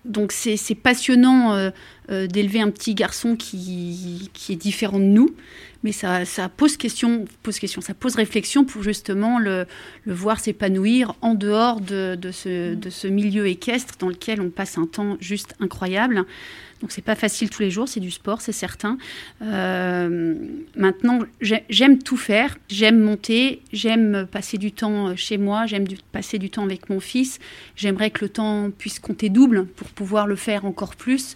donc 0.06 0.32
c'est 0.32 0.76
passionnant 0.76 1.72
d'élever 2.10 2.62
un 2.62 2.70
petit 2.70 2.96
garçon 2.96 3.36
qui, 3.36 4.30
qui, 4.34 4.54
est 4.54 4.56
différent 4.56 5.00
de 5.00 5.06
nous, 5.06 5.36
mais 5.86 5.92
ça, 5.92 6.26
ça, 6.26 6.50
pose 6.50 6.78
question, 6.78 7.26
pose 7.44 7.60
question, 7.60 7.80
ça 7.80 7.94
pose 7.94 8.16
réflexion 8.16 8.66
pour 8.66 8.82
justement 8.82 9.38
le, 9.38 9.68
le 10.06 10.14
voir 10.16 10.40
s'épanouir 10.40 11.14
en 11.22 11.36
dehors 11.36 11.80
de, 11.80 12.16
de, 12.16 12.32
ce, 12.32 12.74
de, 12.74 12.90
ce, 12.90 13.08
milieu 13.08 13.46
équestre 13.46 13.94
dans 14.00 14.10
lequel 14.10 14.42
on 14.42 14.50
passe 14.50 14.80
un 14.80 14.88
temps 14.88 15.16
juste 15.20 15.54
incroyable. 15.60 16.26
Donc 16.82 16.92
c'est 16.92 17.04
pas 17.04 17.14
facile 17.14 17.52
tous 17.52 17.62
les 17.62 17.70
jours, 17.70 17.88
c'est 17.88 18.00
du 18.00 18.10
sport, 18.10 18.42
c'est 18.42 18.52
certain. 18.52 18.98
Euh, 19.44 20.34
maintenant, 20.76 21.20
j'aime 21.40 22.00
tout 22.00 22.18
faire, 22.18 22.58
j'aime 22.68 23.00
monter, 23.00 23.62
j'aime 23.72 24.26
passer 24.32 24.58
du 24.58 24.72
temps 24.72 25.16
chez 25.16 25.38
moi, 25.38 25.68
j'aime 25.68 25.86
passer 26.12 26.40
du 26.40 26.50
temps 26.50 26.64
avec 26.64 26.90
mon 26.90 27.00
fils. 27.00 27.38
J'aimerais 27.76 28.10
que 28.10 28.26
le 28.26 28.30
temps 28.30 28.72
puisse 28.72 28.98
compter 28.98 29.30
double 29.30 29.68
pour 29.68 29.88
pouvoir 29.90 30.26
le 30.26 30.36
faire 30.36 30.66
encore 30.66 30.96
plus. 30.96 31.36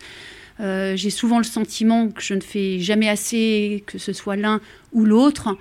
Euh, 0.60 0.95
j'ai 0.95 1.10
souvent 1.10 1.38
le 1.38 1.43
sentiment 1.43 2.10
que 2.10 2.22
je 2.22 2.34
ne 2.34 2.41
fais 2.41 2.80
jamais 2.80 3.10
assez, 3.10 3.84
que 3.86 3.98
ce 3.98 4.13
soit 4.13 4.36
l'un 4.36 4.60
ou 4.91 5.06
l'autre. 5.06 5.58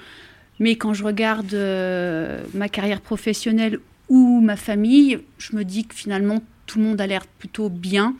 Mais 0.58 0.76
quand 0.76 0.92
je 0.92 1.04
regarde 1.04 1.54
euh, 1.54 2.42
ma 2.54 2.68
carrière 2.68 3.00
professionnelle 3.00 3.78
ou 4.08 4.40
ma 4.40 4.56
famille, 4.56 5.20
je 5.38 5.54
me 5.54 5.64
dis 5.64 5.84
que 5.84 5.94
finalement 5.94 6.42
tout 6.66 6.78
le 6.78 6.84
monde 6.84 7.00
a 7.00 7.06
l'air 7.06 7.26
plutôt 7.26 7.68
bien. 7.68 8.16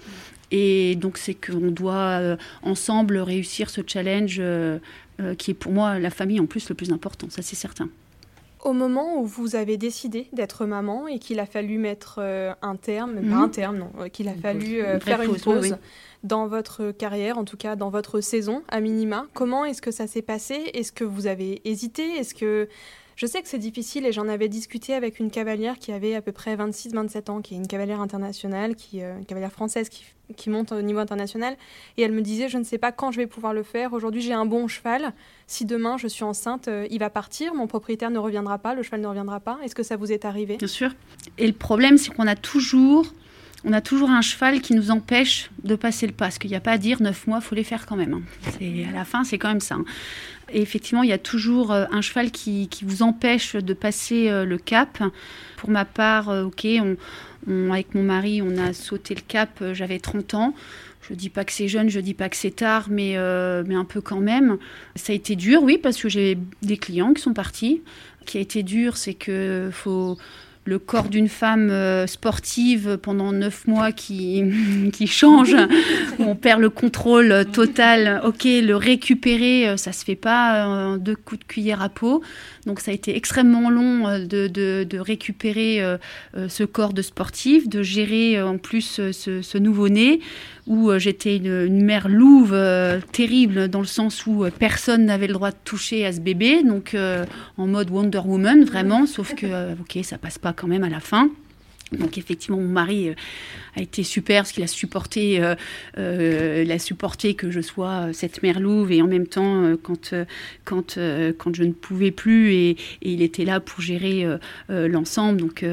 Et 0.51 0.95
donc 0.95 1.19
c'est 1.19 1.35
qu'on 1.35 1.71
doit 1.71 2.21
euh, 2.21 2.37
ensemble 2.63 3.19
réussir 3.19 3.71
ce 3.71 3.81
challenge 3.87 4.41
qui 5.37 5.51
est 5.51 5.55
pour 5.55 5.73
moi 5.73 5.99
la 5.99 6.11
famille 6.11 6.39
en 6.39 6.47
plus 6.47 6.69
le 6.69 6.77
plus 6.77 6.93
important, 6.93 7.27
ça 7.29 7.43
c'est 7.43 7.57
certain. 7.57 7.89
Au 8.65 8.73
moment 8.73 9.21
où 9.21 9.25
vous 9.25 9.57
avez 9.57 9.77
décidé 9.77 10.29
d'être 10.33 10.67
maman 10.67 11.07
et 11.07 11.19
qu'il 11.19 11.39
a 11.41 11.47
fallu 11.47 11.79
mettre 11.79 12.21
un 12.61 12.77
terme, 12.77 13.15
pas 13.15 13.21
mhm. 13.21 13.33
un 13.33 13.49
terme, 13.49 13.79
non, 13.79 14.09
qu'il 14.11 14.29
a 14.29 14.35
fallu 14.35 14.83
faire 15.01 15.23
une 15.23 15.37
pause, 15.37 15.77
dans 16.25 16.49
votre 16.49 16.91
carrière, 16.91 17.39
en 17.39 17.45
tout 17.45 17.57
cas 17.57 17.77
dans 17.77 17.91
votre 17.91 18.21
saison 18.21 18.63
à 18.69 18.81
minima. 18.81 19.27
Comment 19.35 19.65
est-ce 19.65 19.83
que 19.83 19.91
ça 19.91 20.07
s'est 20.07 20.23
passé? 20.23 20.71
Est-ce 20.75 20.93
que 20.93 21.05
vous 21.05 21.27
avez 21.27 21.61
hésité? 21.65 22.03
Est-ce 22.17 22.35
que 22.35 22.69
je 23.19 23.27
sais 23.27 23.43
que 23.43 23.49
c'est 23.49 23.59
difficile 23.59 24.07
et 24.07 24.13
j'en 24.13 24.29
avais 24.29 24.49
discuté 24.49 24.95
avec 24.95 25.19
une 25.19 25.33
cavalière 25.33 25.81
qui 25.81 25.91
avait 25.91 26.15
à 26.15 26.23
peu 26.23 26.31
près 26.31 26.55
26-27 26.55 27.31
ans, 27.33 27.41
qui 27.43 27.55
est 27.55 27.57
une 27.57 27.67
cavalière 27.67 28.01
internationale, 28.01 28.77
qui, 28.77 29.03
euh, 29.03 29.19
une 29.19 29.27
cavalière 29.27 29.51
française 29.51 29.89
qui, 29.89 30.05
monte 30.51 30.71
au 30.71 30.83
niveau 30.83 31.01
international. 31.01 31.57
Et 31.97 32.03
elle 32.03 32.13
me 32.13 32.23
disait, 32.23 32.49
je 32.49 32.59
ne 32.59 32.63
sais 32.63 32.79
pas 32.79 32.93
quand 32.93 33.11
je 33.11 33.17
vais 33.17 33.27
pouvoir 33.27 33.55
le 33.55 33.65
faire. 33.65 33.93
Aujourd'hui, 33.93 34.21
j'ai 34.21 34.35
un 34.35 34.47
bon 34.47 34.69
cheval. 34.69 35.13
Si 35.49 35.65
demain 35.65 35.97
je 35.97 36.07
suis 36.07 36.23
enceinte, 36.23 36.69
euh, 36.69 36.87
il 36.93 37.01
va 37.01 37.11
partir. 37.11 37.55
Mon 37.55 37.67
propriétaire 37.67 38.13
ne 38.13 38.19
reviendra 38.19 38.59
pas, 38.59 38.75
le 38.75 38.85
cheval 38.85 39.01
ne 39.01 39.09
reviendra 39.09 39.41
pas. 39.41 39.59
Est-ce 39.65 39.75
que 39.75 39.83
ça 39.83 39.97
vous 39.97 40.13
est 40.13 40.25
arrivé? 40.25 40.57
Bien 40.57 40.69
sûr. 40.69 40.93
Et 41.39 41.49
le 41.49 41.55
problème, 41.55 41.99
c'est 41.99 42.15
qu'on 42.15 42.29
a 42.29 42.37
toujours 42.37 43.13
on 43.65 43.73
a 43.73 43.81
toujours 43.81 44.11
un 44.11 44.21
cheval 44.21 44.61
qui 44.61 44.75
nous 44.75 44.93
empêche 44.93 45.51
de 45.65 45.75
passer 45.75 46.07
le 46.07 46.13
pas. 46.13 46.27
Parce 46.27 46.39
qu'il 46.39 46.51
n'y 46.51 46.57
a 46.57 46.61
pas 46.61 46.71
à 46.71 46.79
dire 46.79 47.03
neuf 47.03 47.27
mois, 47.27 47.41
faut 47.41 47.57
les 47.57 47.65
faire 47.65 47.87
quand 47.87 47.97
même. 47.97 48.15
Hein. 48.15 48.87
à 48.89 48.93
la 48.93 49.05
fin, 49.05 49.25
c'est 49.25 49.39
quand 49.39 49.49
même 49.49 49.61
ça. 49.61 49.75
Hein. 49.75 49.85
Et 50.51 50.63
effectivement, 50.63 51.03
il 51.03 51.11
y 51.11 51.13
a 51.13 51.19
toujours 51.19 51.73
euh, 51.73 51.85
un 51.91 52.01
cheval 52.01 52.31
qui, 52.31 52.69
vous 52.83 53.03
empêche 53.03 53.55
de 53.55 53.75
passer 53.75 54.29
euh, 54.29 54.45
le 54.45 54.59
cap. 54.59 55.03
Pour 55.57 55.71
ma 55.71 55.85
part, 55.85 56.31
euh, 56.31 56.45
ok, 56.45 56.67
avec 57.71 57.95
mon 57.95 58.03
mari, 58.03 58.43
on 58.43 58.57
a 58.59 58.73
sauté 58.73 59.15
le 59.15 59.21
cap, 59.27 59.63
j'avais 59.73 59.99
30 59.99 60.35
ans. 60.35 60.55
Je 61.09 61.15
dis 61.15 61.31
pas 61.31 61.45
que 61.45 61.53
c'est 61.53 61.69
jeune, 61.69 61.89
je 61.89 62.01
dis 62.01 62.15
pas 62.15 62.29
que 62.29 62.37
c'est 62.37 62.51
tard, 62.51 62.89
mais, 62.91 63.17
mais 63.67 63.75
un 63.75 63.87
peu 63.87 64.03
quand 64.03 64.21
même. 64.21 64.59
Ça 64.95 65.15
a 65.15 65.17
été 65.17 65.37
dur, 65.37 65.63
oui, 65.63 65.79
parce 65.79 65.97
que 65.97 66.11
j'ai 66.11 66.37
des 66.61 66.77
clients 66.77 67.15
qui 67.15 67.23
sont 67.23 67.33
partis. 67.33 67.81
Ce 68.21 68.27
qui 68.27 68.37
a 68.37 68.41
été 68.43 68.63
dur, 68.63 68.99
c'est 68.99 69.15
que 69.15 69.71
faut 69.73 70.19
le 70.65 70.79
corps 70.79 71.09
d'une 71.09 71.29
femme 71.29 71.71
euh, 71.71 72.07
sportive 72.07 72.99
pendant 73.01 73.33
neuf 73.33 73.67
mois 73.67 73.91
qui, 73.93 74.45
qui 74.93 75.07
change, 75.07 75.57
on 76.19 76.35
perd 76.35 76.61
le 76.61 76.71
contrôle 76.71 77.47
total. 77.53 78.21
Ok, 78.25 78.45
le 78.45 78.75
récupérer, 78.75 79.69
euh, 79.69 79.77
ça 79.77 79.93
se 79.93 80.05
fait 80.05 80.17
pas 80.17 80.67
en 80.67 80.97
deux 80.97 81.17
coups 81.17 81.41
de 81.41 81.45
cuillère 81.45 81.83
à 81.83 81.89
peau. 81.89 82.23
Donc 82.67 82.81
ça 82.81 82.91
a 82.91 82.95
été 82.95 83.17
extrêmement 83.17 83.71
long 83.71 84.07
euh, 84.09 84.19
de, 84.27 84.99
récupérer 84.99 85.83
ce 86.49 86.65
corps 86.65 86.93
de 86.93 87.03
sportive, 87.03 87.69
de 87.69 87.83
gérer 87.83 88.43
en 88.43 88.59
plus 88.59 89.01
ce 89.13 89.59
nouveau-né 89.59 90.21
où 90.69 90.91
euh, 90.91 90.99
j'étais 90.99 91.37
une, 91.37 91.83
mère 91.83 92.09
louve 92.09 92.53
euh, 92.53 93.01
terrible 93.13 93.69
dans 93.69 93.81
le 93.81 93.87
sens 93.87 94.27
où 94.27 94.45
euh, 94.45 94.51
personne 94.57 95.07
n'avait 95.07 95.27
le 95.27 95.33
droit 95.33 95.51
de 95.51 95.57
toucher 95.65 96.07
à 96.07 96.13
ce 96.13 96.21
bébé, 96.21 96.63
donc 96.63 96.97
en 97.57 97.67
mode 97.67 97.91
Wonder 97.91 98.21
Woman 98.25 98.65
vraiment, 98.65 99.07
sauf 99.07 99.35
que 99.35 99.73
ok 99.73 100.05
ça 100.05 100.19
passe 100.19 100.39
pas 100.39 100.53
quand 100.53 100.69
même 100.69 100.85
à 100.85 100.89
la 100.89 101.01
fin. 101.01 101.31
Donc 101.93 102.19
effectivement, 102.19 102.59
mon 102.59 102.69
mari 102.69 103.09
euh, 103.09 103.15
a 103.77 103.83
été 103.83 104.03
super 104.03 104.43
parce 104.43 104.53
qu'il 104.53 104.63
a 104.63 104.67
supporté, 104.67 105.43
euh, 105.43 105.55
euh, 105.97 106.79
supporté 106.79 107.35
que 107.35 107.51
je 107.51 107.61
sois 107.61 108.13
cette 108.13 108.43
mère 108.43 108.61
louve 108.61 108.93
et 108.93 109.03
en 109.03 109.07
même 109.07 109.27
temps 109.27 109.75
quand 109.83 110.15
quand 110.65 110.99
quand 111.39 111.55
je 111.55 111.65
ne 111.65 111.73
pouvais 111.73 112.11
plus 112.11 112.53
et, 112.53 112.77
il 113.03 113.23
était 113.23 113.45
là 113.45 113.59
pour 113.59 113.81
gérer 113.81 114.27
l'ensemble. 114.69 115.41
Donc 115.41 115.65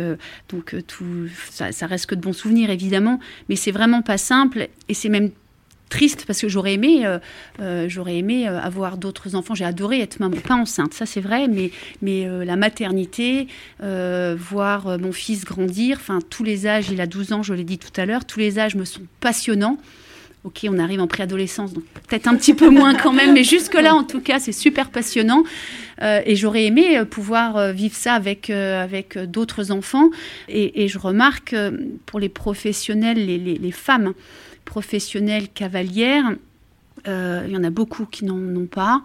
donc 0.49 0.75
tout 0.88 1.28
ça, 1.51 1.71
ça, 1.71 1.86
reste 1.86 2.08
que 2.08 2.15
de 2.15 2.21
bons 2.21 2.34
souvenirs 2.34 2.69
évidemment, 2.69 3.19
mais 3.49 3.56
c'est 3.56 3.71
vraiment 3.71 4.01
pas 4.01 4.17
simple 4.17 4.67
et 4.89 4.93
c'est 4.93 5.10
même 5.10 5.32
triste 5.96 6.26
parce 6.28 6.42
que 6.42 6.50
j'aurais 6.50 6.74
aimé, 6.74 7.06
euh, 7.06 7.20
euh, 7.62 8.06
aimé 8.08 8.50
euh, 8.50 8.60
avoir 8.60 8.98
d'autres 8.98 9.36
enfants. 9.36 9.56
J'ai 9.56 9.64
adoré 9.64 10.02
être 10.02 10.20
maman, 10.20 10.36
pas 10.36 10.56
enceinte, 10.56 10.94
ça 10.94 11.06
c'est 11.06 11.22
vrai, 11.22 11.48
mais, 11.48 11.72
mais 12.02 12.28
la 12.46 12.56
maternité, 12.58 13.48
voir 13.80 15.00
mon 15.00 15.12
fils 15.12 15.46
grandir, 15.46 15.98
enfin 16.00 16.20
tous 16.30 16.44
les 16.44 16.68
âges, 16.68 16.90
il 16.92 17.00
a 17.00 17.08
12 17.08 17.34
ans, 17.34 17.44
je 17.44 17.54
l'ai 17.54 17.64
dit 17.64 17.78
tout 17.78 17.94
à 18.00 18.06
l'heure, 18.06 18.26
tous 18.26 18.40
les 18.40 18.60
âges 18.60 18.76
me 18.76 18.86
sont 18.86 19.02
passionnants. 19.22 19.78
Ok, 20.44 20.68
on 20.70 20.78
arrive 20.78 21.02
en 21.02 21.08
préadolescence, 21.08 21.74
donc 21.74 21.86
peut-être 22.08 22.28
un 22.28 22.36
petit 22.36 22.54
peu 22.54 22.70
moins 22.70 22.94
quand 22.94 23.14
même, 23.14 23.34
mais 23.34 23.44
jusque-là, 23.44 23.96
en 23.96 24.04
tout 24.04 24.22
cas, 24.22 24.40
c'est 24.40 24.52
super 24.52 24.90
passionnant. 24.90 25.44
et 26.02 26.36
j'aurais 26.36 26.66
aimé 26.66 27.04
pouvoir 27.10 27.72
vivre 27.72 27.96
ça 27.96 28.14
avec, 28.14 28.50
avec 28.50 29.18
d'autres 29.18 29.72
enfants. 29.72 30.10
Et, 30.48 30.88
je 30.88 31.00
remarque 31.00 31.56
pour 32.06 32.20
les 32.20 32.30
professionnels, 32.30 33.26
les 33.26 33.72
femmes, 33.72 34.14
professionnelles 34.65 35.47
cavalières, 35.49 36.36
euh, 37.08 37.43
il 37.47 37.54
y 37.54 37.58
en 37.58 37.63
a 37.63 37.69
beaucoup 37.69 38.06
qui 38.06 38.25
n'en 38.25 38.38
ont 38.56 38.65
pas. 38.65 39.04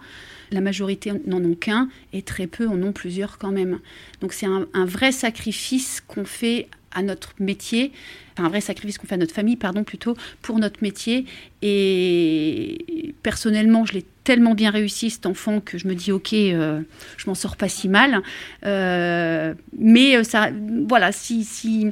La 0.51 0.61
majorité 0.61 1.13
n'en 1.25 1.43
ont 1.43 1.55
qu'un 1.55 1.87
et 2.13 2.21
très 2.21 2.47
peu 2.47 2.67
en 2.67 2.81
ont 2.81 2.91
plusieurs 2.91 3.37
quand 3.37 3.51
même. 3.51 3.79
Donc 4.19 4.33
c'est 4.33 4.47
un, 4.47 4.85
vrai 4.85 5.11
sacrifice 5.11 6.01
qu'on 6.05 6.25
fait 6.25 6.67
à 6.93 7.03
notre 7.03 7.33
métier, 7.39 7.93
un 8.37 8.49
vrai 8.49 8.59
sacrifice 8.59 8.97
qu'on 8.97 9.07
fait 9.07 9.15
à 9.15 9.19
notre 9.19 9.33
famille, 9.33 9.55
pardon, 9.55 9.85
plutôt, 9.85 10.17
pour 10.41 10.59
notre 10.59 10.83
métier. 10.83 11.25
Et 11.61 13.15
personnellement, 13.23 13.85
je 13.85 13.93
l'ai 13.93 14.05
tellement 14.23 14.53
bien 14.53 14.71
réussi 14.71 15.09
cet 15.09 15.25
enfant 15.25 15.59
que 15.59 15.77
je 15.77 15.87
me 15.87 15.95
dis 15.95 16.11
ok, 16.11 16.33
euh, 16.33 16.81
je 17.17 17.27
m'en 17.27 17.35
sors 17.35 17.55
pas 17.55 17.69
si 17.69 17.89
mal. 17.89 18.21
Euh, 18.65 19.53
mais 19.77 20.23
ça, 20.23 20.49
voilà, 20.87 21.11
si, 21.11 21.43
si 21.43 21.91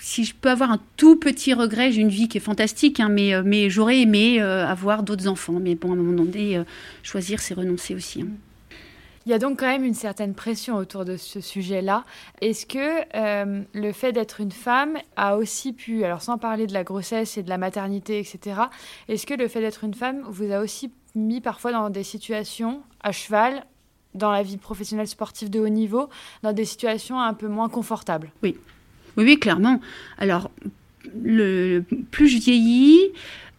si 0.00 0.24
je 0.24 0.34
peux 0.34 0.50
avoir 0.50 0.70
un 0.70 0.80
tout 0.96 1.16
petit 1.16 1.54
regret, 1.54 1.92
j'ai 1.92 2.00
une 2.00 2.08
vie 2.08 2.28
qui 2.28 2.38
est 2.38 2.40
fantastique, 2.40 3.00
hein, 3.00 3.08
mais, 3.08 3.34
euh, 3.34 3.68
j'aurais 3.68 4.00
aimé 4.00 4.40
euh, 4.40 4.66
avoir 4.66 5.02
d'autres 5.02 5.26
enfants. 5.26 5.58
Mais 5.60 5.74
bon, 5.74 5.90
à 5.90 5.92
un 5.94 5.96
moment 5.96 6.24
donné, 6.24 6.56
euh, 6.56 6.64
choisir, 7.02 7.40
c'est 7.40 7.54
renoncer 7.54 7.94
aussi. 7.94 8.22
Hein. 8.22 8.28
Il 9.26 9.30
y 9.30 9.32
a 9.32 9.38
donc 9.38 9.60
quand 9.60 9.66
même 9.66 9.84
une 9.84 9.94
certaine 9.94 10.34
pression 10.34 10.76
autour 10.76 11.06
de 11.06 11.16
ce 11.16 11.40
sujet-là. 11.40 12.04
Est-ce 12.42 12.66
que 12.66 13.04
le 13.72 13.92
fait 13.92 14.12
d'être 14.12 14.40
une 14.40 14.52
femme 14.52 14.98
a 15.16 15.36
aussi 15.36 15.72
pu, 15.72 16.04
alors 16.04 16.20
sans 16.20 16.36
parler 16.36 16.66
de 16.66 16.74
la 16.74 16.84
grossesse 16.84 17.38
et 17.38 17.42
de 17.42 17.48
la 17.48 17.56
maternité, 17.56 18.18
etc., 18.18 18.60
est-ce 19.08 19.26
que 19.26 19.34
le 19.34 19.48
fait 19.48 19.60
d'être 19.60 19.84
une 19.84 19.94
femme 19.94 20.22
vous 20.28 20.52
a 20.52 20.60
aussi 20.60 20.92
mis 21.14 21.40
parfois 21.40 21.72
dans 21.72 21.88
des 21.88 22.02
situations 22.02 22.82
à 23.02 23.12
cheval, 23.12 23.64
dans 24.14 24.30
la 24.30 24.42
vie 24.42 24.58
professionnelle 24.58 25.08
sportive 25.08 25.48
de 25.48 25.58
haut 25.58 25.68
niveau, 25.68 26.10
dans 26.42 26.52
des 26.52 26.66
situations 26.66 27.18
un 27.18 27.32
peu 27.32 27.48
moins 27.48 27.68
confortables? 27.68 28.30
Oui, 28.42 28.58
oui, 29.16 29.24
oui, 29.24 29.38
clairement. 29.38 29.80
Alors, 30.18 30.50
plus 32.10 32.28
je 32.28 32.38
vieillis, 32.38 33.00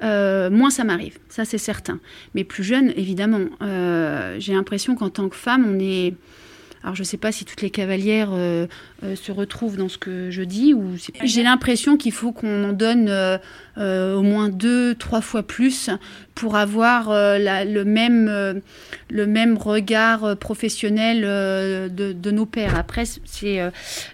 euh, 0.04 0.50
moins 0.50 0.70
ça 0.70 0.84
m'arrive, 0.84 1.18
ça 1.30 1.46
c'est 1.46 1.58
certain. 1.58 2.00
Mais 2.34 2.44
plus 2.44 2.64
jeune, 2.64 2.92
évidemment, 2.98 3.46
euh, 3.62 4.36
j'ai 4.40 4.54
l'impression 4.54 4.96
qu'en 4.96 5.10
tant 5.10 5.30
que 5.30 5.36
femme, 5.36 5.66
on 5.68 5.80
est 5.80 6.14
alors 6.84 6.94
je 6.94 7.02
ne 7.02 7.06
sais 7.06 7.18
pas 7.18 7.32
si 7.32 7.46
toutes 7.46 7.64
les 7.64 7.72
cavalières 7.72 8.30
euh, 8.32 8.68
se 9.16 9.32
retrouvent 9.32 9.76
dans 9.76 9.90
ce 9.90 9.98
que 9.98 10.30
je 10.30 10.44
dis, 10.44 10.76
ou 10.76 10.92
j'ai 11.24 11.42
l'impression 11.42 11.98
qu'il 11.98 12.12
faut 12.12 12.32
qu'on 12.32 12.64
en 12.64 12.74
donne 12.74 13.10
au 13.78 14.22
moins 14.22 14.50
deux, 14.50 14.94
trois 14.94 15.22
fois 15.22 15.42
plus 15.42 15.90
pour 16.36 16.56
avoir 16.56 17.10
le, 17.10 17.84
même, 17.84 18.62
le 19.10 19.26
même 19.26 19.58
regard 19.58 20.38
professionnel 20.38 21.22
de, 21.92 22.14
de, 22.14 22.32
nos 22.32 22.46
pères. 22.46 22.78
Après, 22.78 23.06
c'est 23.06 23.60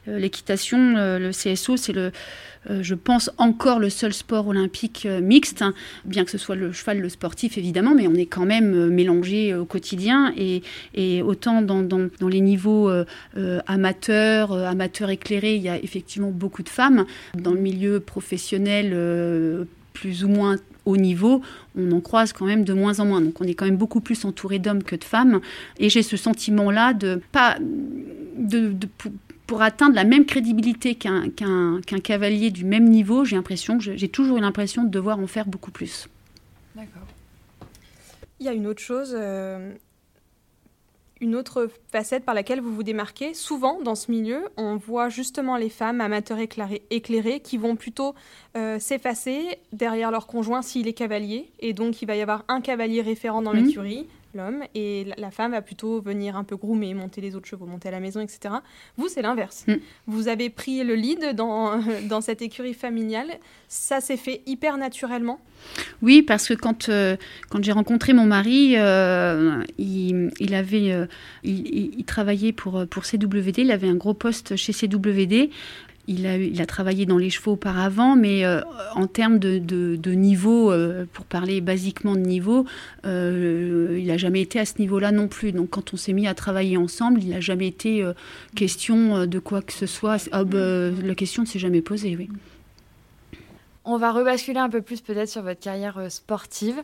l'équitation, 0.08 0.94
le 0.96 1.32
CSO, 1.32 1.76
c'est 1.76 1.91
le 1.91 2.13
je 2.69 2.95
pense, 2.95 3.32
encore 3.38 3.80
le 3.80 3.89
seul 3.89 4.13
sport 4.13 4.47
olympique 4.47 5.06
euh, 5.06 5.19
mixte, 5.21 5.62
hein, 5.62 5.74
bien 6.06 6.26
que 6.26 6.32
ce 6.32 6.38
soit 6.38 6.56
le 6.56 6.71
cheval, 6.71 7.00
le 7.00 7.10
sportif 7.10 7.58
évidemment, 7.58 7.95
mais 7.95 8.08
on 8.08 8.13
est 8.13 8.28
quand 8.28 8.45
même 8.45 8.74
euh, 8.74 8.89
mélangé 8.89 9.56
au 9.56 9.65
quotidien 9.65 10.34
et, 10.38 10.62
autant 11.24 11.62
dans, 11.62 12.10
les 12.21 12.41
niveaux 12.41 12.91
amateurs, 13.67 14.54
amateurs 14.54 15.10
éclairés, 15.10 15.56
il 15.56 15.62
y 15.62 15.69
a 15.69 15.78
effectivement 15.78 16.32
beaucoup 16.32 16.63
de 16.63 16.69
femmes. 16.69 17.06
Dans 17.36 17.54
le 17.54 17.60
milieu 17.60 18.00
professionnel, 18.00 18.95
plus 19.93 20.24
ou 20.24 20.30
moins 20.30 20.58
haut 20.86 20.97
niveau, 20.97 21.41
on 21.76 21.91
en 21.91 22.02
croise 22.02 22.34
quand 22.34 22.45
même 22.45 22.63
de 22.63 22.74
moins 22.74 23.00
en 23.00 23.06
moins. 23.06 23.21
Donc 23.21 23.39
on 23.41 23.45
est 23.45 23.54
quand 23.54 23.65
même 23.65 23.78
beaucoup 23.78 24.02
plus 24.02 24.26
entouré 24.26 24.60
d'hommes 24.60 24.84
que 24.84 24.95
de 24.95 25.04
femmes. 25.04 25.41
Et 25.80 25.89
j'ai 25.89 26.04
ce 26.04 26.17
sentiment-là 26.17 26.93
de 26.93 27.21
pas 27.32 27.58
de, 28.38 28.74
pour 29.52 29.64
atteindre 29.64 29.96
la 29.96 30.06
même 30.06 30.26
crédibilité 30.26 30.96
qu'un 30.96 31.82
cavalier 32.02 32.52
du 32.52 32.64
même 32.64 32.88
niveau, 32.88 33.26
j'ai 33.26 33.36
l'impression, 33.36 33.82
j'ai 33.82 34.08
toujours 34.08 34.38
eu 34.38 34.40
l'impression 34.40 34.86
de 34.86 34.88
devoir 34.88 35.20
en 35.20 35.28
faire 35.28 35.46
beaucoup 35.46 35.72
plus. 35.72 36.08
D'accord. 36.74 37.02
Il 38.40 38.46
y 38.46 38.48
a 38.48 38.54
une 38.54 38.66
autre 38.66 38.80
chose, 38.80 39.14
euh, 39.14 39.74
une 41.20 41.36
autre 41.36 41.68
facette 41.92 42.24
par 42.24 42.34
laquelle 42.34 42.62
vous 42.62 42.74
vous 42.74 42.84
démarquez. 42.84 43.34
Souvent, 43.34 43.82
dans 43.82 43.96
ce 43.96 44.10
milieu, 44.10 44.40
on 44.56 44.78
voit 44.78 45.10
justement 45.10 45.58
les 45.58 45.70
femmes 45.70 46.00
amateurs 46.00 46.40
éclairées, 46.40 46.84
éclairées 46.90 47.42
qui 47.42 47.58
vont 47.58 47.76
plutôt 47.76 48.16
euh, 48.56 48.80
s'effacer 48.80 49.58
derrière 49.74 50.12
leur 50.12 50.28
conjoint 50.28 50.62
s'il 50.62 50.88
est 50.88 50.94
cavalier. 50.94 51.52
Et 51.60 51.74
donc, 51.74 52.02
il 52.02 52.06
va 52.06 52.16
y 52.16 52.22
avoir 52.22 52.46
un 52.48 52.62
cavalier 52.62 53.02
référent 53.02 53.42
dans 53.42 53.54
mmh. 53.54 53.66
l'écurie, 53.66 54.08
l'homme, 54.36 54.63
et 54.76 55.06
la, 55.17 55.32
femme 55.32 55.52
va 55.52 55.62
plutôt 55.62 56.02
venir 56.02 56.36
un 56.36 56.44
peu 56.44 56.56
groomer, 56.56 56.94
monter 56.94 57.22
les 57.22 57.36
autres 57.36 57.48
chevaux, 57.48 57.65
monter 57.65 57.89
à 57.89 57.91
la 57.91 58.00
maison, 58.00 58.20
etc. 58.20 58.56
Vous, 58.98 59.08
c'est 59.08 59.22
l'inverse. 59.22 59.65
Mm. 59.67 59.76
Vous 60.08 60.28
avez 60.28 60.50
pris 60.50 60.84
le 60.84 60.96
lead 60.96 61.36
dans, 61.36 61.80
dans 62.10 62.22
cette 62.22 62.41
écurie 62.41 62.74
familiale. 62.74 63.32
Ça 63.67 64.02
s'est 64.02 64.17
fait 64.17 64.41
hyper 64.46 64.78
naturellement? 64.78 65.39
Oui, 66.02 66.22
parce 66.22 66.48
que 66.48 66.54
quand, 66.54 66.89
euh, 66.89 67.15
quand 67.50 67.63
j'ai 67.63 67.72
rencontré 67.72 68.13
mon 68.13 68.26
mari, 68.26 68.74
euh, 68.78 69.63
il, 69.78 70.32
il, 70.39 70.54
avait, 70.56 70.91
euh, 70.91 71.06
il, 71.44 72.00
il, 72.00 72.06
travaillait 72.06 72.52
pour, 72.52 72.86
pour 72.88 73.04
CWD, 73.04 73.60
il 73.60 73.72
avait 73.72 73.88
un 73.88 73.96
gros 73.96 74.13
poste 74.13 74.56
chez 74.56 74.74
CWD. 74.74 75.50
Il 76.12 76.28
a, 76.28 76.36
il 76.36 76.62
a, 76.62 76.65
travaillé 76.65 77.06
dans 77.06 77.17
les 77.17 77.30
chevaux 77.30 77.54
auparavant, 77.54 78.17
mais 78.17 78.43
euh, 78.43 78.60
en 78.95 79.08
termes 79.08 79.39
de, 79.39 79.60
de, 79.60 80.12
niveau, 80.12 80.69
euh, 80.69 81.06
pour 81.13 81.24
parler 81.24 81.62
basiquement 81.62 82.15
de 82.15 82.19
niveau, 82.19 82.65
euh, 83.06 83.97
il 83.97 84.08
n'a 84.08 84.17
jamais 84.17 84.41
été 84.41 84.60
à 84.60 84.65
ce 84.65 84.74
niveau-là 84.80 85.13
non 85.13 85.30
plus. 85.30 85.54
Donc 85.54 85.69
quand 85.69 85.93
on 85.93 85.97
s'est 85.97 86.12
mis 86.12 86.28
à 86.28 86.34
travailler 86.34 86.76
ensemble, 86.76 87.24
il 87.24 87.30
n'a 87.30 87.39
jamais 87.39 87.67
été 87.67 88.06
question 88.56 89.26
de 89.26 89.39
quoi 89.39 89.62
que 89.62 89.71
ce 89.71 89.86
soit. 89.86 90.17
Ah, 90.34 90.43
bah, 90.43 90.89
la 90.89 91.15
question 91.15 91.43
ne 91.43 91.47
s'est 91.47 91.60
jamais 91.60 91.82
posée, 91.82 92.17
oui. 92.17 92.30
On 93.84 93.97
va 93.97 94.12
rebasculer 94.12 94.60
un 94.60 94.69
peu 94.69 94.82
plus 94.82 95.02
peut-être 95.02 95.30
sur 95.30 95.41
votre 95.41 95.60
carrière 95.60 96.00
sportive. 96.10 96.84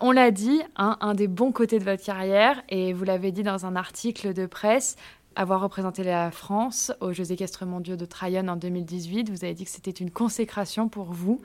on 0.00 0.12
l'a 0.12 0.30
dit, 0.30 0.60
hein, 0.76 0.96
un 1.00 1.14
des 1.14 1.28
bons 1.28 1.52
côtés 1.52 1.78
de 1.78 1.84
votre 1.84 2.02
carrière, 2.02 2.62
et 2.68 2.92
vous 2.92 3.04
l'avez 3.04 3.30
dit 3.32 3.42
dans 3.42 3.66
un 3.66 3.76
article 3.76 4.32
de 4.32 4.46
presse, 4.46 4.96
avoir 5.36 5.60
représenté 5.60 6.02
la 6.02 6.30
France 6.30 6.92
aux 7.00 7.12
Jeux 7.12 7.32
équestres 7.32 7.64
mondiaux 7.64 7.96
de 7.96 8.04
Tryon 8.04 8.48
en 8.48 8.56
2018. 8.56 9.30
Vous 9.30 9.44
avez 9.44 9.54
dit 9.54 9.64
que 9.64 9.70
c'était 9.70 9.90
une 9.90 10.10
consécration 10.10 10.88
pour 10.88 11.12
vous. 11.12 11.40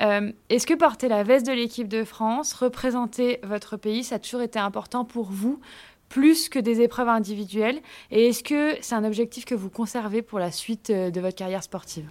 Euh, 0.00 0.32
est-ce 0.48 0.66
que 0.66 0.74
porter 0.74 1.08
la 1.08 1.22
veste 1.22 1.46
de 1.46 1.52
l'équipe 1.52 1.88
de 1.88 2.04
France, 2.04 2.54
représenter 2.54 3.40
votre 3.42 3.76
pays, 3.76 4.04
ça 4.04 4.16
a 4.16 4.18
toujours 4.18 4.42
été 4.42 4.58
important 4.58 5.04
pour 5.04 5.26
vous 5.30 5.60
plus 6.08 6.48
que 6.48 6.58
des 6.58 6.80
épreuves 6.80 7.08
individuelles? 7.08 7.80
Et 8.10 8.28
est-ce 8.28 8.42
que 8.42 8.76
c'est 8.80 8.94
un 8.94 9.04
objectif 9.04 9.44
que 9.44 9.54
vous 9.54 9.70
conservez 9.70 10.22
pour 10.22 10.38
la 10.38 10.50
suite 10.50 10.90
euh, 10.90 11.10
de 11.10 11.20
votre 11.20 11.36
carrière 11.36 11.62
sportive? 11.62 12.08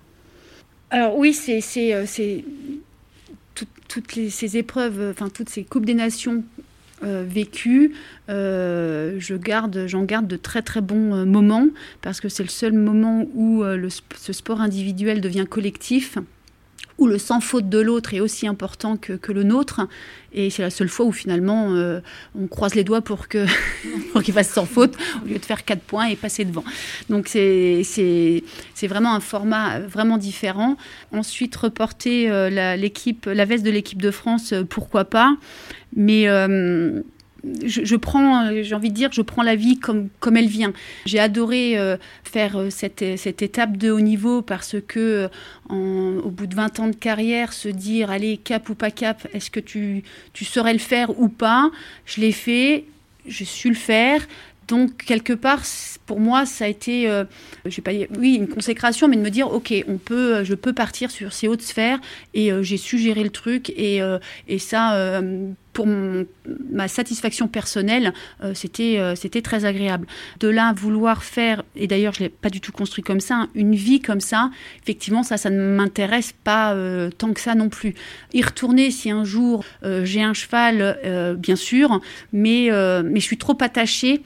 Alors 0.91 1.17
oui, 1.17 1.33
c'est 1.33 1.93
euh, 1.93 2.05
toutes 3.87 4.29
ces 4.29 4.57
épreuves, 4.57 5.11
enfin 5.11 5.29
toutes 5.29 5.49
ces 5.49 5.63
coupes 5.63 5.85
des 5.85 5.95
nations 5.95 6.43
euh, 7.03 7.23
vécues, 7.27 7.93
je 8.27 9.35
garde, 9.35 9.85
j'en 9.87 10.03
garde 10.03 10.27
de 10.27 10.37
très 10.37 10.61
très 10.61 10.81
bons 10.81 11.25
moments 11.25 11.67
parce 12.01 12.21
que 12.21 12.29
c'est 12.29 12.43
le 12.43 12.49
seul 12.49 12.73
moment 12.73 13.25
où 13.33 13.63
ce 14.15 14.33
sport 14.33 14.61
individuel 14.61 15.21
devient 15.21 15.45
collectif 15.49 16.17
où 16.97 17.07
le 17.07 17.17
sans 17.17 17.41
faute 17.41 17.69
de 17.69 17.79
l'autre 17.79 18.13
est 18.13 18.19
aussi 18.19 18.47
important 18.47 18.97
que, 18.97 19.13
que 19.13 19.31
le 19.31 19.43
nôtre. 19.43 19.87
Et 20.33 20.49
c'est 20.49 20.61
la 20.61 20.69
seule 20.69 20.89
fois 20.89 21.05
où 21.05 21.11
finalement 21.11 21.73
euh, 21.73 21.99
on 22.37 22.47
croise 22.47 22.75
les 22.75 22.83
doigts 22.83 23.01
pour 23.01 23.27
que 23.27 23.45
pour 24.11 24.21
qu'il 24.21 24.33
fasse 24.33 24.49
sans 24.49 24.65
faute 24.65 24.95
au 25.23 25.27
lieu 25.27 25.39
de 25.39 25.45
faire 25.45 25.63
4 25.65 25.81
points 25.81 26.07
et 26.07 26.15
passer 26.15 26.45
devant. 26.45 26.63
Donc 27.09 27.27
c'est, 27.27 27.81
c'est, 27.83 28.87
vraiment 28.87 29.15
un 29.15 29.19
format 29.19 29.79
vraiment 29.79 30.17
différent. 30.17 30.77
Ensuite, 31.11 31.55
reporter 31.55 32.29
euh, 32.29 32.49
la, 32.49 32.77
l'équipe, 32.77 33.25
la 33.25 33.45
veste 33.45 33.65
de 33.65 33.71
l'équipe 33.71 34.01
de 34.01 34.11
France, 34.11 34.53
euh, 34.53 34.63
pourquoi 34.63 35.05
pas. 35.05 35.35
Mais 35.95 36.27
je, 37.63 37.95
prends, 37.95 38.51
j'ai 38.61 38.75
envie 38.75 38.89
de 38.89 38.95
dire, 38.95 39.09
je 39.11 39.21
prends 39.21 39.43
la 39.43 39.55
vie 39.55 39.77
comme, 39.77 40.09
comme 40.19 40.37
elle 40.37 40.47
vient. 40.47 40.73
J'ai 41.05 41.19
adoré 41.19 41.77
euh, 41.77 41.97
faire 42.23 42.57
euh, 42.57 42.69
cette, 42.69 43.03
cette, 43.17 43.41
étape 43.41 43.77
de 43.77 43.91
haut 43.91 44.01
niveau 44.01 44.41
parce 44.41 44.75
que, 44.87 45.29
euh, 45.71 46.21
au 46.21 46.29
bout 46.29 46.47
de 46.47 46.55
20 46.55 46.79
ans 46.79 46.87
de 46.87 46.95
carrière, 46.95 47.53
se 47.53 47.69
dire, 47.69 48.09
allez, 48.09 48.37
cap 48.37 48.69
ou 48.69 48.75
pas 48.75 48.91
cap, 48.91 49.27
est-ce 49.33 49.51
que 49.51 49.59
tu, 49.59 50.03
tu 50.33 50.45
saurais 50.45 50.73
le 50.73 50.79
faire 50.79 51.19
ou 51.19 51.29
pas 51.29 51.71
Je 52.05 52.21
l'ai 52.21 52.31
fait, 52.31 52.85
je 53.27 53.43
su 53.43 53.69
le 53.69 53.75
faire. 53.75 54.25
Donc, 54.67 54.97
quelque 54.97 55.33
part, 55.33 55.61
pour 56.07 56.19
moi, 56.19 56.47
ça 56.47 56.65
a 56.65 56.67
été, 56.67 57.07
euh, 57.07 57.23
je 57.65 57.81
pas 57.81 57.91
oui, 58.17 58.35
une 58.35 58.47
consécration, 58.47 59.07
mais 59.07 59.15
de 59.15 59.21
me 59.21 59.29
dire, 59.29 59.51
ok, 59.53 59.71
on 59.87 59.97
peut, 59.97 60.43
je 60.43 60.55
peux 60.55 60.73
partir 60.73 61.11
sur 61.11 61.33
ces 61.33 61.47
hautes 61.47 61.61
sphères 61.61 61.99
et 62.33 62.49
j'ai 62.63 62.77
su 62.77 62.97
gérer 62.97 63.23
le 63.23 63.29
truc 63.29 63.69
et, 63.69 64.01
et 64.47 64.57
ça, 64.57 65.21
pour 65.75 65.87
ma 66.71 66.87
satisfaction 66.87 67.49
personnelle, 67.49 68.13
euh, 68.41 68.53
c'était 68.55 68.97
euh, 68.97 69.13
c'était 69.13 69.41
très 69.41 69.65
agréable. 69.65 70.07
De 70.39 70.47
là, 70.47 70.71
vouloir 70.73 71.21
faire, 71.21 71.63
et 71.75 71.85
d'ailleurs 71.85 72.13
je 72.13 72.23
ne 72.23 72.25
l'ai 72.25 72.29
pas 72.29 72.49
du 72.49 72.61
tout 72.61 72.71
construit 72.71 73.03
comme 73.03 73.19
ça, 73.19 73.35
hein, 73.35 73.49
une 73.55 73.75
vie 73.75 73.99
comme 73.99 74.21
ça, 74.21 74.51
effectivement, 74.81 75.21
ça, 75.21 75.35
ça 75.35 75.49
ne 75.49 75.59
m'intéresse 75.59 76.33
pas 76.45 76.73
euh, 76.73 77.11
tant 77.11 77.33
que 77.33 77.41
ça 77.41 77.55
non 77.55 77.67
plus. 77.67 77.93
Y 78.33 78.41
retourner 78.41 78.89
si 78.89 79.11
un 79.11 79.25
jour 79.25 79.65
j'ai 80.03 80.23
un 80.23 80.33
cheval, 80.33 81.35
bien 81.37 81.57
sûr, 81.57 81.99
mais, 82.31 82.69
mais 83.03 83.19
je 83.19 83.25
suis 83.25 83.37
trop 83.37 83.57
attachée 83.59 84.21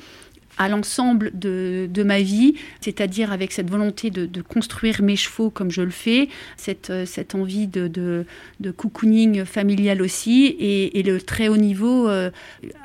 à 0.60 0.68
l'ensemble 0.68 1.32
de, 1.34 1.90
de, 1.92 2.04
ma 2.04 2.20
vie, 2.20 2.56
c'est-à-dire 2.82 3.32
avec 3.32 3.52
cette 3.52 3.70
volonté 3.70 4.12
de, 4.12 4.26
de, 4.26 4.42
construire 4.42 5.02
mes 5.02 5.16
chevaux 5.16 5.50
comme 5.50 5.72
je 5.72 5.82
le 5.82 5.90
fais, 5.90 6.28
cette, 6.58 6.90
euh, 6.90 7.06
cette 7.06 7.34
envie 7.34 7.66
de, 7.68 7.88
de, 7.88 8.72
cocooning 8.72 9.46
familial 9.46 10.02
aussi, 10.02 10.46
et, 10.46 11.00
et, 11.00 11.04
le 11.04 11.20
très 11.22 11.48
haut 11.48 11.58
niveau, 11.58 12.08
euh, 12.10 12.30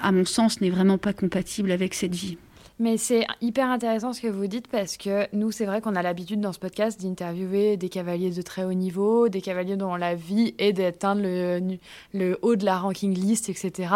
à 0.01 0.13
mon 0.13 0.25
sens, 0.25 0.61
n'est 0.61 0.71
vraiment 0.71 0.99
pas 0.99 1.13
compatible 1.13 1.73
avec 1.73 1.95
cette 1.95 2.15
vie. 2.15 2.39
Mais 2.81 2.97
c'est 2.97 3.25
hyper 3.41 3.71
intéressant 3.71 4.13
ce 4.13 4.21
que 4.21 4.27
vous 4.27 4.49
dites 4.49 4.67
parce 4.67 4.97
que 4.97 5.29
nous, 5.33 5.53
c'est 5.53 5.65
vrai 5.65 5.81
qu'on 5.81 5.95
a 5.95 6.03
l'habitude 6.03 6.41
dans 6.41 6.53
ce 6.53 6.59
podcast 6.59 7.01
d'interviewer 7.01 7.77
des 7.77 7.89
cavaliers 7.89 8.31
de 8.31 8.43
très 8.43 8.65
haut 8.65 8.73
niveau, 8.73 9.29
des 9.29 9.41
cavaliers 9.41 9.77
dont 9.77 9.95
la 9.95 10.17
vie 10.17 10.57
est 10.59 10.73
d'atteindre 10.73 11.23
le, 11.23 11.79
le 12.13 12.37
haut 12.43 12.57
de 12.57 12.65
la 12.65 12.79
ranking 12.79 13.15
list, 13.15 13.49
etc. 13.49 13.95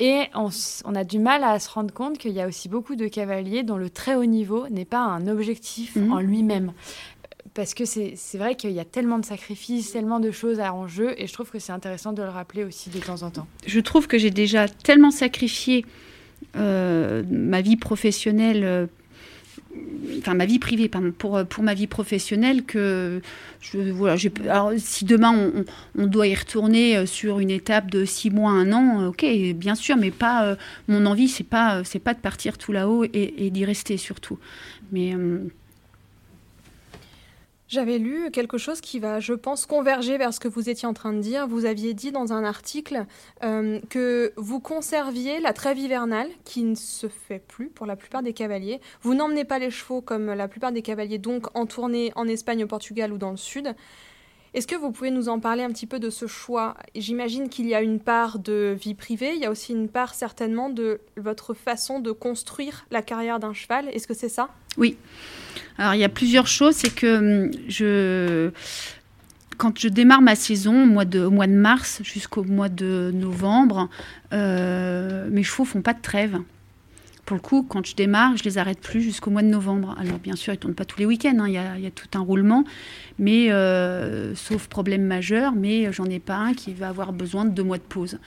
Et 0.00 0.24
on, 0.34 0.50
a 0.94 1.04
du 1.04 1.20
mal 1.20 1.44
à 1.44 1.58
se 1.60 1.70
rendre 1.70 1.94
compte 1.94 2.18
qu'il 2.18 2.32
y 2.32 2.40
a 2.40 2.48
aussi 2.48 2.68
beaucoup 2.68 2.96
de 2.96 3.06
cavaliers 3.06 3.62
dont 3.62 3.76
le 3.76 3.90
très 3.90 4.16
haut 4.16 4.24
niveau 4.24 4.68
n'est 4.68 4.84
pas 4.84 4.98
un 4.98 5.28
objectif 5.28 5.94
mhm. 5.94 6.12
en 6.12 6.20
lui-même. 6.20 6.72
Parce 7.54 7.74
que 7.74 7.84
c'est 7.84 8.38
vrai 8.38 8.56
qu'il 8.56 8.72
y 8.72 8.80
a 8.80 8.84
tellement 8.84 9.20
de 9.20 9.24
sacrifices, 9.24 9.92
tellement 9.92 10.18
de 10.18 10.32
choses 10.32 10.58
à 10.58 10.74
en 10.74 10.88
jeu, 10.88 11.14
et 11.18 11.28
je 11.28 11.32
trouve 11.32 11.50
que 11.50 11.60
c'est 11.60 11.70
intéressant 11.70 12.12
de 12.12 12.22
le 12.22 12.28
rappeler 12.28 12.64
aussi 12.64 12.90
de 12.90 12.98
temps 12.98 13.22
en 13.22 13.30
temps. 13.30 13.46
Je 13.64 13.78
trouve 13.78 14.08
que 14.08 14.18
j'ai 14.18 14.32
déjà 14.32 14.66
tellement 14.66 15.12
sacrifié 15.12 15.86
euh, 16.56 17.22
ma 17.30 17.60
vie 17.60 17.76
professionnelle 17.76 18.64
euh, 18.64 18.86
enfin 20.18 20.34
ma 20.34 20.46
vie 20.46 20.58
privée 20.58 20.88
pardon, 20.88 21.12
pour, 21.16 21.44
pour 21.46 21.64
ma 21.64 21.74
vie 21.74 21.86
professionnelle 21.86 22.64
que 22.64 23.20
voilà, 23.72 24.16
alors, 24.50 24.72
si 24.76 25.04
demain 25.04 25.50
on, 25.96 26.06
doit 26.06 26.26
y 26.26 26.34
retourner 26.34 26.96
euh, 26.96 27.06
sur 27.06 27.40
une 27.40 27.50
étape 27.50 27.90
de 27.90 28.04
six 28.04 28.30
mois, 28.30 28.50
un 28.50 28.72
an, 28.72 29.02
euh, 29.02 29.08
ok, 29.08 29.24
bien 29.54 29.74
sûr, 29.74 29.96
mais 29.96 30.10
pas 30.10 30.44
euh, 30.44 30.56
mon 30.88 31.06
envie, 31.06 31.28
c'est 31.28 31.44
pas 31.44 31.82
c'est 31.84 31.98
pas 31.98 32.14
de 32.14 32.20
partir 32.20 32.58
tout 32.58 32.72
là-haut 32.72 33.04
et, 33.04 33.46
et 33.46 33.50
d'y 33.50 33.64
rester 33.64 33.96
surtout. 33.96 34.38
Mais 34.92 35.14
j'avais 37.74 37.98
lu 37.98 38.30
quelque 38.30 38.56
chose 38.56 38.80
qui 38.80 38.98
va, 38.98 39.20
je 39.20 39.34
pense, 39.34 39.66
converger 39.66 40.16
vers 40.16 40.32
ce 40.32 40.40
que 40.40 40.48
vous 40.48 40.70
étiez 40.70 40.86
en 40.86 40.94
train 40.94 41.12
de 41.12 41.20
dire. 41.20 41.46
Vous 41.46 41.64
aviez 41.64 41.92
dit 41.92 42.12
dans 42.12 42.32
un 42.32 42.44
article 42.44 43.04
euh, 43.42 43.80
que 43.90 44.32
vous 44.36 44.60
conserviez 44.60 45.40
la 45.40 45.52
trêve 45.52 45.78
hivernale, 45.78 46.28
qui 46.44 46.62
ne 46.62 46.76
se 46.76 47.08
fait 47.08 47.40
plus 47.40 47.68
pour 47.68 47.84
la 47.84 47.96
plupart 47.96 48.22
des 48.22 48.32
cavaliers. 48.32 48.80
Vous 49.02 49.14
n'emmenez 49.14 49.44
pas 49.44 49.58
les 49.58 49.70
chevaux 49.70 50.00
comme 50.00 50.26
la 50.26 50.48
plupart 50.48 50.72
des 50.72 50.82
cavaliers, 50.82 51.18
donc 51.18 51.46
en 51.54 51.66
tournée 51.66 52.12
en 52.14 52.26
Espagne, 52.28 52.64
au 52.64 52.68
Portugal 52.68 53.12
ou 53.12 53.18
dans 53.18 53.32
le 53.32 53.36
Sud. 53.36 53.74
Est-ce 54.54 54.68
que 54.68 54.76
vous 54.76 54.92
pouvez 54.92 55.10
nous 55.10 55.28
en 55.28 55.40
parler 55.40 55.64
un 55.64 55.70
petit 55.70 55.86
peu 55.86 55.98
de 55.98 56.10
ce 56.10 56.28
choix? 56.28 56.76
J'imagine 56.94 57.48
qu'il 57.48 57.66
y 57.66 57.74
a 57.74 57.82
une 57.82 57.98
part 57.98 58.38
de 58.38 58.76
vie 58.80 58.94
privée, 58.94 59.32
il 59.34 59.40
y 59.40 59.46
a 59.46 59.50
aussi 59.50 59.72
une 59.72 59.88
part 59.88 60.14
certainement 60.14 60.70
de 60.70 61.00
votre 61.16 61.54
façon 61.54 61.98
de 61.98 62.12
construire 62.12 62.86
la 62.92 63.02
carrière 63.02 63.40
d'un 63.40 63.52
cheval. 63.52 63.88
Est-ce 63.88 64.06
que 64.06 64.14
c'est 64.14 64.28
ça? 64.28 64.48
Oui. 64.76 64.96
Alors 65.76 65.94
il 65.94 66.00
y 66.00 66.04
a 66.04 66.08
plusieurs 66.08 66.46
choses. 66.46 66.76
C'est 66.76 66.94
que 66.94 67.46
hum, 67.46 67.50
je 67.66 68.52
quand 69.56 69.78
je 69.78 69.88
démarre 69.88 70.22
ma 70.22 70.36
saison 70.36 70.84
au 70.84 70.86
mois 70.86 71.04
de, 71.04 71.26
mars 71.46 72.00
jusqu'au 72.02 72.44
mois 72.44 72.68
de 72.68 73.10
novembre, 73.12 73.88
euh, 74.32 75.28
mes 75.30 75.42
chevaux 75.42 75.64
font 75.64 75.82
pas 75.82 75.94
de 75.94 76.02
trêve 76.02 76.38
pour 77.24 77.36
le 77.36 77.40
coup, 77.40 77.64
quand 77.66 77.86
je 77.86 77.96
démarre, 77.96 78.36
je 78.36 78.44
les 78.44 78.58
arrête 78.58 78.80
plus 78.80 79.00
jusqu'au 79.00 79.30
mois 79.30 79.42
de 79.42 79.48
novembre. 79.48 79.96
Alors 79.98 80.18
bien 80.18 80.36
sûr, 80.36 80.52
ils 80.52 80.58
tournent 80.58 80.74
pas 80.74 80.84
tous 80.84 80.98
les 80.98 81.06
week-ends, 81.06 81.38
hein. 81.38 81.48
il, 81.48 81.82
y 81.82 81.86
a, 81.86 81.90
tout 81.90 82.08
un 82.14 82.20
roulement, 82.20 82.64
mais 83.18 83.50
euh, 83.50 84.34
sauf 84.34 84.68
problème 84.68 85.04
majeur, 85.04 85.54
mais 85.54 85.90
j'en 85.92 86.04
ai 86.04 86.18
pas 86.18 86.36
un 86.36 86.52
qui 86.52 86.74
va 86.74 86.88
avoir 86.88 87.12
besoin 87.12 87.44
de 87.44 87.50
deux 87.50 87.62
mois 87.62 87.78
de 87.78 87.82
pause. 87.82 88.18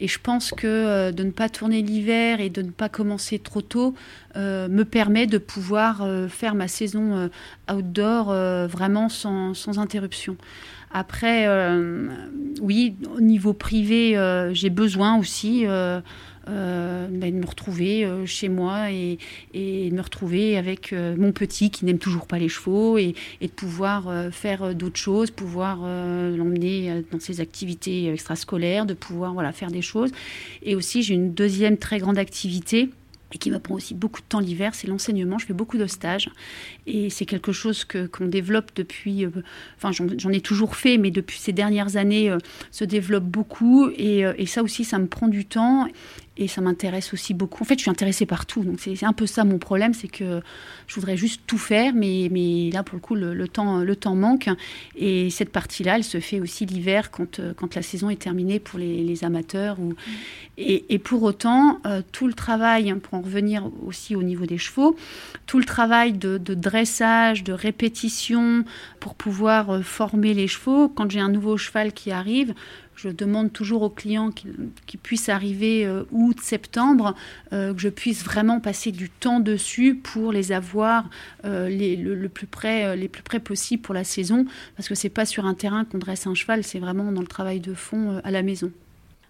Et 0.00 0.08
je 0.08 0.18
pense 0.18 0.50
que 0.50 0.66
euh, 0.66 1.12
de 1.12 1.22
ne 1.22 1.30
pas 1.30 1.48
tourner 1.48 1.82
l'hiver 1.82 2.40
et 2.40 2.50
de 2.50 2.62
ne 2.62 2.70
pas 2.70 2.88
commencer 2.88 3.38
trop 3.38 3.60
tôt 3.60 3.94
euh, 4.36 4.68
me 4.68 4.84
permet 4.84 5.26
de 5.26 5.38
pouvoir 5.38 6.06
faire 6.28 6.54
ma 6.54 6.66
saison 6.66 7.30
outdoor 7.72 8.34
vraiment 8.66 9.08
sans, 9.08 9.78
interruption. 9.78 10.36
Après, 10.92 11.46
oui, 12.60 12.96
au 13.16 13.20
niveau 13.20 13.52
privé, 13.52 14.16
j'ai 14.52 14.70
besoin 14.70 15.18
aussi 15.18 15.66
ben, 16.46 17.34
de 17.34 17.38
me 17.38 17.46
retrouver 17.46 18.04
euh, 18.04 18.24
chez 18.24 18.48
moi 18.48 18.90
et, 18.90 19.18
de 19.54 19.94
me 19.94 20.00
retrouver 20.00 20.56
avec 20.56 20.92
euh, 20.92 21.14
mon 21.16 21.32
petit 21.32 21.70
qui 21.70 21.84
n'aime 21.84 21.98
toujours 21.98 22.26
pas 22.26 22.38
les 22.38 22.48
chevaux 22.48 22.98
et, 22.98 23.14
de 23.42 23.46
pouvoir 23.48 24.32
faire 24.32 24.74
d'autres 24.74 24.98
choses, 24.98 25.30
pouvoir 25.30 25.80
l'emmener 25.80 27.02
dans 27.10 27.20
ses 27.20 27.40
activités 27.40 28.12
extrascolaires, 28.12 28.86
de 28.86 28.94
pouvoir 28.94 29.34
voilà, 29.34 29.52
faire 29.52 29.70
des 29.70 29.82
choses. 29.82 30.10
Et 30.62 30.74
aussi, 30.74 31.02
j'ai 31.02 31.14
une 31.14 31.34
deuxième 31.34 31.76
très 31.76 31.98
grande 31.98 32.18
activité 32.18 32.90
et 33.32 33.38
qui 33.38 33.50
me 33.50 33.58
prend 33.58 33.74
aussi 33.76 33.94
beaucoup 33.94 34.20
de 34.20 34.26
temps 34.26 34.40
l'hiver, 34.40 34.74
c'est 34.74 34.88
l'enseignement. 34.88 35.38
Je 35.38 35.46
fais 35.46 35.52
beaucoup 35.52 35.78
de 35.78 35.86
stages 35.86 36.30
et 36.86 37.10
c'est 37.10 37.26
quelque 37.26 37.52
chose 37.52 37.84
que 37.84 38.06
qu'on 38.06 38.26
développe 38.26 38.70
depuis. 38.74 39.26
enfin, 39.76 39.90
j'en 39.92 40.32
ai 40.32 40.40
toujours 40.40 40.76
fait, 40.76 40.98
mais 40.98 41.10
depuis 41.10 41.38
ces 41.38 41.52
dernières 41.52 41.96
années, 41.96 42.34
se 42.70 42.84
développe 42.84 43.24
beaucoup 43.24 43.90
et, 43.96 44.46
ça 44.46 44.62
aussi, 44.62 44.84
ça 44.84 44.98
me 44.98 45.06
prend 45.06 45.28
du 45.28 45.44
temps 45.44 45.86
et 46.40 46.48
ça 46.48 46.62
m'intéresse 46.62 47.12
aussi 47.12 47.34
beaucoup. 47.34 47.62
En 47.62 47.66
fait, 47.66 47.74
je 47.74 47.82
suis 47.82 47.90
intéressée 47.90 48.24
par 48.24 48.46
tout. 48.46 48.64
Donc, 48.64 48.80
c'est 48.80 49.04
un 49.04 49.12
peu 49.12 49.26
ça 49.26 49.44
mon 49.44 49.58
problème, 49.58 49.92
c'est 49.92 50.08
que 50.08 50.40
je 50.86 50.94
voudrais 50.94 51.16
juste 51.16 51.42
tout 51.46 51.58
faire, 51.58 51.92
mais, 51.94 52.28
mais 52.30 52.70
là, 52.72 52.82
pour 52.82 52.96
le 52.96 53.00
coup, 53.00 53.14
le, 53.14 53.46
temps, 53.46 53.80
le 53.80 53.94
temps 53.94 54.14
manque. 54.14 54.48
Et 54.96 55.28
cette 55.28 55.50
partie-là, 55.50 55.96
elle 55.96 56.04
se 56.04 56.18
fait 56.18 56.40
aussi 56.40 56.64
l'hiver 56.64 57.10
quand, 57.10 57.38
euh, 57.38 57.52
quand 57.54 57.74
la 57.74 57.82
saison 57.82 58.08
est 58.08 58.20
terminée 58.20 58.58
pour 58.58 58.78
les, 58.78 59.24
amateurs. 59.24 59.78
Ou... 59.78 59.94
Et, 60.56 60.98
pour 60.98 61.22
autant, 61.24 61.80
euh, 61.86 62.00
tout 62.10 62.26
le 62.26 62.32
travail, 62.32 62.94
pour 63.02 63.14
en 63.14 63.20
revenir 63.20 63.68
aussi 63.84 64.16
au 64.16 64.22
niveau 64.22 64.46
des 64.46 64.56
chevaux, 64.56 64.96
tout 65.46 65.58
le 65.58 65.64
travail 65.64 66.12
de, 66.12 66.38
dressage, 66.38 67.44
de 67.44 67.52
répétition 67.52 68.64
pour 68.98 69.14
pouvoir 69.14 69.70
euh, 69.70 69.82
former 69.82 70.32
les 70.32 70.48
chevaux, 70.48 70.88
quand 70.88 71.10
j'ai 71.10 71.20
un 71.20 71.28
nouveau 71.28 71.58
cheval 71.58 71.92
qui 71.92 72.10
arrive, 72.10 72.54
je 73.02 73.08
demande 73.08 73.52
toujours 73.52 73.82
aux 73.82 73.90
clients 73.90 74.30
qui, 74.30 74.96
puissent 74.96 75.28
arriver 75.28 75.88
août, 76.10 76.38
septembre, 76.40 77.14
que 77.50 77.74
je 77.76 77.88
puisse 77.88 78.22
vraiment 78.24 78.60
passer 78.60 78.92
du 78.92 79.08
temps 79.08 79.40
dessus 79.40 79.94
pour 79.94 80.32
les 80.32 80.52
avoir 80.52 81.08
les, 81.44 81.96
le, 81.96 82.28
plus 82.28 82.46
près, 82.46 82.96
les 82.96 83.08
plus 83.08 83.22
près 83.22 83.40
possible 83.40 83.82
pour 83.82 83.94
la 83.94 84.04
saison, 84.04 84.44
parce 84.76 84.88
que 84.88 84.94
c'est 84.94 85.08
pas 85.08 85.24
sur 85.24 85.46
un 85.46 85.54
terrain 85.54 85.84
qu'on 85.84 85.98
dresse 85.98 86.26
un 86.26 86.34
cheval, 86.34 86.64
c'est 86.64 86.78
vraiment 86.78 87.10
dans 87.12 87.22
le 87.22 87.26
travail 87.26 87.60
de 87.60 87.74
fond 87.74 88.20
à 88.22 88.30
la 88.30 88.42
maison. 88.42 88.70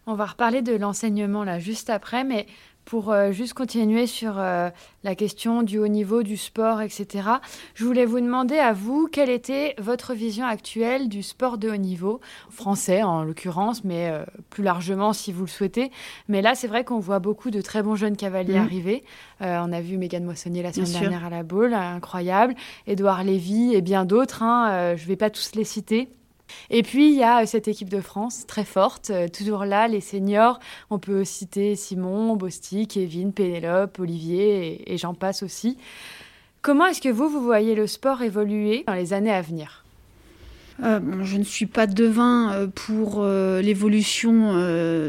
On 0.07 0.15
va 0.15 0.27
reparler 0.27 0.63
de 0.63 0.75
l'enseignement 0.75 1.45
là 1.45 1.59
juste 1.61 1.91
après, 1.91 2.25
mais 2.25 2.47
pour 2.90 3.12
euh, 3.12 3.31
juste 3.31 3.55
continuer 3.55 4.09
sur 4.09 4.35
euh, 4.37 4.68
la 5.05 5.14
question 5.14 5.62
du 5.62 5.79
haut 5.79 5.87
niveau, 5.87 6.24
du 6.24 6.37
sport, 6.37 6.83
etc., 6.83 7.29
je 7.76 7.85
voulais 7.85 8.05
vous 8.05 8.18
demander 8.18 8.59
à 8.59 8.72
vous 8.72 9.07
quelle 9.07 9.31
était 9.31 9.76
votre 9.79 10.12
vision 10.12 10.44
actuelle 10.44 11.09
du 11.09 11.22
sport 11.22 11.57
de 11.57 11.70
haut 11.70 11.76
niveau, 11.76 12.20
français 12.50 13.05
en 13.05 13.22
l'occurrence, 13.22 13.85
mais 13.85 14.11
euh, 14.11 14.24
plus 14.50 14.64
largement 14.64 15.12
si 15.12 15.31
vous 15.31 15.42
le 15.42 15.48
souhaitez. 15.48 15.92
Mais 16.26 16.42
là, 16.42 16.57
c'est 16.57 16.66
vrai 16.66 16.83
qu'on 16.83 16.98
voit 16.98 17.20
beaucoup 17.20 17.53
de 17.53 17.61
très 17.61 17.85
bons 17.85 17.94
jeunes 17.94 18.16
cavaliers 18.16 18.59
mmh. 18.59 18.62
arriver. 18.62 19.05
on 19.40 19.72
a 19.72 19.81
vu 19.81 19.96
Mégane 19.96 20.24
Moissonnier 20.24 20.64
la 20.64 20.72
semaine 20.72 20.90
dernière 20.90 21.24
à 21.24 21.31
la 21.31 21.44
boule, 21.44 21.74
incroyable. 21.74 22.57
Édouard 22.88 23.22
Lévy 23.22 23.72
et 23.72 23.83
bien 23.83 24.05
d'autres. 24.05 24.42
Hein, 24.42 24.96
je 24.96 25.03
ne 25.05 25.09
vais 25.09 25.16
pas 25.16 25.31
tous 25.31 25.55
les 25.55 25.64
citer. 25.64 26.09
Et 26.71 26.83
puis, 26.83 27.09
il 27.09 27.19
y 27.19 27.23
a 27.23 27.43
euh, 27.43 27.47
cette 27.47 27.69
équipe 27.69 27.89
de 27.89 28.01
France 28.01 28.47
très 28.47 28.65
forte, 28.65 29.11
euh, 29.11 29.29
toujours 29.29 29.65
là, 29.65 29.89
les 29.89 30.01
seniors. 30.01 30.61
On 30.91 30.99
peut 30.99 31.25
citer 31.25 31.77
Simon, 31.77 32.37
Bosti, 32.37 32.87
Kevin, 32.87 33.33
Pénélope, 33.33 33.99
Olivier 33.99 34.93
et, 34.93 34.99
j'en 34.99 35.15
passe 35.15 35.43
aussi. 35.43 35.77
Comment 36.63 36.87
est-ce 36.87 37.01
que 37.01 37.09
vous, 37.09 37.29
vous 37.29 37.43
voyez 37.43 37.75
le 37.75 37.87
sport 37.87 38.23
évoluer 38.23 38.85
dans 38.87 38.95
les 38.95 39.13
années 39.13 39.33
à 39.33 39.43
venir? 39.43 39.85
Euh, 40.83 41.01
je 41.25 41.37
ne 41.37 41.45
suis 41.45 41.67
pas 41.67 41.87
devin 41.87 42.71
pour 42.75 43.25
l'évolution 43.25 44.55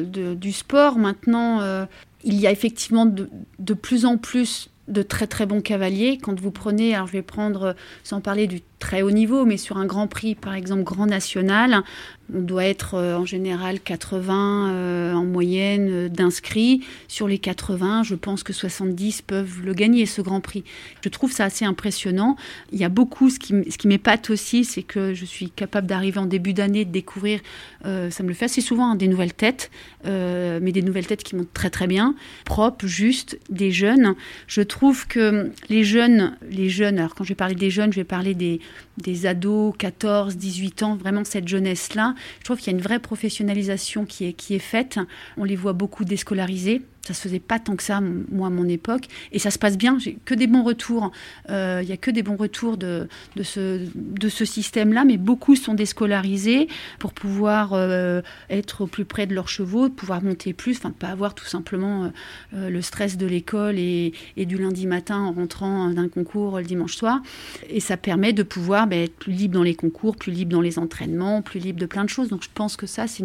du 0.04 0.52
sport. 0.52 0.98
Maintenant, 0.98 1.88
il 2.24 2.36
y 2.36 2.48
a 2.48 2.52
effectivement 2.52 3.06
de, 3.06 3.30
de, 3.60 3.74
plus 3.74 4.06
en 4.06 4.18
plus 4.18 4.71
de 4.92 5.02
très 5.02 5.28
très 5.28 5.46
bons 5.46 5.62
cavaliers. 5.62 6.18
Quand 6.22 6.40
vous 6.40 6.52
prenez, 6.52 6.94
alors 6.94 7.08
je 7.08 7.14
vais 7.14 7.22
prendre, 7.22 7.76
sans 8.04 8.22
parler 8.22 8.48
du 8.48 8.62
très 8.80 9.02
haut 9.02 9.12
niveau, 9.12 9.46
mais 9.46 9.58
sur 9.58 9.78
un 9.78 9.86
grand 9.86 10.08
prix, 10.08 10.36
par 10.36 10.54
exemple 10.54 10.84
grand 10.84 11.06
national, 11.06 11.84
on 12.34 12.42
doit 12.42 12.66
être 12.66 12.96
euh, 12.96 13.18
en 13.18 13.26
général 13.26 13.80
80 13.80 14.70
euh, 14.72 15.14
en 15.14 15.26
moyenne 15.26 15.88
euh, 15.90 16.10
d'inscrits. 16.10 16.82
Sur 17.08 17.28
les 17.28 17.40
80, 17.40 18.04
je 18.04 18.16
pense 18.16 18.44
que 18.44 18.54
70 18.54 19.22
peuvent 19.22 19.62
le 19.64 19.74
gagner, 19.74 20.06
ce 20.06 20.22
Grand 20.22 20.42
Prix. 20.42 20.64
Je 21.04 21.10
trouve 21.10 21.32
ça 21.32 21.46
assez 21.46 21.66
impressionnant. 21.66 22.36
Il 22.72 22.80
y 22.80 22.84
a 22.84 22.90
beaucoup, 22.90 23.30
ce 23.30 23.40
qui, 23.40 23.54
ce 23.70 23.78
qui 23.78 23.88
m'épate 23.88 24.30
aussi, 24.30 24.64
c'est 24.64 24.84
que 24.84 25.14
je 25.14 25.26
suis 25.26 25.50
capable 25.50 25.88
d'arriver 25.88 26.20
en 26.20 26.26
début 26.26 26.54
d'année, 26.54 26.86
de 26.86 26.92
découvrir, 26.92 27.40
ça 27.84 28.24
me 28.24 28.28
le 28.28 28.34
fait 28.34 28.46
assez 28.46 28.62
souvent, 28.62 28.92
hein, 28.92 28.96
des 28.96 29.08
nouvelles 29.08 29.34
têtes, 29.34 29.72
mais 30.06 30.72
des 30.72 30.82
nouvelles 30.82 31.08
têtes 31.08 31.24
qui 31.24 31.36
montent 31.36 31.54
très 31.54 31.70
très 31.70 31.88
bien, 31.88 32.16
propres, 32.46 32.86
justes, 32.86 33.40
des 33.50 33.72
jeunes. 33.72 34.16
Je 34.48 34.62
trouve 34.62 35.08
que 35.08 35.52
les 35.70 35.84
jeunes, 35.84 36.38
les 36.50 36.70
jeunes, 36.70 37.00
alors 37.00 37.16
quand 37.16 37.24
je 37.24 37.30
vais 37.30 37.36
parler 37.36 37.56
des 37.56 37.70
jeunes, 37.70 37.92
je 37.92 37.98
vais 37.98 38.06
parler 38.06 38.34
des, 38.34 38.60
des 38.98 39.26
ados, 39.26 39.74
14, 39.78 40.38
18 40.38 40.84
ans, 40.84 40.96
vraiment 40.96 41.24
cette 41.24 41.48
jeunesse-là, 41.48 42.16
je 42.40 42.46
trouve 42.46 42.58
qu'il 42.58 42.72
y 42.72 42.76
a 42.76 42.78
une 42.78 42.84
vraie 42.84 43.00
professionnalisation 43.00 44.06
qui 44.06 44.26
est, 44.26 44.60
faite. 44.60 45.00
On 45.38 45.44
les 45.44 45.56
voit 45.56 45.74
beaucoup 45.74 46.06
déscolarisés. 46.06 46.82
Ça 47.06 47.16
se 47.16 47.22
faisait 47.22 47.40
pas 47.40 47.58
tant 47.58 47.76
que 47.76 47.84
ça, 47.84 48.00
moi, 48.00 48.48
à 48.48 48.50
mon 48.52 48.68
époque. 48.68 49.08
Et 49.32 49.40
ça 49.40 49.50
se 49.50 49.58
passe 49.58 49.78
bien. 49.78 49.98
J'ai 49.98 50.18
que 50.24 50.36
des 50.36 50.46
bons 50.48 50.64
retours. 50.64 51.12
Euh, 51.50 51.80
il 51.82 51.90
y 51.90 51.92
a 51.92 51.98
que 51.98 52.12
des 52.12 52.22
bons 52.22 52.36
retours 52.36 52.78
de, 52.78 53.08
de 53.36 53.44
ce, 53.44 53.88
de 53.96 54.30
ce 54.30 54.46
système-là. 54.46 55.04
Mais 55.04 55.18
beaucoup 55.18 55.56
sont 55.56 55.74
déscolarisés 55.74 56.68
pour 57.00 57.14
pouvoir 57.14 57.74
euh, 57.74 58.22
être 58.50 58.82
au 58.82 58.88
plus 58.88 59.06
près 59.06 59.26
de 59.26 59.34
leurs 59.34 59.48
chevaux, 59.48 59.90
pouvoir 59.90 60.24
monter 60.24 60.54
plus, 60.54 60.78
enfin, 60.78 60.92
pas 60.92 61.08
avoir 61.08 61.34
tout 61.34 61.46
simplement 61.46 62.12
euh, 62.54 62.70
le 62.70 62.82
stress 62.82 63.18
de 63.18 63.26
l'école 63.26 63.80
et, 63.80 64.14
du 64.38 64.58
lundi 64.58 64.88
matin 64.88 65.20
en 65.20 65.32
rentrant 65.32 65.90
d'un 65.90 66.08
concours 66.08 66.58
le 66.58 66.64
dimanche 66.64 66.96
soir. 66.96 67.22
Et 67.70 67.80
ça 67.80 67.98
permet 67.98 68.34
de 68.34 68.44
pouvoir 68.44 68.88
ben, 68.88 69.04
être 69.04 69.16
plus 69.16 69.34
libre 69.34 69.56
dans 69.56 69.64
les 69.64 69.76
concours, 69.76 70.16
plus 70.16 70.32
libre 70.32 70.52
dans 70.52 70.62
les 70.62 70.78
entraînements, 70.78 71.42
plus 71.42 71.60
libre 71.60 71.80
de 71.80 71.86
plein 71.86 72.04
de 72.04 72.10
choses. 72.10 72.30
Donc 72.30 72.44
je 72.44 72.50
pense 72.54 72.76
que 72.76 72.86
ça, 72.86 73.08
c'est 73.08 73.24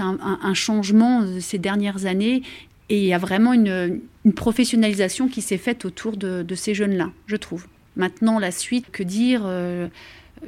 un, 0.00 0.18
un 0.20 0.54
changement 0.54 1.22
de 1.22 1.40
ces 1.40 1.58
dernières 1.58 2.06
années 2.06 2.42
et 2.88 2.98
il 2.98 3.04
y 3.04 3.12
a 3.12 3.18
vraiment 3.18 3.52
une, 3.52 4.00
professionnalisation 4.34 5.28
qui 5.28 5.40
s'est 5.40 5.58
faite 5.58 5.84
autour 5.84 6.16
de, 6.16 6.54
ces 6.54 6.74
jeunes-là, 6.74 7.10
je 7.26 7.36
trouve. 7.36 7.66
Maintenant, 7.96 8.38
la 8.38 8.50
suite, 8.50 8.90
que 8.90 9.02
dire 9.02 9.42
euh, 9.44 9.88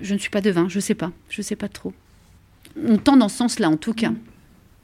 Je 0.02 0.14
ne 0.14 0.18
suis 0.18 0.30
pas 0.30 0.40
devin, 0.40 0.68
je 0.68 0.76
ne 0.76 0.80
sais 0.80 0.94
pas, 0.94 1.12
je 1.28 1.40
ne 1.40 1.44
sais 1.44 1.56
pas 1.56 1.68
trop. 1.68 1.92
On 2.86 2.98
tend 2.98 3.16
dans 3.16 3.28
ce 3.28 3.38
sens-là, 3.38 3.68
en 3.68 3.76
tout 3.76 3.94
cas. 3.94 4.12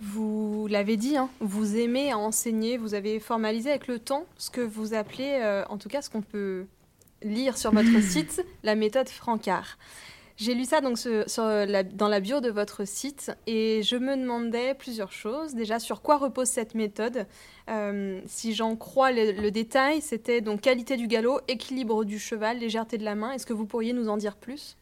Vous 0.01 0.66
l'avez 0.69 0.97
dit, 0.97 1.16
hein, 1.16 1.29
vous 1.40 1.77
aimez 1.77 2.12
enseigner, 2.12 2.77
vous 2.77 2.95
avez 2.95 3.21
formalisé 3.21 3.71
avec 3.71 3.87
le 3.87 3.99
temps 3.99 4.27
ce 4.37 4.51
que 4.51 4.61
vous 4.61 4.95
appelez, 4.95 5.38
euh, 5.42 5.64
en 5.69 5.79
tout 5.79 5.88
cas 5.88 6.03
ce 6.03 6.11
qu'on 6.11 6.23
peut 6.23 6.64
lire 7.23 7.57
sur 7.57 7.73
votre 7.73 8.01
site, 8.03 8.45
la 8.62 8.75
méthode 8.75 9.09
Francard. 9.09 9.79
J'ai 10.38 10.55
lu 10.55 10.66
ça 10.66 10.83
donc 10.83 10.99
dans 11.94 12.09
la 12.09 12.20
bio 12.20 12.40
de 12.40 12.51
votre 12.51 12.87
site 12.87 13.33
et 13.46 13.83
je 13.83 13.96
me 13.96 14.16
demandais 14.16 14.75
plusieurs 14.75 15.11
choses. 15.11 15.55
Déjà, 15.55 15.79
sur 15.79 16.03
quoi 16.03 16.18
repose 16.18 16.49
cette 16.49 16.75
méthode? 16.75 17.27
Euh, 17.70 18.20
Si 18.27 18.55
j'en 18.55 18.77
crois 18.77 19.12
le, 19.12 19.49
détail, 19.51 20.03
c'était 20.03 20.42
donc 20.42 20.61
qualité 20.61 20.99
du 20.99 21.07
galop, 21.07 21.40
équilibre 21.49 22.05
du 22.05 22.18
cheval, 22.18 22.59
légèreté 22.59 22.99
de 22.99 23.05
la 23.05 23.14
main. 23.14 23.33
Est-ce 23.33 23.46
que 23.46 23.55
vous 23.55 23.64
pourriez 23.64 23.94
nous 23.94 24.11
en 24.11 24.18
dire 24.18 24.37
plus? 24.37 24.77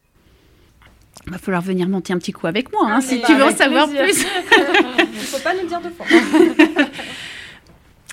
Il 1.26 1.30
va 1.30 1.38
falloir 1.38 1.62
venir 1.62 1.88
monter 1.88 2.12
un 2.12 2.18
petit 2.18 2.32
coup 2.32 2.48
avec 2.48 2.72
moi 2.72 2.88
hein, 2.90 3.00
si 3.00 3.22
tu 3.22 3.34
veux 3.36 3.44
en 3.44 3.54
savoir 3.54 3.88
plus. 3.88 3.96
Il 4.58 5.04
ne 5.04 5.20
faut 5.20 5.38
pas 5.38 5.54
nous 5.54 5.68
dire 5.68 5.80
de 5.80 5.90
fois. 5.90 6.06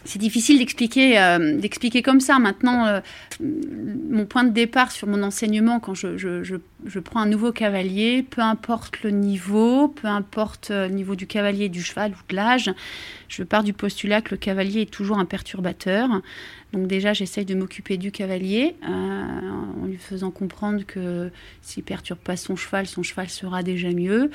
c'est 0.03 0.19
difficile 0.19 0.57
d'expliquer 0.59 1.19
euh, 1.19 1.57
d'expliquer 1.57 2.01
comme 2.01 2.19
ça. 2.19 2.39
Maintenant, 2.39 2.85
euh, 2.85 2.99
mon 3.39 4.25
point 4.25 4.43
de 4.43 4.49
départ 4.49 4.91
sur 4.91 5.07
mon 5.07 5.21
enseignement, 5.23 5.79
quand 5.79 5.93
je, 5.93 6.99
prends 6.99 7.21
un 7.21 7.25
nouveau 7.25 7.51
cavalier, 7.51 8.23
peu 8.23 8.41
importe 8.41 9.03
le 9.03 9.11
niveau, 9.11 9.87
peu 9.87 10.07
importe 10.07 10.71
le 10.71 10.87
niveau 10.87 11.15
du 11.15 11.27
cavalier, 11.27 11.69
du 11.69 11.81
cheval 11.83 12.11
ou 12.11 12.29
de 12.29 12.35
l'âge, 12.35 12.71
je 13.27 13.43
pars 13.43 13.63
du 13.63 13.73
postulat 13.73 14.21
que 14.21 14.31
le 14.31 14.37
cavalier 14.37 14.81
est 14.81 14.91
toujours 14.91 15.19
un 15.19 15.25
perturbateur. 15.25 16.21
Donc 16.73 16.87
déjà, 16.87 17.13
j'essaye 17.13 17.45
de 17.45 17.53
m'occuper 17.53 17.97
du 17.97 18.11
cavalier 18.11 18.75
euh, 18.83 19.81
en 19.83 19.85
lui 19.85 19.97
faisant 19.97 20.31
comprendre 20.31 20.83
que 20.85 21.29
s'il 21.61 21.83
perturbe 21.83 22.19
pas 22.19 22.37
son 22.37 22.55
cheval, 22.55 22.87
son 22.87 23.03
cheval 23.03 23.29
sera 23.29 23.61
déjà 23.61 23.89
mieux. 23.89 24.31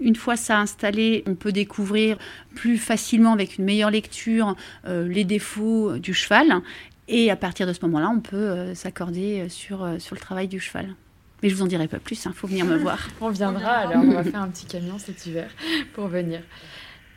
Une 0.00 0.16
fois 0.16 0.36
ça 0.36 0.58
installé, 0.58 1.22
on 1.26 1.34
peut 1.34 1.52
découvrir 1.52 2.16
plus 2.54 2.78
facilement 2.78 3.32
avec 3.32 3.58
une 3.58 3.64
meilleure 3.64 3.90
lecture 3.90 4.56
euh, 4.86 5.06
les 5.06 5.24
défauts 5.24 5.98
du 5.98 6.14
cheval. 6.14 6.62
Et 7.06 7.30
à 7.30 7.36
partir 7.36 7.66
de 7.66 7.72
ce 7.72 7.80
moment-là, 7.82 8.10
on 8.14 8.20
peut 8.20 8.36
euh, 8.36 8.74
s'accorder 8.74 9.48
sur, 9.48 9.84
euh, 9.84 9.98
sur 9.98 10.14
le 10.14 10.20
travail 10.20 10.48
du 10.48 10.58
cheval. 10.58 10.94
Mais 11.42 11.50
je 11.50 11.54
vous 11.54 11.62
en 11.62 11.66
dirai 11.66 11.88
pas 11.88 11.98
plus, 11.98 12.24
il 12.24 12.28
hein, 12.28 12.32
faut 12.34 12.46
venir 12.46 12.64
me 12.64 12.76
voir. 12.78 13.08
on 13.20 13.30
viendra 13.30 13.72
alors, 13.72 14.02
on 14.02 14.12
va 14.12 14.24
faire 14.24 14.42
un 14.42 14.48
petit 14.48 14.66
camion 14.66 14.98
cet 14.98 15.26
hiver 15.26 15.50
pour 15.94 16.08
venir. 16.08 16.40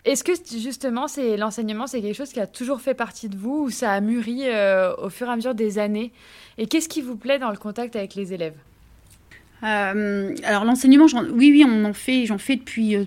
Est-ce 0.03 0.25
que 0.25 0.33
justement, 0.59 1.07
c'est 1.07 1.37
l'enseignement, 1.37 1.87
c'est 1.87 2.01
quelque 2.01 2.15
chose 2.15 2.33
qui 2.33 2.41
a 2.41 2.47
toujours 2.47 2.81
fait 2.81 2.93
partie 2.93 3.29
de 3.29 3.37
vous 3.37 3.65
ou 3.65 3.69
ça 3.69 3.93
a 3.93 4.01
mûri 4.01 4.43
au 4.97 5.09
fur 5.09 5.27
et 5.27 5.31
à 5.31 5.35
mesure 5.37 5.55
des 5.55 5.79
années? 5.79 6.11
Et 6.57 6.67
qu'est-ce 6.67 6.89
qui 6.89 7.01
vous 7.01 7.15
plaît 7.15 7.39
dans 7.39 7.51
le 7.51 7.55
contact 7.55 7.95
avec 7.95 8.15
les 8.15 8.33
élèves? 8.33 8.55
Euh, 9.63 10.35
alors 10.43 10.65
l'enseignement, 10.65 11.05
oui, 11.33 11.51
oui, 11.51 11.65
on 11.67 11.85
en 11.85 11.93
fait, 11.93 12.25
j'en 12.25 12.37
fais 12.37 12.57
depuis, 12.57 12.95
euh, 12.95 13.05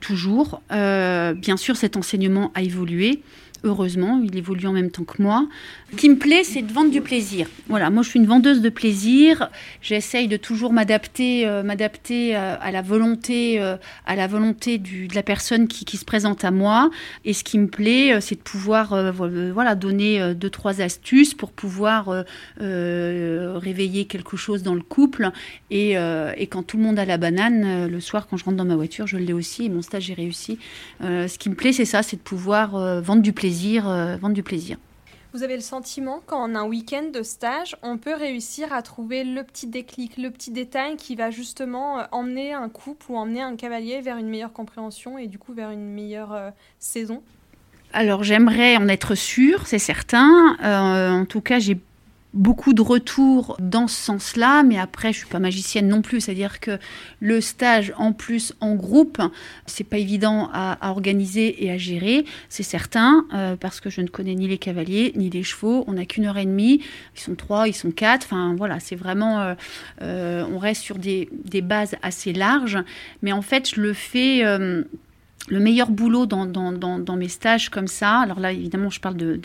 toujours. 0.00 0.60
Euh, 0.72 1.34
bien 1.34 1.56
sûr, 1.56 1.76
cet 1.76 1.96
enseignement 1.96 2.52
a 2.54 2.62
évolué 2.62 3.22
heureusement, 3.66 4.20
il 4.24 4.36
évolue 4.36 4.66
en 4.66 4.72
même 4.72 4.90
temps 4.90 5.04
que 5.04 5.20
moi. 5.22 5.46
Ce 5.92 5.96
qui 5.96 6.08
me 6.08 6.16
plaît, 6.16 6.42
c'est 6.44 6.62
de 6.62 6.72
vendre 6.72 6.90
du 6.90 7.00
plaisir. 7.00 7.48
Voilà, 7.68 7.90
moi 7.90 8.02
je 8.02 8.10
suis 8.10 8.18
une 8.18 8.26
vendeuse 8.26 8.60
de 8.60 8.68
plaisir. 8.68 9.50
J'essaye 9.82 10.28
de 10.28 10.36
toujours 10.36 10.72
m'adapter, 10.72 11.46
euh, 11.46 11.62
m'adapter 11.62 12.36
euh, 12.36 12.56
à 12.60 12.70
la 12.70 12.82
volonté, 12.82 13.60
euh, 13.60 13.76
à 14.04 14.16
la 14.16 14.26
volonté 14.26 14.78
de 14.78 15.14
la 15.14 15.22
personne 15.22 15.68
qui, 15.68 15.96
se 15.96 16.04
présente 16.04 16.44
à 16.44 16.50
moi. 16.50 16.90
Et 17.24 17.32
ce 17.32 17.44
qui 17.44 17.58
me 17.58 17.68
plaît, 17.68 18.20
c'est 18.20 18.34
de 18.34 18.40
pouvoir, 18.40 19.12
voilà, 19.12 19.74
donner 19.74 20.34
deux 20.34 20.50
trois 20.50 20.82
astuces 20.82 21.32
pour 21.32 21.52
pouvoir 21.52 22.24
réveiller 22.58 24.04
quelque 24.04 24.36
chose 24.36 24.62
dans 24.62 24.74
le 24.74 24.82
couple. 24.82 25.30
Et, 25.70 25.92
et, 25.92 26.46
quand 26.48 26.62
tout 26.62 26.76
le 26.76 26.82
monde 26.82 26.98
a 26.98 27.06
la 27.06 27.16
banane, 27.16 27.86
le 27.86 28.00
soir 28.00 28.26
quand 28.28 28.36
je 28.36 28.44
rentre 28.44 28.58
dans 28.58 28.66
ma 28.66 28.76
voiture, 28.76 29.06
je 29.06 29.16
l'ai 29.16 29.32
aussi. 29.32 29.64
Et 29.64 29.68
mon 29.70 29.80
stage 29.80 30.04
j'ai 30.04 30.14
réussi. 30.14 30.58
ce 31.00 31.38
qui 31.38 31.48
me 31.48 31.54
plaît, 31.54 31.72
c'est 31.72 31.86
ça, 31.86 32.02
c'est 32.02 32.16
de 32.16 32.22
pouvoir 32.22 33.00
vendre 33.00 33.22
du 33.22 33.32
plaisir 33.32 33.55
euh, 33.64 34.16
vendre 34.16 34.34
du 34.34 34.42
plaisir. 34.42 34.76
Vous 35.32 35.42
avez 35.42 35.56
le 35.56 35.62
sentiment 35.62 36.22
qu'en 36.26 36.54
un 36.54 36.64
week-end 36.64 37.10
de 37.12 37.22
stage, 37.22 37.76
on 37.82 37.98
peut 37.98 38.14
réussir 38.14 38.72
à 38.72 38.80
trouver 38.80 39.22
le 39.24 39.42
petit 39.42 39.66
déclic, 39.66 40.16
le 40.16 40.30
petit 40.30 40.50
détail 40.50 40.96
qui 40.96 41.14
va 41.14 41.30
justement 41.30 41.98
euh, 41.98 42.04
emmener 42.12 42.52
un 42.52 42.68
couple 42.68 43.06
ou 43.10 43.16
emmener 43.16 43.42
un 43.42 43.56
cavalier 43.56 44.00
vers 44.00 44.16
une 44.16 44.28
meilleure 44.28 44.52
compréhension 44.52 45.18
et 45.18 45.26
du 45.26 45.38
coup 45.38 45.52
vers 45.52 45.70
une 45.70 45.92
meilleure 45.92 46.32
euh, 46.32 46.50
saison? 46.78 47.22
Alors 47.92 48.24
j'aimerais 48.24 48.76
en 48.76 48.88
être 48.88 49.14
sûre, 49.14 49.66
c'est 49.66 49.78
certain. 49.78 50.56
en 50.60 51.24
tout 51.24 51.40
cas, 51.40 51.58
j'ai 51.58 51.78
beaucoup 52.36 52.74
de 52.74 52.82
retours 52.82 53.56
dans 53.58 53.88
ce 53.88 53.96
sens-là, 53.96 54.62
mais 54.62 54.78
après, 54.78 55.12
je 55.12 55.18
suis 55.18 55.26
pas 55.26 55.38
magicienne 55.38 55.88
non 55.88 56.02
plus. 56.02 56.20
C'est-à-dire 56.20 56.60
que 56.60 56.78
le 57.20 57.40
stage 57.40 57.92
en 57.96 58.12
plus 58.12 58.54
en 58.60 58.74
groupe, 58.74 59.20
c'est 59.64 59.84
pas 59.84 59.98
évident 59.98 60.50
à, 60.52 60.76
organiser 60.90 61.64
et 61.64 61.70
à 61.70 61.78
gérer, 61.78 62.24
c'est 62.48 62.62
certain, 62.62 63.24
euh, 63.32 63.56
parce 63.56 63.80
que 63.80 63.90
je 63.90 64.02
ne 64.02 64.08
connais 64.08 64.34
ni 64.34 64.46
les 64.46 64.58
cavaliers 64.58 65.12
ni 65.16 65.30
les 65.30 65.42
chevaux. 65.42 65.84
On 65.86 65.94
n'a 65.94 66.04
qu'une 66.04 66.26
heure 66.26 66.38
et 66.38 66.44
demie. 66.44 66.82
Ils 67.16 67.20
sont 67.20 67.34
trois, 67.34 67.68
ils 67.68 67.74
sont 67.74 67.90
quatre. 67.90 68.26
Enfin 68.26 68.54
voilà, 68.56 68.78
c'est 68.80 68.96
vraiment, 68.96 69.40
euh, 69.40 69.54
euh, 70.02 70.44
on 70.52 70.58
reste 70.58 70.82
sur 70.82 70.98
des, 70.98 71.28
des, 71.44 71.62
bases 71.62 71.96
assez 72.02 72.32
larges. 72.32 72.78
Mais 73.22 73.32
en 73.32 73.42
fait, 73.42 73.74
je 73.74 73.80
le 73.80 73.94
fais 73.94 74.42
le 75.48 75.60
meilleur 75.60 75.90
boulot 75.90 76.26
dans, 76.26 77.16
mes 77.16 77.28
stages 77.28 77.68
comme 77.68 77.86
ça, 77.86 78.18
alors 78.18 78.40
là 78.40 78.52
évidemment 78.52 78.90
je 78.90 79.00
parle 79.00 79.16
de, 79.16 79.40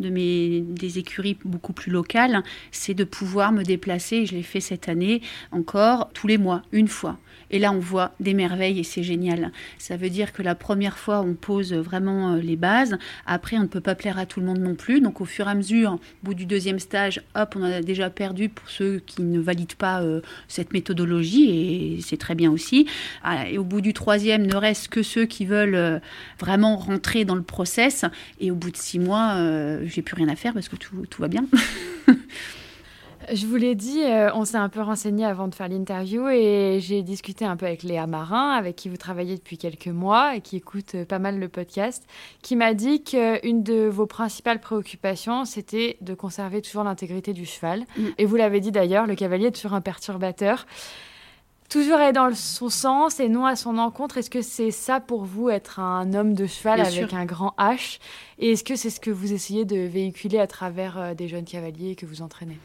mes, 0.00 0.60
des 0.60 0.98
écuries 0.98 1.36
beaucoup 1.44 1.72
plus 1.72 1.92
locales, 1.92 2.42
c'est 2.70 2.94
de 2.94 3.04
pouvoir 3.04 3.52
me 3.52 3.62
déplacer, 3.62 4.26
je 4.26 4.34
l'ai 4.34 4.42
fait 4.42 4.60
cette 4.60 4.88
année 4.88 5.22
encore, 5.50 6.10
tous 6.12 6.26
les 6.26 6.38
mois, 6.38 6.62
une 6.72 6.88
fois. 6.88 7.18
Et 7.52 7.58
là, 7.58 7.70
on 7.70 7.78
voit 7.78 8.12
des 8.18 8.34
merveilles 8.34 8.80
et 8.80 8.82
c'est 8.82 9.02
génial. 9.02 9.52
Ça 9.78 9.96
veut 9.96 10.10
dire 10.10 10.32
que 10.32 10.42
la 10.42 10.54
première 10.54 10.98
fois, 10.98 11.20
on 11.20 11.34
pose 11.34 11.74
vraiment 11.74 12.32
euh, 12.32 12.40
les 12.40 12.56
bases. 12.56 12.96
Après, 13.26 13.58
on 13.58 13.62
ne 13.62 13.66
peut 13.66 13.80
pas 13.80 13.94
plaire 13.94 14.18
à 14.18 14.24
tout 14.26 14.40
le 14.40 14.46
monde 14.46 14.58
non 14.58 14.74
plus. 14.74 15.00
Donc, 15.00 15.20
au 15.20 15.26
fur 15.26 15.46
et 15.46 15.50
à 15.50 15.54
mesure, 15.54 15.92
au 15.92 15.98
bout 16.24 16.34
du 16.34 16.46
deuxième 16.46 16.78
stage, 16.78 17.22
hop, 17.34 17.54
on 17.56 17.62
a 17.62 17.82
déjà 17.82 18.08
perdu 18.08 18.48
pour 18.48 18.68
ceux 18.70 19.00
qui 19.06 19.22
ne 19.22 19.38
valident 19.38 19.74
pas 19.76 20.02
euh, 20.02 20.22
cette 20.48 20.72
méthodologie 20.72 21.50
et 21.50 22.00
c'est 22.00 22.16
très 22.16 22.34
bien 22.34 22.50
aussi. 22.50 22.86
Ah, 23.22 23.48
et 23.48 23.58
au 23.58 23.64
bout 23.64 23.82
du 23.82 23.92
troisième, 23.92 24.46
ne 24.46 24.56
reste 24.56 24.88
que 24.88 25.02
ceux 25.02 25.26
qui 25.26 25.44
veulent 25.44 25.74
euh, 25.74 25.98
vraiment 26.40 26.76
rentrer 26.76 27.26
dans 27.26 27.34
le 27.34 27.42
process. 27.42 28.06
Et 28.40 28.50
au 28.50 28.54
bout 28.54 28.70
de 28.70 28.76
six 28.76 28.98
mois, 28.98 29.36
j'ai 29.84 30.02
plus 30.02 30.14
rien 30.14 30.28
à 30.28 30.36
faire 30.36 30.54
parce 30.54 30.68
que 30.68 30.76
tout, 30.76 31.06
tout 31.08 31.20
va 31.20 31.28
bien. 31.28 31.44
Je 33.30 33.46
vous 33.46 33.56
l'ai 33.56 33.74
dit, 33.74 34.02
euh, 34.02 34.30
on 34.34 34.44
s'est 34.44 34.56
un 34.56 34.68
peu 34.68 34.80
renseigné 34.80 35.24
avant 35.24 35.46
de 35.46 35.54
faire 35.54 35.68
l'interview 35.68 36.28
et 36.28 36.78
j'ai 36.80 37.02
discuté 37.02 37.44
un 37.44 37.56
peu 37.56 37.66
avec 37.66 37.82
Léa 37.82 38.06
Marin, 38.06 38.50
avec 38.50 38.76
qui 38.76 38.88
vous 38.88 38.96
travaillez 38.96 39.36
depuis 39.36 39.58
quelques 39.58 39.88
mois 39.88 40.36
et 40.36 40.40
qui 40.40 40.56
écoute 40.56 40.94
euh, 40.94 41.04
pas 41.04 41.18
mal 41.18 41.38
le 41.38 41.48
podcast, 41.48 42.04
qui 42.42 42.56
m'a 42.56 42.74
dit 42.74 43.02
qu'une 43.04 43.62
de 43.62 43.86
vos 43.86 44.06
principales 44.06 44.60
préoccupations, 44.60 45.44
c'était 45.44 45.98
de 46.00 46.14
conserver 46.14 46.62
toujours 46.62 46.84
l'intégrité 46.84 47.32
du 47.32 47.46
cheval. 47.46 47.84
Mm. 47.96 48.08
Et 48.18 48.24
vous 48.24 48.36
l'avez 48.36 48.60
dit 48.60 48.72
d'ailleurs, 48.72 49.06
le 49.06 49.14
cavalier 49.14 49.46
est 49.46 49.52
toujours 49.52 49.74
un 49.74 49.80
perturbateur. 49.80 50.66
Toujours 51.72 51.96
aller 51.96 52.12
dans 52.12 52.34
son 52.34 52.68
sens 52.68 53.18
et 53.18 53.30
non 53.30 53.46
à 53.46 53.56
son 53.56 53.78
encontre. 53.78 54.18
Est-ce 54.18 54.28
que 54.28 54.42
c'est 54.42 54.70
ça 54.70 55.00
pour 55.00 55.24
vous, 55.24 55.48
être 55.48 55.80
un 55.80 56.12
homme 56.12 56.34
de 56.34 56.46
cheval 56.46 56.80
avec 56.82 57.14
un 57.14 57.24
grand 57.24 57.54
H? 57.56 57.98
Et 58.38 58.52
est-ce 58.52 58.62
que 58.62 58.76
c'est 58.76 58.90
ce 58.90 59.00
que 59.00 59.10
vous 59.10 59.32
essayez 59.32 59.64
de 59.64 59.78
véhiculer 59.78 60.38
à 60.38 60.46
travers 60.46 60.98
euh, 60.98 61.14
des 61.14 61.28
jeunes 61.28 61.46
cavaliers 61.46 61.94
que 61.94 62.04
vous 62.04 62.20
entraînez? 62.20 62.58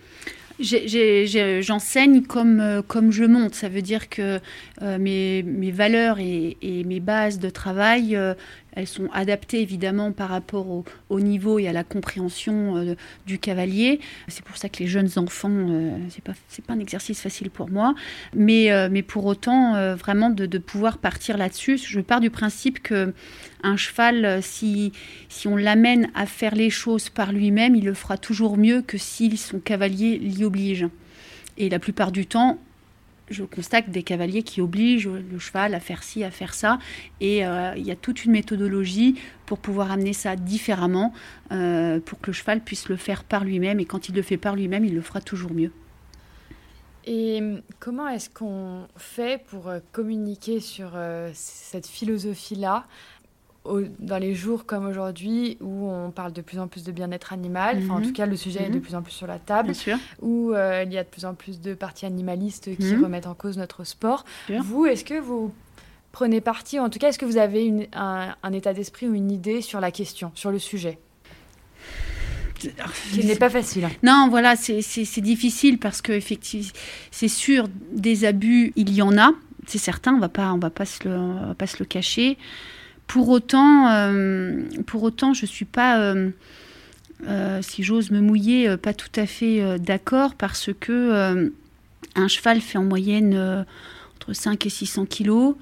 J'enseigne 0.60 2.24
comme, 2.24 2.60
euh, 2.60 2.82
comme 2.82 3.12
je 3.12 3.24
monte. 3.24 3.53
Ça 3.53 3.70
veut 3.70 3.82
dire 3.82 4.10
que 4.10 4.39
euh, 4.82 4.97
mes, 4.97 5.72
valeurs 5.72 6.20
et, 6.20 6.58
et, 6.62 6.84
mes 6.84 6.99
bases 6.99 7.39
de 7.39 7.49
travail, 7.49 8.16
euh, 8.16 8.34
elles 8.74 8.88
sont 8.88 9.09
adaptées 9.11 9.61
évidemment 9.61 10.11
par 10.11 10.30
rapport 10.30 10.70
au, 10.70 10.86
au 11.09 11.20
niveau 11.20 11.59
et 11.59 11.68
à 11.68 11.74
la 11.74 11.84
compréhension 11.84 12.95
du 13.26 13.39
cavalier. 13.39 13.99
C'est 14.28 14.43
pour 14.43 14.57
ça 14.57 14.70
que 14.70 14.80
les 14.80 14.88
jeunes 14.88 15.09
enfants, 15.15 15.51
c'est 16.09 16.24
pas 16.24 16.34
pas 16.68 16.74
un 16.74 16.80
exercice 16.80 17.22
facile 17.22 17.49
pour 17.49 17.70
moi, 17.70 17.95
mais 18.36 18.70
mais 18.89 19.01
pour 19.01 19.26
autant 19.26 19.95
vraiment 19.95 20.30
de, 20.30 20.45
de 20.45 20.57
pouvoir 20.57 20.97
partir 20.97 21.38
là-dessus. 21.38 21.78
Je 21.78 21.99
pars 21.99 22.20
du 22.20 22.30
principe 22.30 22.82
que 22.82 23.13
un 23.63 23.78
cheval, 23.78 24.41
si 24.43 24.91
si 25.30 25.47
on 25.47 25.55
l'amène 25.55 26.09
à 26.13 26.26
faire 26.26 26.55
les 26.55 26.70
choses 26.70 27.09
par 27.09 27.32
lui-même, 27.32 27.76
il 27.76 27.86
le 27.86 27.93
fera 27.93 28.18
toujours 28.18 28.57
mieux 28.57 28.82
que 28.82 28.97
si 28.97 29.36
son 29.38 29.59
cavalier 29.59 30.18
l'y 30.18 30.43
oblige. 30.43 30.88
Et 31.57 31.70
la 31.70 31.80
plupart 31.80 32.11
du 32.11 32.26
temps, 32.26 32.59
je 33.30 33.43
constate 33.43 33.89
des 33.89 34.03
cavaliers 34.03 34.43
qui 34.43 34.61
obligent 34.61 35.09
le 35.09 35.39
cheval 35.39 35.73
à 35.73 35.80
faire 35.80 36.03
ci, 36.03 36.23
à 36.23 36.32
faire 36.32 36.53
ça. 36.53 36.80
Et 37.19 37.45
euh, 37.45 37.73
il 37.75 37.86
y 37.86 37.91
a 37.91 37.95
toute 37.95 38.25
une 38.25 38.32
méthodologie 38.32 39.19
pour 39.45 39.59
pouvoir 39.59 39.91
amener 39.91 40.13
ça 40.13 40.36
différemment, 40.36 41.13
euh, 41.51 41.99
pour 41.99 42.19
que 42.19 42.28
le 42.28 42.34
cheval 42.34 42.61
puisse 42.61 42.89
le 42.89 42.95
faire 42.95 43.23
par 43.23 43.43
lui-même. 43.43 43.80
Et 43.80 43.86
quand 43.86 44.09
il 44.09 44.15
le 44.15 44.21
fait 44.21 44.38
par 44.38 44.55
lui-même, 44.55 44.86
il 44.86 44.95
le 44.95 45.01
fera 45.01 45.21
toujours 45.21 45.53
mieux. 45.53 45.71
Et 47.09 47.41
comment 47.80 48.09
est-ce 48.09 48.30
qu'on 48.30 48.88
fait 48.97 49.41
pour 49.45 49.69
euh, 49.69 49.80
communiquer 49.93 50.59
sur 50.59 50.97
cette 51.34 51.88
philosophie-là? 51.88 52.86
Dans 53.99 54.18
les 54.18 54.34
jours 54.34 54.65
comme 54.65 54.86
aujourd'hui 54.86 55.57
où 55.61 55.89
on 55.89 56.11
parle 56.11 56.34
de 56.34 56.41
plus 56.41 56.59
en 56.59 56.68
plus 56.68 56.84
de 56.84 56.91
bien-être 56.91 57.34
animal, 57.34 57.80
enfin 57.84 57.95
en 57.95 58.01
tout 58.01 58.07
mhm. 58.07 58.13
cas 58.13 58.26
le 58.26 58.36
sujet 58.36 58.63
est 58.63 58.70
de 58.70 58.76
mhm. 58.76 58.82
plus 58.82 58.95
en 58.95 59.01
plus 59.01 59.11
sur 59.11 59.28
la 59.28 59.39
table, 59.39 59.74
où 60.22 60.53
euh, 60.53 60.84
il 60.86 60.93
y 60.93 60.97
a 60.97 61.03
de 61.03 61.09
plus 61.09 61.26
en 61.26 61.34
plus 61.34 61.59
de 61.59 61.74
partis 61.74 62.05
animalistes 62.05 62.76
qui 62.76 62.93
mhm. 62.93 63.03
remettent 63.03 63.28
en 63.28 63.34
cause 63.34 63.57
notre 63.57 63.84
sport. 63.84 64.26
Vous, 64.49 64.86
est-ce 64.86 65.03
que 65.03 65.20
vous 65.20 65.53
prenez 66.11 66.41
parti, 66.41 66.80
ou 66.80 66.84
en 66.84 66.89
tout 66.89 66.99
cas 66.99 67.09
est-ce 67.09 67.20
que 67.20 67.26
vous 67.26 67.38
avez 67.38 67.89
un, 67.93 68.53
état 68.53 68.74
d'esprit 68.74 69.07
ou 69.07 69.13
une 69.13 69.32
idée 69.32 69.61
sur 69.61 69.80
la 69.80 69.91
question, 69.91 70.32
sur 70.36 70.51
le 70.51 70.59
sujet? 70.59 70.99
Qui 72.59 73.24
n'est 73.24 73.36
pas 73.36 73.51
facile. 73.51 73.86
Hein. 73.86 73.91
Non, 74.01 74.30
voilà, 74.32 74.55
c'est 74.55 75.22
difficile 75.22 75.78
parce 75.78 76.01
que 76.01 76.11
effectivement, 76.11 76.72
c'est 77.11 77.28
sûr, 77.28 77.68
des 77.91 78.26
abus, 78.26 78.74
il 78.76 78.91
y 78.93 79.03
en 79.03 79.15
a, 79.15 79.32
c'est 79.68 79.78
certain, 79.78 80.15
on 80.15 80.20
va 80.20 80.30
pas, 80.30 80.51
on 80.53 80.57
va 80.57 80.72
pas 80.72 80.86
se 80.86 81.07
le, 81.07 81.15
on 81.15 81.47
va 81.49 81.55
pas 81.55 81.68
se 81.68 81.78
le 81.78 81.86
cacher. 81.86 82.38
Pour 83.08 83.30
autant, 83.30 83.89
euh, 83.89 84.64
pour 84.86 85.03
autant 85.03 85.34
je 85.34 85.43
ne 85.43 85.47
suis 85.47 85.66
pas, 85.66 85.99
euh, 85.99 86.30
euh, 87.26 87.62
si 87.62 87.82
j'ose 87.82 88.12
me 88.12 88.20
mouiller, 88.20 88.76
pas 88.78 88.93
tout 88.93 89.10
à 89.16 89.26
fait 89.26 89.80
d'accord 89.80 90.36
parce 90.36 90.70
que 90.78 91.51
un 92.16 92.28
cheval 92.28 92.60
fait 92.60 92.78
en 92.78 92.84
moyenne 92.84 93.66
entre 94.18 94.34
5 94.34 94.66
et 94.66 94.70
600 94.70 95.05
kilos. 95.05 95.55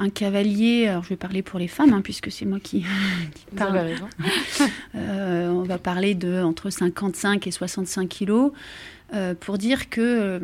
Un 0.00 0.10
cavalier, 0.10 0.86
alors 0.86 1.02
je 1.02 1.08
vais 1.08 1.16
parler 1.16 1.42
pour 1.42 1.58
les 1.58 1.66
femmes, 1.66 1.92
hein, 1.92 2.02
puisque 2.02 2.30
c'est 2.30 2.44
moi 2.44 2.60
qui, 2.60 2.84
parle. 3.56 3.94
on 4.94 5.62
va 5.62 5.78
parler 5.78 6.14
de 6.14 6.42
entre 6.42 6.70
55 6.70 7.46
et 7.46 7.50
65 7.52 8.08
kilos. 8.08 8.52
pour 9.40 9.56
dire 9.56 9.88
que 9.88 10.40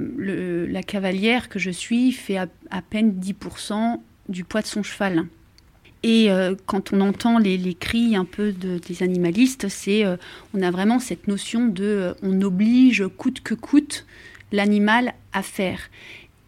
la 0.70 0.82
cavalière 0.84 1.48
que 1.48 1.58
je 1.58 1.70
suis 1.70 2.12
fait 2.12 2.36
à, 2.36 2.46
à 2.70 2.80
peine 2.80 3.12
10% 3.12 3.98
du 4.28 4.44
poids 4.44 4.62
de 4.62 4.66
son 4.66 4.84
cheval. 4.84 5.26
Et 6.06 6.30
euh, 6.30 6.54
quand 6.66 6.92
on 6.92 7.00
entend 7.00 7.38
les, 7.38 7.74
cris 7.74 8.14
un 8.14 8.26
peu 8.26 8.52
des 8.52 9.02
animalistes, 9.02 9.70
c'est 9.70 10.04
euh, 10.04 10.18
on 10.52 10.60
a 10.60 10.70
vraiment 10.70 10.98
cette 10.98 11.28
notion 11.28 11.66
de 11.66 11.82
euh, 11.82 12.14
on 12.22 12.42
oblige 12.42 13.08
coûte 13.16 13.40
que 13.40 13.54
coûte 13.54 14.04
l'animal 14.52 15.14
à 15.32 15.42
faire. 15.42 15.80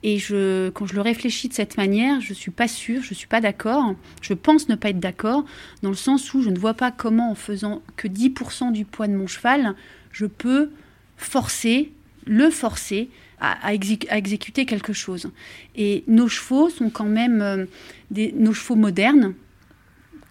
Et 0.02 0.18
je, 0.18 0.68
quand 0.68 0.84
je 0.84 0.94
le 0.94 1.00
réfléchis 1.00 1.48
de 1.48 1.54
cette 1.54 1.78
manière, 1.78 2.20
je 2.20 2.30
ne 2.30 2.34
suis 2.34 2.50
pas 2.50 2.68
sûre, 2.68 3.02
je 3.02 3.12
ne 3.12 3.14
suis 3.14 3.26
pas 3.26 3.40
d'accord. 3.40 3.94
Je 4.20 4.34
pense 4.34 4.68
ne 4.68 4.74
pas 4.74 4.90
être 4.90 5.00
d'accord, 5.00 5.46
dans 5.80 5.88
le 5.88 5.96
sens 5.96 6.34
où 6.34 6.42
je 6.42 6.50
ne 6.50 6.58
vois 6.58 6.74
pas 6.74 6.90
comment, 6.90 7.30
en 7.30 7.34
faisant 7.34 7.80
que 7.96 8.08
10% 8.08 8.72
du 8.72 8.84
poids 8.84 9.08
de 9.08 9.16
mon 9.16 9.26
cheval, 9.26 9.74
je 10.12 10.26
peux 10.26 10.70
forcer, 11.16 11.92
le 12.26 12.50
forcer 12.50 13.08
à, 13.40 13.72
exécuter 13.72 14.66
quelque 14.66 14.92
chose. 14.92 15.30
Et 15.76 16.04
nos 16.08 16.28
chevaux 16.28 16.68
sont 16.68 16.90
quand 16.90 17.06
même 17.06 17.66
des, 18.10 18.32
nos 18.32 18.52
chevaux 18.52 18.76
modernes, 18.76 19.34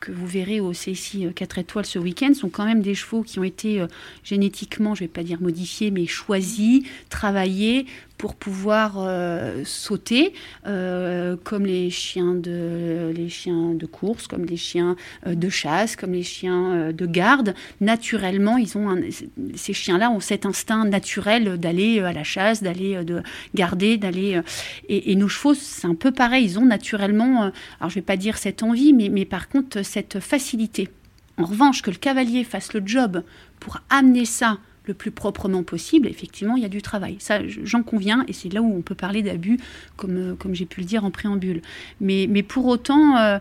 que 0.06 0.12
vous 0.12 0.28
verrez 0.28 0.60
au 0.60 0.72
CSI 0.72 1.28
4 1.34 1.58
étoiles 1.58 1.86
ce 1.86 1.97
week-end 1.97 2.34
sont 2.34 2.49
quand 2.49 2.66
même 2.66 2.82
des 2.82 2.93
chevaux 2.93 3.24
qui 3.24 3.39
ont 3.39 3.43
été 3.43 3.82
euh, 3.82 3.88
génétiquement, 4.24 4.93
je 4.93 5.03
ne 5.03 5.08
vais 5.08 5.12
pas 5.12 5.24
dire 5.24 5.41
modifiés, 5.41 5.89
mais 5.89 6.06
choisis, 6.06 6.84
travaillés 7.10 7.88
pour 8.18 8.36
pouvoir 8.36 8.95
euh, 8.97 9.63
sauter, 9.66 10.34
euh, 10.66 11.36
comme 11.43 11.66
les 11.66 11.89
chiens, 11.89 12.34
de, 12.34 13.11
les 13.16 13.30
chiens 13.30 13.74
de 13.74 13.86
course, 13.86 14.28
comme 14.28 14.45
les 14.45 14.57
chiens 14.57 14.95
euh, 15.28 15.36
de 15.36 15.49
chasse, 15.49 15.95
comme 15.95 16.13
les 16.13 16.24
chiens 16.24 16.91
de 16.93 17.05
garde. 17.05 17.53
Naturellement, 17.82 18.57
ils 18.57 18.78
ont 18.78 18.95
ces 19.55 19.74
chiens-là 19.74 20.09
ont 20.11 20.20
cet 20.20 20.45
instinct 20.45 20.86
naturel 20.86 21.57
d'aller 21.57 21.99
à 21.99 22.13
la 22.13 22.24
chasse, 22.24 22.63
d'aller 22.63 23.03
de 23.03 23.22
garder, 23.53 23.97
d'aller. 23.97 24.41
Et, 24.88 25.16
nos 25.16 25.28
chevaux, 25.28 25.53
c'est 25.53 25.88
un 25.88 25.95
peu 25.95 26.11
pareil. 26.11 26.45
Ils 26.45 26.59
ont 26.59 26.66
naturellement, 26.66 27.51
alors 27.80 27.89
je 27.89 27.95
vais 27.95 28.01
pas 28.01 28.18
dire 28.18 28.38
cette 28.38 28.63
envie, 28.63 28.93
mais, 28.93 29.09
mais 29.09 29.26
par 29.26 29.49
contre 29.49 29.84
cette 29.84 30.20
facilité. 30.20 30.89
En 31.38 31.45
revanche, 31.45 31.82
que 31.82 31.91
le 31.91 31.97
cavalier 31.97 32.43
fasse 32.43 32.74
le 32.74 32.82
job 32.86 33.24
pour 33.59 33.82
amener 33.89 34.26
ça 34.26 34.57
le 34.88 34.93
plus 34.93 35.11
proprement 35.11 35.63
possible, 35.63 36.07
effectivement, 36.07 36.55
il 36.55 36.63
y 36.63 36.65
a 36.65 36.69
du 36.69 36.81
travail. 36.81 37.17
Ça, 37.19 37.39
j'en 37.47 37.83
conviens, 37.83 38.25
et 38.27 38.33
c'est 38.33 38.51
là 38.51 38.61
où 38.61 38.75
on 38.75 38.81
peut 38.81 38.95
parler 38.95 39.21
d'abus, 39.21 39.59
comme, 39.95 40.17
euh, 40.17 40.36
comme 40.36 40.53
j'ai 40.53 40.65
pu 40.65 40.81
le 40.81 40.86
dire 40.86 41.05
en 41.05 41.11
préambule. 41.11 41.61
Mais, 42.01 42.27
mais 42.29 42.43
pour 42.43 42.65
autant, 42.65 43.17
euh, 43.17 43.39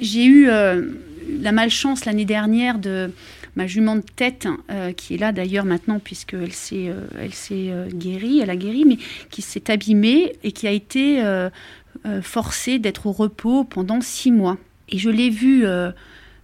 j'ai 0.00 0.24
eu 0.24 0.48
euh, 0.48 0.92
la 1.40 1.52
malchance 1.52 2.04
l'année 2.04 2.24
dernière 2.24 2.78
de 2.78 3.10
ma 3.56 3.66
jument 3.66 3.96
de 3.96 4.04
tête, 4.14 4.46
qui 4.96 5.14
est 5.14 5.18
là 5.18 5.32
d'ailleurs 5.32 5.64
maintenant, 5.64 5.98
puisqu'elle 5.98 6.52
s'est, 6.52 6.92
elle 7.20 7.34
s'est 7.34 7.72
guérie, 7.92 8.38
elle 8.38 8.50
a 8.50 8.56
guéri, 8.56 8.84
mais 8.86 8.98
qui 9.30 9.42
s'est 9.42 9.68
abîmée 9.68 10.36
et 10.44 10.52
qui 10.52 10.68
a 10.68 10.70
été 10.70 11.20
forcée 12.22 12.78
d'être 12.78 13.06
au 13.06 13.12
repos 13.12 13.64
pendant 13.64 14.00
six 14.00 14.30
mois. 14.30 14.58
Et 14.90 14.98
je 14.98 15.10
l'ai 15.10 15.28
vue 15.28 15.64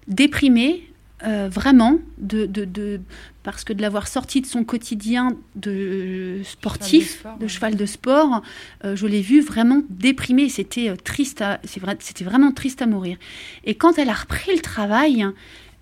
déprimée, 0.08 0.90
vraiment, 1.22 2.00
de, 2.18 2.46
de, 2.46 3.00
parce 3.44 3.62
que 3.62 3.72
de 3.72 3.80
l'avoir 3.82 4.08
sorti 4.08 4.40
de 4.40 4.46
son 4.46 4.64
quotidien 4.64 5.36
de 5.54 6.40
sportif, 6.44 7.24
de 7.38 7.46
cheval 7.46 7.76
de 7.76 7.86
sport, 7.86 8.42
je 8.82 9.06
l'ai 9.06 9.20
vu 9.20 9.40
vraiment 9.40 9.82
déprimée. 9.90 10.48
C'était 10.48 10.96
triste, 10.96 11.44
c'était 11.64 12.24
vraiment 12.24 12.50
triste 12.52 12.82
à 12.82 12.86
mourir. 12.86 13.16
Et 13.64 13.74
quand 13.74 13.98
elle 13.98 14.08
a 14.08 14.14
repris 14.14 14.52
le 14.52 14.62
travail, 14.62 15.26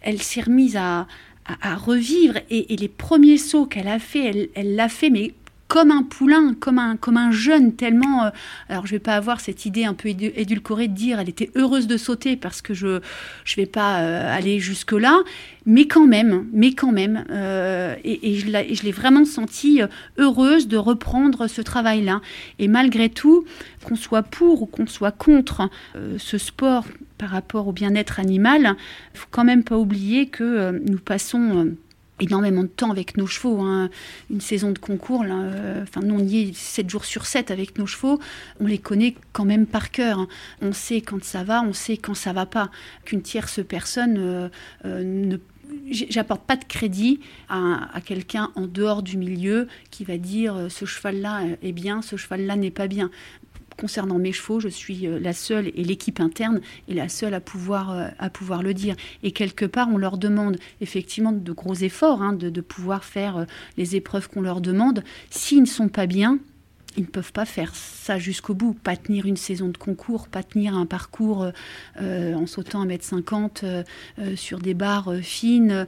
elle 0.00 0.20
s'est 0.20 0.42
remise 0.42 0.76
à, 0.76 1.06
à, 1.46 1.76
revivre. 1.76 2.34
Et, 2.50 2.76
les 2.76 2.88
premiers 2.88 3.38
sauts 3.38 3.66
qu'elle 3.66 3.88
a 3.88 3.98
fait, 3.98 4.50
elle 4.54 4.74
l'a 4.74 4.88
fait, 4.88 5.08
mais 5.10 5.32
comme 5.72 5.90
un 5.90 6.02
poulain, 6.02 6.52
comme 6.52 6.78
un, 6.78 6.98
comme 6.98 7.16
un 7.16 7.30
jeune, 7.30 7.72
tellement... 7.72 8.26
Euh, 8.26 8.30
alors, 8.68 8.86
je 8.86 8.90
vais 8.90 8.98
pas 8.98 9.14
avoir 9.14 9.40
cette 9.40 9.64
idée 9.64 9.86
un 9.86 9.94
peu 9.94 10.10
édulcorée 10.10 10.86
de 10.86 10.92
dire 10.92 11.18
elle 11.18 11.30
était 11.30 11.50
heureuse 11.54 11.86
de 11.86 11.96
sauter 11.96 12.36
parce 12.36 12.60
que 12.60 12.74
je 12.74 12.86
ne 12.86 13.00
vais 13.56 13.64
pas 13.64 14.00
euh, 14.00 14.36
aller 14.36 14.60
jusque-là, 14.60 15.22
mais 15.64 15.86
quand 15.86 16.06
même, 16.06 16.44
mais 16.52 16.74
quand 16.74 16.92
même. 16.92 17.24
Euh, 17.30 17.94
et, 18.04 18.34
je 18.34 18.82
l'ai 18.82 18.92
vraiment 18.92 19.24
sentie 19.24 19.80
heureuse 20.18 20.68
de 20.68 20.76
reprendre 20.76 21.46
ce 21.46 21.62
travail-là. 21.62 22.20
Et 22.58 22.68
malgré 22.68 23.08
tout, 23.08 23.46
qu'on 23.82 23.96
soit 23.96 24.24
pour 24.24 24.60
ou 24.60 24.66
qu'on 24.66 24.86
soit 24.86 25.10
contre 25.10 25.70
ce 26.18 26.36
sport 26.36 26.84
par 27.16 27.30
rapport 27.30 27.66
au 27.66 27.72
bien-être 27.72 28.20
animal, 28.20 28.76
faut 29.14 29.28
quand 29.30 29.44
même 29.44 29.64
pas 29.64 29.78
oublier 29.78 30.26
que 30.26 30.82
nous 30.86 30.98
passons 30.98 31.72
énormément 32.20 32.62
de 32.62 32.68
temps 32.68 32.90
avec 32.90 33.16
nos 33.16 33.26
chevaux. 33.26 33.60
Hein. 33.60 33.90
Une 34.30 34.40
saison 34.40 34.70
de 34.70 34.78
concours, 34.78 35.24
euh, 35.26 35.84
nous 36.02 36.14
on 36.14 36.20
y 36.20 36.42
est 36.42 36.54
7 36.54 36.88
jours 36.88 37.04
sur 37.04 37.26
7 37.26 37.50
avec 37.50 37.78
nos 37.78 37.86
chevaux, 37.86 38.20
on 38.60 38.66
les 38.66 38.78
connaît 38.78 39.14
quand 39.32 39.44
même 39.44 39.66
par 39.66 39.90
cœur. 39.90 40.20
Hein. 40.20 40.28
On 40.60 40.72
sait 40.72 41.00
quand 41.00 41.22
ça 41.24 41.44
va, 41.44 41.62
on 41.62 41.72
sait 41.72 41.96
quand 41.96 42.14
ça 42.14 42.32
va 42.32 42.46
pas. 42.46 42.70
Qu'une 43.04 43.22
tierce 43.22 43.60
personne 43.66 44.16
euh, 44.18 44.48
euh, 44.84 45.02
ne 45.04 45.36
j'apporte 45.90 46.42
pas 46.42 46.56
de 46.56 46.64
crédit 46.64 47.20
à, 47.48 47.88
à 47.94 48.02
quelqu'un 48.02 48.50
en 48.56 48.66
dehors 48.66 49.02
du 49.02 49.16
milieu 49.16 49.68
qui 49.90 50.04
va 50.04 50.18
dire 50.18 50.66
ce 50.68 50.84
cheval-là 50.84 51.40
est 51.62 51.72
bien, 51.72 52.02
ce 52.02 52.16
cheval-là 52.16 52.56
n'est 52.56 52.70
pas 52.70 52.88
bien 52.88 53.10
concernant 53.74 54.18
mes 54.18 54.32
chevaux, 54.32 54.60
je 54.60 54.68
suis 54.68 55.06
euh, 55.06 55.18
la 55.18 55.32
seule 55.32 55.68
et 55.68 55.84
l'équipe 55.84 56.20
interne 56.20 56.60
est 56.88 56.94
la 56.94 57.08
seule 57.08 57.34
à 57.34 57.40
pouvoir, 57.40 57.90
euh, 57.90 58.08
à 58.18 58.30
pouvoir 58.30 58.62
le 58.62 58.74
dire. 58.74 58.94
Et 59.22 59.32
quelque 59.32 59.64
part, 59.64 59.88
on 59.90 59.98
leur 59.98 60.18
demande 60.18 60.58
effectivement 60.80 61.32
de 61.32 61.52
gros 61.52 61.74
efforts, 61.74 62.22
hein, 62.22 62.32
de, 62.32 62.60
pouvoir 62.60 63.04
faire 63.04 63.36
euh, 63.38 63.44
les 63.76 63.96
épreuves 63.96 64.28
qu'on 64.28 64.40
leur 64.40 64.60
demande. 64.60 65.02
S'ils 65.30 65.60
ne 65.60 65.66
sont 65.66 65.88
pas 65.88 66.06
bien, 66.06 66.38
ils 66.96 67.02
ne 67.02 67.08
peuvent 67.08 67.32
pas 67.32 67.46
faire 67.46 67.74
ça 67.74 68.18
jusqu'au 68.18 68.54
bout, 68.54 68.74
pas 68.74 68.96
tenir 68.96 69.24
une 69.24 69.36
saison 69.38 69.68
de 69.68 69.78
concours, 69.78 70.28
pas 70.28 70.42
tenir 70.42 70.76
un 70.76 70.84
parcours 70.84 71.50
en 71.98 72.46
sautant 72.46 72.84
1m50 72.84 73.84
sur 74.36 74.58
des 74.58 74.74
barres 74.74 75.14
fines. 75.22 75.86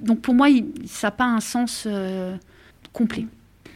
donc 0.00 0.20
pour 0.20 0.34
moi, 0.34 0.48
ça 0.84 1.06
n'a 1.06 1.10
pas 1.12 1.26
un 1.26 1.38
sens 1.38 1.86
complet. 2.92 3.26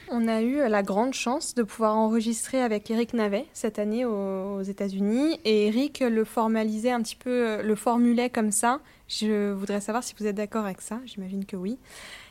On 0.09 0.29
a 0.29 0.41
eu 0.41 0.69
la 0.69 0.85
grande 0.85 1.15
chance 1.15 1.57
de 1.57 1.65
pouvoir 1.65 1.97
enregistrer 1.97 2.63
avec 2.63 2.89
Eric 2.93 3.13
Navet 3.13 3.47
cette 3.53 3.81
année 3.81 4.05
aux, 4.05 4.63
États-Unis 4.63 5.41
et 5.45 5.67
Eric 5.67 5.99
le 6.01 6.25
formalisait 6.25 6.93
un 6.93 7.03
petit 7.03 7.17
peu, 7.17 7.61
le 7.61 7.75
formulait 7.75 8.31
comme 8.31 8.53
ça. 8.53 8.81
Je 9.09 9.53
voudrais 9.53 9.81
savoir 9.81 10.05
si 10.05 10.15
vous 10.19 10.27
êtes 10.27 10.37
d'accord 10.37 10.65
avec 10.65 10.81
ça, 10.81 11.01
j'imagine 11.07 11.45
que 11.45 11.57
oui. 11.57 11.79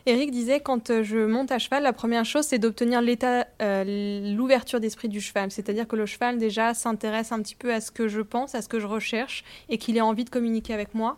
Eric 0.06 0.32
disait 0.32 0.62
quand 0.62 1.04
je 1.04 1.26
monte 1.26 1.52
à 1.52 1.60
cheval, 1.60 1.84
la 1.84 1.94
première 1.94 2.24
chose 2.24 2.46
c'est 2.46 2.60
d'obtenir 2.60 3.02
l'état, 3.02 3.46
euh, 3.62 4.34
l'ouverture 4.36 4.80
d'esprit 4.80 5.10
du 5.10 5.20
cheval, 5.20 5.52
c'est-à-dire 5.52 5.88
que 5.88 5.98
le 5.98 6.06
cheval 6.06 6.38
déjà 6.38 6.74
s'intéresse 6.74 7.34
un 7.34 7.42
petit 7.42 7.56
peu 7.56 7.74
à 7.74 7.82
ce 7.82 7.92
que 7.92 8.08
je 8.08 8.22
pense, 8.22 8.56
à 8.56 8.62
ce 8.62 8.70
que 8.70 8.80
je 8.80 8.88
recherche 8.88 9.44
et 9.68 9.78
qu'il 9.78 9.98
ait 9.98 10.02
envie 10.02 10.24
de 10.24 10.30
communiquer 10.30 10.74
avec 10.74 10.94
moi. 10.94 11.18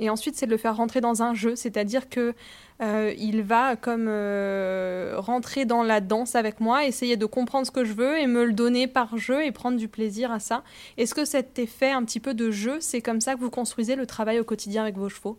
Et 0.00 0.10
ensuite, 0.10 0.34
c'est 0.34 0.46
de 0.46 0.50
le 0.50 0.56
faire 0.56 0.76
rentrer 0.76 1.00
dans 1.00 1.22
un 1.22 1.34
jeu, 1.34 1.54
c'est-à-dire 1.54 2.08
que 2.08 2.34
euh, 2.82 3.14
il 3.16 3.42
va 3.42 3.76
comme 3.76 4.06
euh, 4.08 5.14
rentrer 5.18 5.64
dans 5.64 5.84
la 5.84 6.00
danse 6.00 6.34
avec 6.34 6.58
moi, 6.58 6.84
essayer 6.84 7.16
de 7.16 7.26
comprendre 7.26 7.66
ce 7.66 7.70
que 7.70 7.84
je 7.84 7.92
veux 7.92 8.18
et 8.18 8.26
me 8.26 8.44
le 8.44 8.52
donner 8.52 8.88
par 8.88 9.16
jeu 9.16 9.44
et 9.44 9.52
prendre 9.52 9.78
du 9.78 9.86
plaisir 9.86 10.32
à 10.32 10.40
ça. 10.40 10.64
Est-ce 10.96 11.14
que 11.14 11.24
cet 11.24 11.60
effet 11.60 11.92
un 11.92 12.02
petit 12.02 12.18
peu 12.18 12.34
de 12.34 12.50
jeu, 12.50 12.78
c'est 12.80 13.00
comme 13.00 13.20
ça 13.20 13.34
que 13.34 13.40
vous 13.40 13.50
construisez 13.50 13.94
le 13.94 14.06
travail 14.06 14.40
au 14.40 14.44
quotidien 14.44 14.82
avec 14.82 14.96
vos 14.96 15.08
chevaux? 15.08 15.38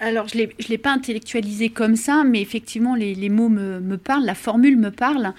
Alors, 0.00 0.26
je 0.28 0.38
ne 0.38 0.68
l'ai 0.68 0.78
pas 0.78 0.92
intellectualisé 0.92 1.70
comme 1.70 1.96
ça, 1.96 2.24
mais 2.24 2.40
effectivement, 2.40 2.94
les, 2.96 3.28
mots 3.28 3.48
me, 3.48 3.96
parlent, 3.96 4.24
la 4.24 4.34
formule 4.34 4.76
me 4.76 4.90
parle. 4.90 5.34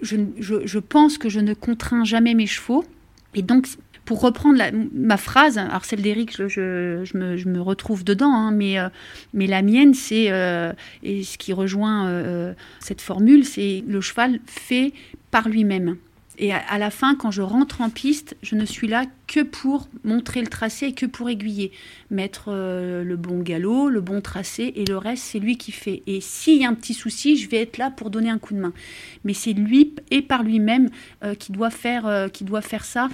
je, 0.00 0.78
pense 0.78 1.18
que 1.18 1.28
je 1.28 1.40
ne 1.40 1.54
contrains 1.54 2.04
jamais 2.04 2.34
mes 2.34 2.46
chevaux. 2.46 2.84
Et 3.34 3.42
donc, 3.42 3.66
pour 4.04 4.20
reprendre 4.20 4.60
ma 4.92 5.16
phrase, 5.16 5.58
alors 5.58 5.84
celle 5.84 6.02
d'Éric, 6.02 6.36
je, 6.48 7.16
me, 7.16 7.60
retrouve 7.60 8.04
dedans, 8.04 8.32
hein, 8.32 8.50
mais, 8.50 8.78
euh, 8.78 8.88
mais 9.32 9.46
la 9.46 9.62
mienne, 9.62 9.94
c'est, 9.94 10.30
euh, 10.30 10.72
et 11.02 11.22
ce 11.22 11.38
qui 11.38 11.52
rejoint 11.52 12.08
euh, 12.08 12.52
cette 12.80 13.00
formule, 13.00 13.44
c'est 13.44 13.84
le 13.86 14.00
cheval 14.00 14.40
fait 14.46 14.92
par 15.30 15.48
lui-même. 15.48 15.96
Et 16.38 16.52
à, 16.52 16.78
la 16.78 16.90
fin, 16.90 17.14
quand 17.14 17.30
je 17.30 17.42
rentre 17.42 17.82
en 17.82 17.90
piste, 17.90 18.36
je 18.42 18.56
ne 18.56 18.64
suis 18.64 18.88
là 18.88 19.04
que 19.28 19.40
pour 19.40 19.88
montrer 20.02 20.40
le 20.40 20.48
tracé 20.48 20.86
et 20.86 20.92
que 20.94 21.06
pour 21.06 21.28
aiguiller, 21.28 21.70
mettre 22.10 22.50
le 22.50 23.16
bon 23.16 23.40
galop, 23.40 23.90
le 23.90 24.00
bon 24.00 24.22
tracé, 24.22 24.72
et 24.74 24.86
le 24.86 24.96
reste, 24.96 25.24
c'est 25.24 25.38
lui 25.38 25.56
qui 25.58 25.72
fait. 25.72 26.02
Et 26.06 26.20
s'il 26.22 26.60
y 26.60 26.64
a 26.64 26.70
un 26.70 26.74
petit 26.74 26.94
souci, 26.94 27.36
je 27.36 27.48
vais 27.50 27.58
être 27.58 27.76
là 27.76 27.90
pour 27.90 28.10
donner 28.10 28.30
un 28.30 28.38
coup 28.38 28.54
de 28.54 28.60
main. 28.60 28.72
Mais 29.24 29.34
c'est 29.34 29.52
lui 29.52 29.94
et 30.10 30.22
par 30.22 30.42
lui-même 30.42 30.88
qui 31.38 31.52
doit 31.52 31.70
qui 32.32 32.44
doit 32.44 32.62
faire 32.62 32.86
ça 32.86 33.08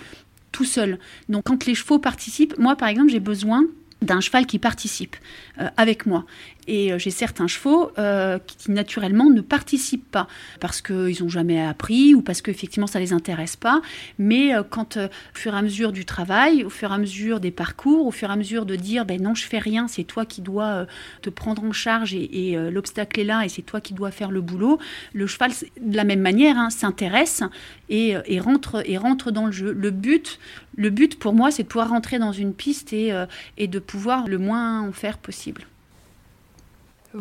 tout 0.52 0.64
seul. 0.64 0.98
Donc 1.28 1.44
quand 1.44 1.66
les 1.66 1.74
chevaux 1.74 1.98
participent, 1.98 2.58
moi 2.58 2.76
par 2.76 2.88
exemple 2.88 3.10
j'ai 3.10 3.20
besoin 3.20 3.64
d'un 4.02 4.20
cheval 4.20 4.46
qui 4.46 4.58
participe 4.58 5.16
euh, 5.60 5.68
avec 5.76 6.06
moi. 6.06 6.24
Et 6.68 6.92
euh, 6.92 6.98
j'ai 6.98 7.10
certains 7.10 7.46
chevaux 7.46 7.90
euh, 7.98 8.38
qui 8.46 8.70
naturellement 8.70 9.30
ne 9.30 9.40
participent 9.40 10.10
pas 10.10 10.28
parce 10.60 10.82
qu'ils 10.82 11.22
n'ont 11.22 11.28
jamais 11.28 11.60
appris 11.60 12.14
ou 12.14 12.20
parce 12.22 12.42
qu'effectivement 12.42 12.86
ça 12.86 13.00
ne 13.00 13.04
les 13.04 13.12
intéresse 13.12 13.56
pas. 13.56 13.80
Mais 14.18 14.52
quand 14.70 14.98
au 14.98 15.08
fur 15.32 15.54
et 15.54 15.56
à 15.56 15.62
mesure 15.62 15.92
du 15.92 16.04
travail, 16.04 16.64
au 16.64 16.70
fur 16.70 16.90
et 16.90 16.94
à 16.94 16.98
mesure 16.98 17.40
des 17.40 17.50
parcours, 17.50 18.06
au 18.06 18.10
fur 18.10 18.28
et 18.28 18.32
à 18.32 18.36
mesure 18.36 18.66
de 18.66 18.76
dire 18.76 19.06
ben 19.06 19.20
non 19.20 19.34
je 19.34 19.44
fais 19.44 19.58
rien, 19.58 19.88
c'est 19.88 20.04
toi 20.04 20.26
qui 20.26 20.42
dois 20.42 20.86
te 21.22 21.30
prendre 21.30 21.64
en 21.64 21.72
charge 21.72 22.14
et, 22.14 22.56
l'obstacle 22.70 23.20
est 23.20 23.24
là 23.24 23.44
et 23.44 23.48
c'est 23.48 23.62
toi 23.62 23.80
qui 23.80 23.94
dois 23.94 24.10
faire 24.10 24.30
le 24.30 24.40
boulot, 24.40 24.78
le 25.14 25.26
cheval 25.26 25.52
de 25.80 25.96
la 25.96 26.04
même 26.04 26.20
manière 26.20 26.58
hein, 26.58 26.70
s'intéresse 26.70 27.42
et, 27.88 28.14
rentre, 28.40 28.82
et 28.84 28.98
rentre 28.98 29.30
dans 29.30 29.46
le 29.46 29.52
jeu. 29.52 29.72
Le 29.72 29.90
but, 29.90 30.38
le 30.76 30.90
but 30.90 31.18
pour 31.18 31.32
moi 31.32 31.50
c'est 31.50 31.62
de 31.62 31.68
pouvoir 31.68 31.88
rentrer 31.88 32.18
dans 32.18 32.32
une 32.32 32.52
piste 32.52 32.92
et 32.92 33.66
de 33.66 33.78
pouvoir 33.78 34.28
le 34.28 34.38
moins 34.38 34.82
en 34.82 34.92
faire 34.92 35.18
possible. 35.18 35.66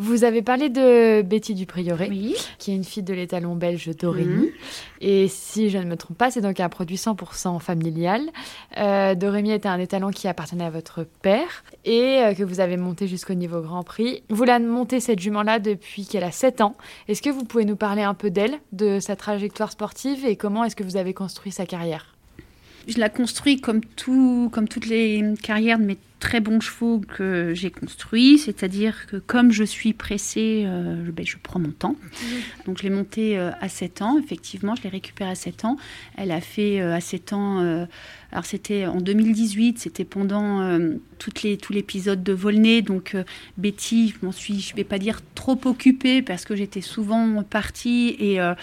Vous 0.00 0.22
avez 0.22 0.42
parlé 0.42 0.68
de 0.68 1.22
Betty 1.22 1.54
du 1.54 1.66
qui 1.66 2.70
est 2.70 2.74
une 2.76 2.84
fille 2.84 3.02
de 3.02 3.12
l'étalon 3.12 3.56
belge 3.56 3.90
d'Aurélie. 3.96 4.28
Mhm. 4.28 4.50
Et 5.00 5.26
si 5.26 5.70
je 5.70 5.78
ne 5.78 5.86
me 5.86 5.96
trompe 5.96 6.16
pas, 6.16 6.30
c'est 6.30 6.40
donc 6.40 6.60
un 6.60 6.68
produit 6.68 6.94
100% 6.94 7.58
familial. 7.58 8.22
Euh, 8.76 9.16
Dorémy 9.16 9.50
était 9.50 9.68
un 9.68 9.80
étalon 9.80 10.10
qui 10.10 10.28
appartenait 10.28 10.66
à 10.66 10.70
votre 10.70 11.02
père 11.02 11.64
et 11.84 12.20
euh, 12.22 12.34
que 12.34 12.44
vous 12.44 12.60
avez 12.60 12.76
monté 12.76 13.08
jusqu'au 13.08 13.34
niveau 13.34 13.60
Grand 13.60 13.82
Prix. 13.82 14.22
Vous 14.30 14.44
l'avez 14.44 14.64
montée, 14.64 15.00
cette 15.00 15.18
jument-là, 15.18 15.58
depuis 15.58 16.06
qu'elle 16.06 16.22
a 16.22 16.30
7 16.30 16.60
ans. 16.60 16.76
Est-ce 17.08 17.20
que 17.20 17.30
vous 17.30 17.42
pouvez 17.42 17.64
nous 17.64 17.74
parler 17.74 18.02
un 18.02 18.14
peu 18.14 18.30
d'elle, 18.30 18.54
de 18.70 19.00
sa 19.00 19.16
trajectoire 19.16 19.72
sportive 19.72 20.24
et 20.24 20.36
comment 20.36 20.62
est-ce 20.62 20.76
que 20.76 20.84
vous 20.84 20.96
avez 20.96 21.12
construit 21.12 21.50
sa 21.50 21.66
carrière? 21.66 22.14
Je 22.86 23.00
la 23.00 23.08
construis 23.08 23.60
comme, 23.60 23.80
tout, 23.84 24.48
comme 24.52 24.68
toutes 24.68 24.86
les 24.86 25.34
carrières 25.42 25.80
de 25.80 25.84
mes 25.84 25.98
très 26.20 26.40
bons 26.40 26.60
chevaux 26.60 27.00
que 27.00 27.52
j'ai 27.54 27.70
construits, 27.70 28.38
c'est-à-dire 28.38 29.06
que 29.06 29.16
comme 29.16 29.52
je 29.52 29.64
suis 29.64 29.92
pressée, 29.92 30.64
euh, 30.66 31.10
ben, 31.12 31.24
je 31.24 31.36
prends 31.42 31.60
mon 31.60 31.70
temps. 31.70 31.96
Mmh. 32.00 32.26
Donc 32.66 32.78
je 32.78 32.82
l'ai 32.82 32.90
montée 32.90 33.38
euh, 33.38 33.50
à 33.60 33.68
7 33.68 34.02
ans, 34.02 34.18
effectivement, 34.18 34.74
je 34.74 34.82
l'ai 34.82 34.88
récupérée 34.88 35.30
à 35.30 35.34
7 35.34 35.64
ans. 35.64 35.76
Elle 36.16 36.30
a 36.30 36.40
fait 36.40 36.80
euh, 36.80 36.94
à 36.94 37.00
7 37.00 37.32
ans 37.32 37.86
alors 38.30 38.44
c'était 38.44 38.84
en 38.84 39.00
2018, 39.00 39.78
c'était 39.78 40.04
pendant 40.04 40.60
euh, 40.60 40.96
les, 41.42 41.56
tout 41.56 41.72
l'épisode 41.72 42.22
de 42.22 42.34
Volney. 42.34 42.82
Donc 42.82 43.14
euh, 43.14 43.24
Betty, 43.56 44.08
je 44.08 44.26
m'en 44.26 44.32
suis, 44.32 44.60
je 44.60 44.76
vais 44.76 44.84
pas 44.84 44.98
dire 44.98 45.20
trop 45.34 45.58
occupée 45.64 46.20
parce 46.20 46.44
que 46.44 46.54
j'étais 46.54 46.82
souvent 46.82 47.42
partie 47.42 48.16
et, 48.18 48.38
euh, 48.38 48.54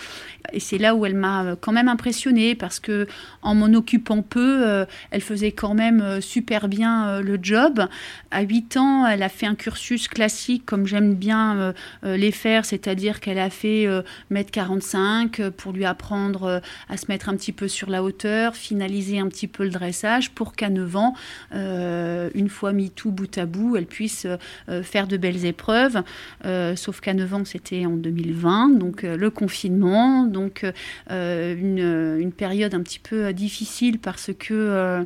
et 0.53 0.59
c'est 0.59 0.77
là 0.77 0.93
où 0.93 1.03
elle 1.07 1.15
m'a 1.15 1.55
quand 1.59 1.71
même 1.71 1.87
impressionnée 1.87 2.53
parce 2.53 2.79
que 2.79 3.07
en 3.41 3.55
m'en 3.55 3.73
occupant 3.73 4.21
peu, 4.21 4.85
elle 5.09 5.21
faisait 5.21 5.51
quand 5.51 5.73
même 5.73 6.21
super 6.21 6.67
bien 6.67 7.19
le 7.21 7.39
job. 7.41 7.87
À 8.29 8.41
8 8.43 8.77
ans, 8.77 9.07
elle 9.07 9.23
a 9.23 9.29
fait 9.29 9.47
un 9.47 9.55
cursus 9.55 10.07
classique 10.07 10.63
comme 10.65 10.85
j'aime 10.85 11.15
bien 11.15 11.73
les 12.03 12.31
faire, 12.31 12.65
c'est-à-dire 12.65 13.19
qu'elle 13.19 13.39
a 13.39 13.49
fait 13.49 13.87
mètre 14.29 14.51
45 14.51 15.49
pour 15.49 15.71
lui 15.71 15.85
apprendre 15.85 16.61
à 16.89 16.97
se 16.97 17.05
mettre 17.09 17.29
un 17.29 17.35
petit 17.35 17.51
peu 17.51 17.67
sur 17.67 17.89
la 17.89 18.03
hauteur, 18.03 18.55
finaliser 18.55 19.19
un 19.19 19.27
petit 19.27 19.47
peu 19.47 19.54
le 19.63 19.69
dressage 19.69 20.31
pour 20.31 20.53
qu'à 20.53 20.69
9 20.69 20.95
ans, 20.95 21.13
euh, 21.53 22.29
une 22.33 22.49
fois 22.49 22.73
mis 22.73 22.89
tout 22.89 23.11
bout 23.11 23.37
à 23.37 23.45
bout, 23.45 23.77
elle 23.77 23.85
puisse 23.85 24.27
euh, 24.69 24.83
faire 24.83 25.07
de 25.07 25.17
belles 25.17 25.45
épreuves. 25.45 26.01
Euh, 26.45 26.75
sauf 26.75 26.99
qu'à 26.99 27.13
9 27.13 27.33
ans, 27.33 27.45
c'était 27.45 27.85
en 27.85 27.95
2020, 27.95 28.77
donc 28.77 29.03
le 29.03 29.29
confinement, 29.29 30.23
donc 30.23 30.65
une, 31.09 32.31
période 32.35 32.73
un 32.73 32.81
petit 32.81 32.99
peu 32.99 33.31
difficile 33.33 33.99
parce 33.99 34.31
que 34.37 35.05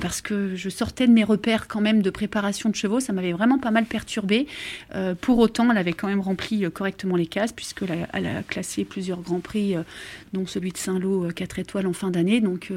parce 0.00 0.20
que 0.20 0.54
je 0.56 0.68
sortais 0.68 1.06
de 1.06 1.12
mes 1.12 1.24
repères 1.24 1.68
quand 1.68 1.80
même 1.80 2.02
de 2.02 2.10
préparation 2.10 2.70
de 2.70 2.74
chevaux, 2.74 3.00
ça 3.00 3.12
m'avait 3.12 3.32
vraiment 3.32 3.58
pas 3.58 3.70
mal 3.70 3.84
perturbé. 3.84 4.46
pour 5.20 5.38
autant, 5.38 5.70
elle 5.70 5.78
avait 5.78 5.92
quand 5.92 6.08
même 6.08 6.20
rempli 6.20 6.64
correctement 6.70 7.16
les 7.16 7.26
cases, 7.26 7.52
puisqu'elle 7.52 7.92
a, 7.92 8.08
elle 8.12 8.26
a 8.26 8.42
classé 8.42 8.84
plusieurs 8.84 9.20
grands 9.20 9.40
prix, 9.40 9.74
dont 10.32 10.46
celui 10.46 10.72
de 10.72 10.78
Saint-Lô, 10.78 11.28
4 11.34 11.58
étoiles 11.58 11.86
en 11.86 11.92
fin 11.92 12.10
d'année. 12.10 12.40
Donc 12.40 12.72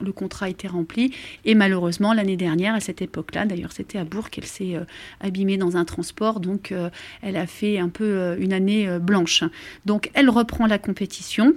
le 0.00 0.12
contrat 0.12 0.48
été 0.48 0.68
rempli. 0.68 1.12
Et 1.44 1.54
malheureusement, 1.54 2.12
l'année 2.12 2.36
dernière, 2.36 2.74
à 2.74 2.80
cette 2.80 3.02
époque-là, 3.02 3.46
d'ailleurs 3.46 3.72
c'était 3.72 3.98
à 3.98 4.04
Bourg 4.04 4.30
qu'elle 4.30 4.46
s'est 4.46 4.76
abîmée 5.20 5.56
dans 5.56 5.76
un 5.76 5.84
transport, 5.84 6.40
donc 6.40 6.74
elle 7.22 7.36
a 7.36 7.46
fait 7.46 7.78
un 7.78 7.88
peu 7.88 8.36
une 8.38 8.52
année 8.52 8.98
blanche. 8.98 9.44
Donc 9.86 10.10
elle 10.14 10.30
reprend 10.30 10.66
la 10.66 10.78
compétition. 10.78 11.54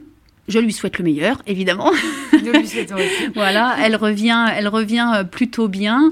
Je 0.48 0.60
lui 0.60 0.74
souhaite 0.74 0.98
le 1.00 1.04
meilleur, 1.04 1.42
évidemment. 1.48 1.92
voilà, 3.34 3.78
elle 3.82 3.96
revient, 3.96 4.46
elle 4.56 4.68
revient 4.68 5.12
euh, 5.16 5.24
plutôt 5.24 5.68
bien. 5.68 6.12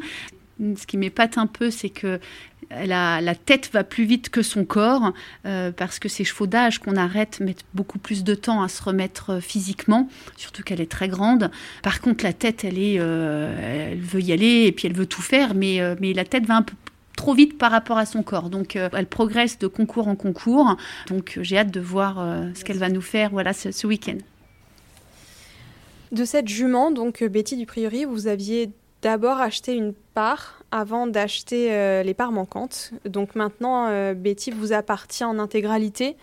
Ce 0.59 0.87
qui 0.87 0.97
m'épate 0.97 1.37
un 1.37 1.47
peu, 1.47 1.69
c'est 1.69 1.89
que 1.89 2.19
la, 2.85 3.21
la, 3.21 3.35
tête 3.35 3.69
va 3.73 3.83
plus 3.83 4.05
vite 4.05 4.29
que 4.29 4.41
son 4.41 4.65
corps, 4.65 5.13
euh, 5.45 5.71
parce 5.71 5.99
que 5.99 6.09
ces 6.09 6.23
chevaux 6.23 6.47
d'âge 6.47 6.79
qu'on 6.79 6.95
arrête 6.95 7.39
mettent 7.41 7.65
beaucoup 7.75 7.99
plus 7.99 8.23
de 8.23 8.33
temps 8.33 8.63
à 8.63 8.69
se 8.69 8.81
remettre 8.81 9.31
euh, 9.31 9.39
physiquement, 9.39 10.09
surtout 10.37 10.63
qu'elle 10.63 10.81
est 10.81 10.89
très 10.89 11.07
grande. 11.07 11.51
Par 11.83 12.01
contre, 12.01 12.23
la 12.23 12.33
tête, 12.33 12.63
elle 12.63 12.79
est, 12.79 12.95
elle 12.95 13.99
veut 13.99 14.21
y 14.21 14.31
aller 14.31 14.63
et 14.65 14.71
puis 14.71 14.87
elle 14.87 14.95
veut 14.95 15.05
tout 15.05 15.21
faire, 15.21 15.53
mais, 15.53 15.79
mais 15.99 16.13
la 16.13 16.25
tête 16.25 16.45
va 16.45 16.55
un 16.55 16.61
peu 16.63 16.75
trop 17.15 17.33
vite 17.33 17.57
par 17.57 17.71
rapport 17.71 17.97
à 17.97 18.05
son 18.05 18.23
corps. 18.23 18.49
Donc 18.49 18.75
elle 18.75 19.07
progresse 19.07 19.59
de 19.59 19.67
concours 19.67 20.07
en 20.07 20.15
concours. 20.15 20.77
Donc 21.07 21.39
j'ai 21.41 21.57
hâte 21.57 21.71
de 21.71 21.79
voir 21.79 22.15
ce 22.55 22.63
qu'elle 22.63 22.79
va 22.79 22.89
nous 22.89 23.01
faire 23.01 23.29
voilà, 23.31 23.53
ce, 23.53 23.87
week-end. 23.87 24.17
De 26.13 26.25
cette 26.25 26.47
jument, 26.47 26.91
donc 26.91 27.23
euh, 27.23 27.27
Betty 27.27 27.57
du 27.57 27.65
Priori, 27.65 28.05
vous 28.05 28.27
aviez 28.27 28.69
d'abord 29.01 29.39
acheté 29.39 29.73
une 29.73 29.93
part 30.13 30.61
avant 30.69 31.07
d'acheter 31.07 31.73
euh, 31.73 32.03
les 32.03 32.13
parts 32.13 32.31
manquantes. 32.31 32.91
Donc 33.05 33.33
maintenant, 33.33 33.87
euh, 33.87 34.13
Betty 34.13 34.51
vous 34.51 34.73
appartient 34.73 35.23
en 35.23 35.39
intégralité. 35.39 36.15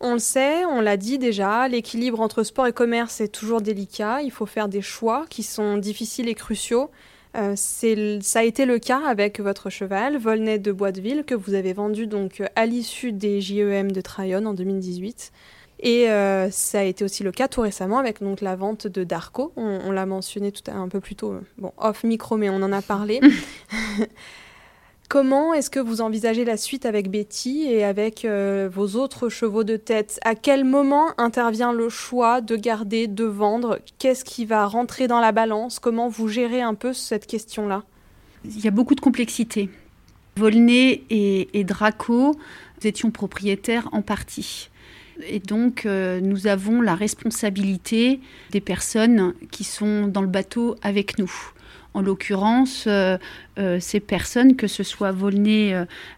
On 0.00 0.12
le 0.12 0.20
sait, 0.20 0.64
on 0.66 0.80
l'a 0.80 0.96
dit 0.96 1.18
déjà, 1.18 1.66
l'équilibre 1.66 2.20
entre 2.20 2.44
sport 2.44 2.68
et 2.68 2.72
commerce 2.72 3.20
est 3.20 3.34
toujours 3.34 3.60
délicat. 3.60 4.22
Il 4.22 4.30
faut 4.30 4.46
faire 4.46 4.68
des 4.68 4.82
choix 4.82 5.24
qui 5.28 5.42
sont 5.42 5.76
difficiles 5.76 6.28
et 6.28 6.34
cruciaux. 6.34 6.90
Ça 7.56 8.38
a 8.38 8.42
été 8.42 8.66
le 8.66 8.78
cas 8.78 9.02
avec 9.06 9.40
votre 9.40 9.70
cheval, 9.70 10.16
Volney 10.16 10.58
de 10.58 10.72
Boisdeville, 10.72 11.24
que 11.24 11.34
vous 11.34 11.54
avez 11.54 11.72
vendu 11.72 12.06
donc 12.06 12.42
à 12.54 12.66
l'issue 12.66 13.12
des 13.12 13.40
JEM 13.40 13.92
de 13.92 14.00
Tryon 14.00 14.46
en 14.46 14.54
2018. 14.54 15.32
Et 15.80 16.10
euh, 16.10 16.50
ça 16.50 16.80
a 16.80 16.82
été 16.82 17.04
aussi 17.04 17.22
le 17.22 17.32
cas 17.32 17.48
tout 17.48 17.60
récemment 17.60 17.98
avec 17.98 18.22
donc, 18.22 18.40
la 18.40 18.56
vente 18.56 18.86
de 18.86 19.04
Darko. 19.04 19.52
On, 19.56 19.90
l'a 19.92 20.06
mentionné 20.06 20.52
tout 20.52 20.68
à, 20.70 20.74
un 20.74 20.88
peu 20.88 21.00
plus 21.00 21.16
tôt, 21.16 21.32
euh, 21.32 21.40
bon, 21.58 21.72
off 21.76 22.02
micro, 22.04 22.36
mais 22.36 22.48
on 22.48 22.62
en 22.62 22.72
a 22.72 22.82
parlé. 22.82 23.20
Comment 25.08 25.54
est-ce 25.54 25.70
que 25.70 25.78
vous 25.78 26.00
envisagez 26.00 26.44
la 26.44 26.56
suite 26.56 26.84
avec 26.84 27.10
Betty 27.10 27.66
et 27.68 27.84
avec 27.84 28.24
euh, 28.24 28.68
vos 28.72 28.96
autres 28.96 29.28
chevaux 29.28 29.62
de 29.62 29.76
tête? 29.76 30.18
À 30.24 30.34
quel 30.34 30.64
moment 30.64 31.10
intervient 31.16 31.72
le 31.72 31.88
choix 31.88 32.40
de 32.40 32.56
garder, 32.56 33.06
de 33.06 33.24
vendre? 33.24 33.78
Qu'est-ce 33.98 34.24
qui 34.24 34.44
va 34.44 34.66
rentrer 34.66 35.06
dans 35.06 35.20
la 35.20 35.30
balance? 35.30 35.78
Comment 35.78 36.08
vous 36.08 36.26
gérez 36.26 36.60
un 36.60 36.74
peu 36.74 36.92
cette 36.92 37.28
question-là? 37.28 37.84
Il 38.44 38.58
y 38.58 38.66
a 38.66 38.72
beaucoup 38.72 38.96
de 38.96 39.00
complexité. 39.00 39.70
Volney 40.36 41.04
et, 41.08 41.64
Draco, 41.64 42.34
nous 42.34 42.86
étions 42.86 43.12
propriétaires 43.12 43.88
en 43.92 44.02
partie. 44.02 44.70
Et 45.28 45.38
donc, 45.38 45.86
euh, 45.86 46.20
nous 46.20 46.48
avons 46.48 46.80
la 46.80 46.96
responsabilité 46.96 48.20
des 48.50 48.60
personnes 48.60 49.34
qui 49.52 49.62
sont 49.62 50.08
dans 50.08 50.20
le 50.20 50.26
bateau 50.26 50.76
avec 50.82 51.18
nous. 51.18 51.32
En 51.96 52.02
l'occurrence, 52.02 52.84
euh, 52.86 53.18
euh, 53.58 53.80
ces 53.80 53.98
personnes, 53.98 54.54
que 54.54 54.68
ce 54.68 54.84
soit 54.84 55.10
Volney, 55.10 55.74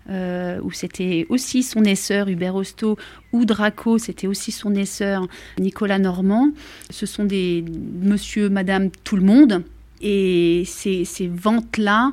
où 0.09 0.71
c'était 0.73 1.27
aussi 1.31 1.63
son 1.63 1.85
esseur 1.85 2.29
Hubert 2.29 2.55
Hosto, 2.55 2.99
ou 3.33 3.47
Draco, 3.47 3.97
c'était 3.99 4.27
aussi 4.27 4.53
son 4.53 4.75
esseur 4.75 5.27
Nicolas 5.59 5.99
Normand, 5.99 6.51
ce 6.91 7.07
sont 7.07 7.25
des 7.25 7.65
monsieur, 8.03 8.51
madame, 8.51 8.91
tout 9.05 9.17
le 9.17 9.23
monde. 9.23 9.65
Et 10.01 10.63
ces, 10.67 11.05
ventes-là 11.33 12.13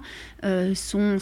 sont 0.74 1.20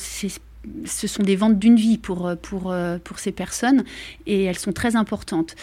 ce 0.86 1.08
sont 1.08 1.24
des 1.24 1.36
ventes 1.36 1.60
d'une 1.60 1.76
vie 1.76 1.98
pour, 1.98 2.28
euh, 2.28 2.36
pour, 2.36 2.72
euh, 2.72 2.98
pour 3.04 3.20
ces 3.20 3.32
personnes 3.32 3.84
et 4.26 4.44
elles 4.44 4.58
sont 4.58 4.74
très 4.74 4.96
importantes. 4.96 5.56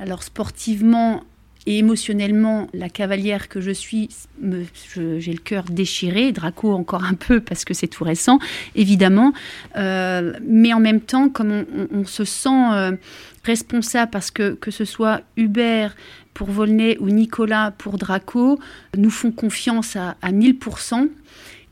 Alors 0.00 0.22
sportivement 0.22 1.22
et 1.66 1.78
émotionnellement, 1.78 2.68
la 2.72 2.88
cavalière 2.88 3.48
que 3.48 3.60
je 3.60 3.70
suis, 3.70 4.08
j'ai 4.40 5.32
le 5.32 5.42
cœur 5.42 5.64
déchiré, 5.64 6.32
Draco 6.32 6.72
encore 6.72 7.04
un 7.04 7.14
peu 7.14 7.40
parce 7.40 7.64
que 7.64 7.74
c'est 7.74 7.88
tout 7.88 8.04
récent, 8.04 8.38
évidemment. 8.74 9.32
Euh, 9.76 10.32
mais 10.46 10.72
en 10.72 10.80
même 10.80 11.00
temps, 11.00 11.28
comme 11.28 11.64
on, 11.92 12.04
se 12.04 12.24
sent 12.24 12.96
responsable 13.44 14.10
parce 14.10 14.30
que 14.30 14.54
que 14.54 14.70
ce 14.70 14.84
soit 14.84 15.22
Hubert 15.36 15.94
pour 16.34 16.50
Volney 16.50 16.96
ou 17.00 17.08
Nicolas 17.08 17.72
pour 17.78 17.98
Draco, 17.98 18.58
nous 18.96 19.10
font 19.10 19.32
confiance 19.32 19.96
à, 19.96 20.16
à 20.22 20.32
1000%. 20.32 21.08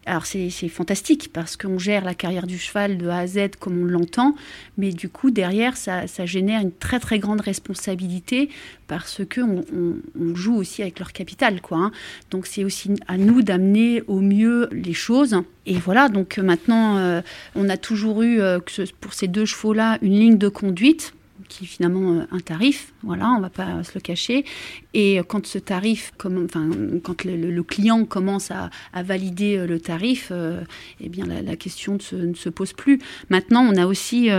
Alors 0.06 0.26
c'est 0.26 0.50
fantastique 0.68 1.30
parce 1.32 1.56
qu'on 1.56 1.78
gère 1.78 2.04
la 2.04 2.14
carrière 2.14 2.46
du 2.46 2.58
cheval 2.58 2.98
de 2.98 3.08
A 3.08 3.18
à 3.18 3.26
Z 3.26 3.56
comme 3.58 3.80
on 3.80 3.84
l'entend, 3.86 4.34
mais 4.76 4.90
du 4.90 5.08
coup 5.08 5.30
derrière 5.30 5.76
ça, 5.76 6.04
génère 6.26 6.60
une 6.60 6.72
très 6.72 7.00
très 7.00 7.18
grande 7.18 7.40
responsabilité 7.40 8.50
parce 8.86 9.22
que 9.24 9.40
on, 9.40 10.34
joue 10.34 10.56
aussi 10.56 10.82
avec 10.82 10.98
leur 10.98 11.12
capital 11.12 11.62
quoi. 11.62 11.78
Hein. 11.78 11.92
Donc 12.30 12.46
c'est 12.46 12.64
aussi 12.64 12.90
à 13.06 13.16
nous 13.16 13.42
d'amener 13.42 14.02
au 14.06 14.20
mieux 14.20 14.68
les 14.72 14.92
choses. 14.92 15.36
Et 15.64 15.74
voilà 15.74 16.10
donc 16.10 16.36
maintenant 16.36 16.98
euh, 16.98 17.22
on 17.54 17.70
a 17.70 17.78
toujours 17.78 18.22
eu 18.22 18.40
euh, 18.40 18.58
pour 19.00 19.14
ces 19.14 19.28
deux 19.28 19.46
chevaux 19.46 19.72
là 19.72 19.98
une 20.02 20.18
ligne 20.18 20.38
de 20.38 20.48
conduite 20.48 21.14
qui 21.54 21.64
est 21.64 21.66
finalement 21.68 22.12
euh, 22.12 22.26
un 22.32 22.40
tarif, 22.40 22.92
voilà, 23.02 23.28
on 23.30 23.36
ne 23.36 23.42
va 23.42 23.50
pas 23.50 23.82
se 23.84 23.92
le 23.94 24.00
cacher. 24.00 24.44
Et 24.92 25.20
quand 25.28 25.46
ce 25.46 25.58
tarif, 25.58 26.12
enfin, 26.18 26.68
quand 27.02 27.24
le, 27.24 27.62
client 27.62 28.04
commence 28.04 28.50
à, 28.50 28.70
valider 29.02 29.56
euh, 29.56 29.66
le 29.66 29.78
tarif, 29.78 30.28
euh, 30.30 30.62
eh 31.00 31.08
bien 31.08 31.26
la, 31.26 31.56
question 31.56 31.98
ne 32.12 32.34
se, 32.34 32.48
pose 32.48 32.72
plus. 32.72 32.98
Maintenant, 33.30 33.62
on 33.62 33.76
a 33.76 33.86
aussi 33.86 34.30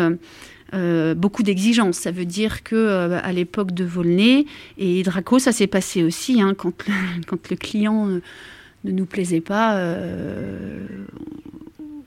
beaucoup 1.16 1.44
d'exigences. 1.44 1.98
Ça 1.98 2.12
veut 2.12 2.26
dire 2.26 2.64
que 2.64 3.14
à 3.14 3.32
l'époque 3.32 3.72
de 3.72 3.86
Volney 3.86 4.46
et 4.78 5.04
Draco, 5.04 5.40
ça 5.40 5.52
s'est 5.52 5.68
passé 5.68 6.04
aussi. 6.04 6.42
Hein, 6.42 6.54
quand, 6.58 6.86
le, 6.88 6.94
quand 7.28 7.50
le 7.50 7.56
client 7.56 8.08
ne 8.08 8.92
nous 8.92 9.06
plaisait 9.06 9.42
pas, 9.42 9.80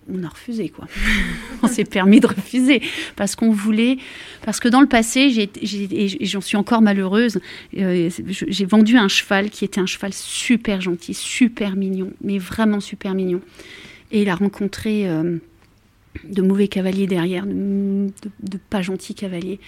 on 0.08 0.24
a 0.24 0.28
refusé, 0.28 0.68
quoi. 0.68 0.86
on 1.62 1.68
s'est 1.68 1.84
permis 1.84 2.20
de 2.20 2.26
refuser 2.26 2.82
parce 3.16 3.36
qu'on 3.36 3.50
voulait, 3.50 3.98
parce 4.42 4.60
que 4.60 4.68
dans 4.68 4.80
le 4.80 4.86
passé, 4.86 5.30
j'ai, 5.30 5.50
et 5.62 6.26
j'en 6.26 6.40
suis 6.40 6.56
encore 6.56 6.82
malheureuse, 6.82 7.40
euh, 7.76 8.10
j'ai 8.28 8.64
vendu 8.64 8.96
un 8.96 9.08
cheval 9.08 9.50
qui 9.50 9.64
était 9.64 9.80
un 9.80 9.86
cheval 9.86 10.12
super 10.12 10.80
gentil, 10.80 11.14
super 11.14 11.76
mignon, 11.76 12.12
mais 12.22 12.38
vraiment 12.38 12.80
super 12.80 13.14
mignon. 13.14 13.40
Et 14.10 14.22
il 14.22 14.28
a 14.28 14.34
rencontré 14.34 15.08
euh, 15.08 15.38
de 16.24 16.42
mauvais 16.42 16.68
cavaliers 16.68 17.06
derrière, 17.06 17.46
de, 17.46 18.10
de 18.40 18.58
pas 18.70 18.82
gentils 18.82 19.14
cavaliers. 19.14 19.60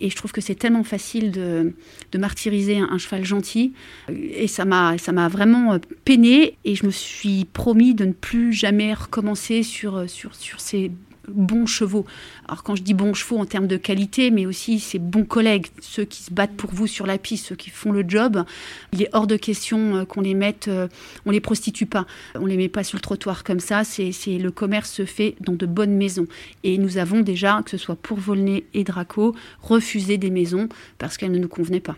Et 0.00 0.10
je 0.10 0.16
trouve 0.16 0.32
que 0.32 0.40
c'est 0.40 0.54
tellement 0.54 0.84
facile 0.84 1.30
de, 1.30 1.72
martyriser 2.18 2.78
un, 2.78 2.98
cheval 2.98 3.24
gentil. 3.24 3.72
Et 4.08 4.46
ça 4.46 4.64
m'a, 4.64 4.96
vraiment 5.28 5.74
euh, 5.74 5.78
peiné. 6.04 6.56
Et 6.64 6.74
je 6.74 6.86
me 6.86 6.90
suis 6.90 7.44
promis 7.44 7.94
de 7.94 8.04
ne 8.06 8.12
plus 8.12 8.52
jamais 8.52 8.94
recommencer 8.94 9.62
sur, 9.62 10.08
sur, 10.08 10.34
sur 10.34 10.60
ces 10.60 10.90
bons 11.34 11.66
chevaux. 11.66 12.06
Alors 12.48 12.62
quand 12.62 12.76
je 12.76 12.82
dis 12.82 12.94
bons 12.94 13.14
chevaux 13.14 13.38
en 13.38 13.46
termes 13.46 13.66
de 13.66 13.76
qualité, 13.76 14.30
mais 14.30 14.46
aussi 14.46 14.80
ces 14.80 14.98
bons 14.98 15.24
collègues, 15.24 15.66
ceux 15.80 16.04
qui 16.04 16.22
se 16.22 16.32
battent 16.32 16.56
pour 16.56 16.70
vous 16.72 16.86
sur 16.86 17.06
la 17.06 17.18
piste, 17.18 17.46
ceux 17.46 17.56
qui 17.56 17.70
font 17.70 17.92
le 17.92 18.04
job, 18.06 18.44
il 18.92 19.02
est 19.02 19.08
hors 19.12 19.26
de 19.26 19.36
question 19.36 19.96
euh, 19.96 20.04
qu'on 20.04 20.20
les 20.20 20.34
mette, 20.34 20.68
euh, 20.68 20.88
on 21.26 21.30
les 21.30 21.40
prostitue 21.40 21.86
pas, 21.86 22.06
on 22.34 22.46
les 22.46 22.56
met 22.56 22.68
pas 22.68 22.84
sur 22.84 22.96
le 22.96 23.02
trottoir 23.02 23.44
comme 23.44 23.60
ça. 23.60 23.84
C'est, 23.84 24.10
le 24.26 24.50
commerce 24.50 24.90
se 24.90 25.04
fait 25.04 25.36
dans 25.40 25.54
de 25.54 25.66
bonnes 25.66 25.96
maisons. 25.96 26.26
Et 26.64 26.78
nous 26.78 26.98
avons 26.98 27.20
déjà, 27.20 27.62
que 27.64 27.70
ce 27.70 27.78
soit 27.78 27.96
pour 27.96 28.18
Volney 28.18 28.64
et 28.74 28.84
Draco, 28.84 29.34
refusé 29.62 30.18
des 30.18 30.30
maisons 30.30 30.68
parce 30.98 31.16
qu'elles 31.16 31.32
ne 31.32 31.38
nous 31.38 31.48
convenaient 31.48 31.80
pas. 31.80 31.96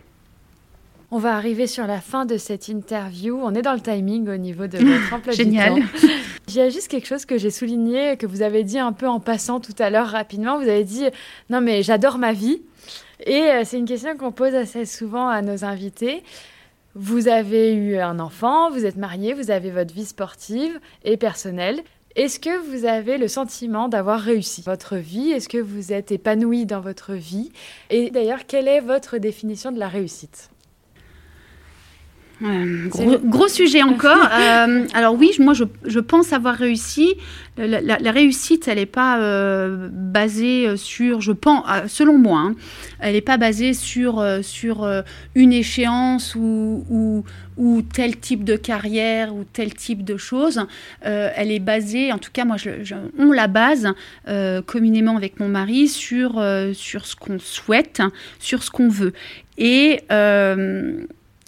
On 1.15 1.19
va 1.19 1.35
arriver 1.35 1.67
sur 1.67 1.85
la 1.85 2.01
fin 2.01 2.25
de 2.25 2.37
cette 2.37 2.69
interview. 2.69 3.39
On 3.39 3.53
est 3.53 3.61
dans 3.61 3.73
le 3.73 3.79
timing 3.79 4.27
au 4.29 4.37
niveau 4.37 4.65
de 4.65 4.79
votre 4.79 5.13
emploi 5.13 5.33
Génial. 5.33 5.75
du 5.75 5.81
temps. 5.81 6.07
Il 6.49 6.55
y 6.55 6.61
a 6.61 6.69
juste 6.69 6.89
quelque 6.89 7.07
chose 7.07 7.25
que 7.25 7.37
j'ai 7.37 7.51
souligné, 7.51 8.17
que 8.17 8.25
vous 8.25 8.41
avez 8.41 8.63
dit 8.63 8.79
un 8.79 8.91
peu 8.91 9.07
en 9.07 9.19
passant 9.19 9.59
tout 9.59 9.75
à 9.79 9.89
l'heure 9.89 10.07
rapidement. 10.07 10.57
Vous 10.57 10.67
avez 10.67 10.83
dit 10.83 11.05
non 11.49 11.61
mais 11.61 11.83
j'adore 11.83 12.17
ma 12.17 12.33
vie. 12.33 12.61
Et 13.25 13.41
euh, 13.43 13.61
c'est 13.63 13.77
une 13.77 13.85
question 13.85 14.17
qu'on 14.17 14.31
pose 14.31 14.53
assez 14.53 14.85
souvent 14.85 15.29
à 15.29 15.41
nos 15.41 15.63
invités. 15.63 16.23
Vous 16.95 17.27
avez 17.27 17.73
eu 17.73 17.97
un 17.97 18.19
enfant, 18.19 18.69
vous 18.69 18.85
êtes 18.85 18.97
marié, 18.97 19.33
vous 19.33 19.49
avez 19.49 19.71
votre 19.71 19.93
vie 19.93 20.05
sportive 20.05 20.79
et 21.03 21.17
personnelle. 21.17 21.81
Est-ce 22.15 22.39
que 22.39 22.59
vous 22.69 22.85
avez 22.85 23.17
le 23.17 23.27
sentiment 23.27 23.87
d'avoir 23.87 24.19
réussi 24.19 24.61
votre 24.61 24.97
vie? 24.97 25.31
Est-ce 25.31 25.49
que 25.49 25.57
vous 25.57 25.91
êtes 25.93 26.11
épanoui 26.11 26.67
dans 26.67 26.81
votre 26.81 27.13
vie? 27.13 27.51
Et 27.89 28.11
d'ailleurs, 28.11 28.45
quelle 28.45 28.67
est 28.67 28.81
votre 28.81 29.17
définition 29.17 29.71
de 29.71 29.79
la 29.79 29.87
réussite? 29.87 30.52
Gros, 33.25 33.47
sujet 33.47 33.83
encore. 33.83 34.29
Euh, 34.31 34.85
alors 34.93 35.15
oui, 35.15 35.31
moi 35.39 35.53
je, 35.53 35.99
pense 35.99 36.33
avoir 36.33 36.55
réussi. 36.55 37.15
La, 37.57 38.11
réussite, 38.11 38.67
elle 38.67 38.79
n'est 38.79 38.87
pas 38.87 39.19
euh, 39.19 39.89
basée 39.91 40.75
sur, 40.75 41.21
je 41.21 41.31
pense, 41.31 41.63
selon 41.87 42.17
moi, 42.17 42.39
hein, 42.39 42.55
elle 42.99 43.13
n'est 43.13 43.21
pas 43.21 43.37
basée 43.37 43.73
sur, 43.73 44.25
sur 44.41 44.89
une 45.35 45.53
échéance 45.53 46.35
ou, 46.35 47.23
ou, 47.57 47.81
tel 47.93 48.17
type 48.17 48.43
de 48.43 48.55
carrière 48.55 49.35
ou 49.35 49.43
tel 49.43 49.73
type 49.75 50.03
de 50.03 50.17
choses. 50.17 50.65
elle 51.01 51.51
est 51.51 51.59
basée, 51.59 52.11
en 52.11 52.17
tout 52.17 52.31
cas 52.33 52.43
moi, 52.43 52.57
je, 52.57 52.95
on 53.19 53.31
la 53.31 53.47
base 53.47 53.93
communément 54.65 55.15
avec 55.15 55.39
mon 55.39 55.47
mari 55.47 55.87
sur, 55.87 56.43
sur 56.73 57.05
ce 57.05 57.15
qu'on 57.15 57.37
souhaite, 57.37 58.01
sur 58.39 58.63
ce 58.63 58.71
qu'on 58.71 58.89
veut. 58.89 59.13
Et 59.59 59.99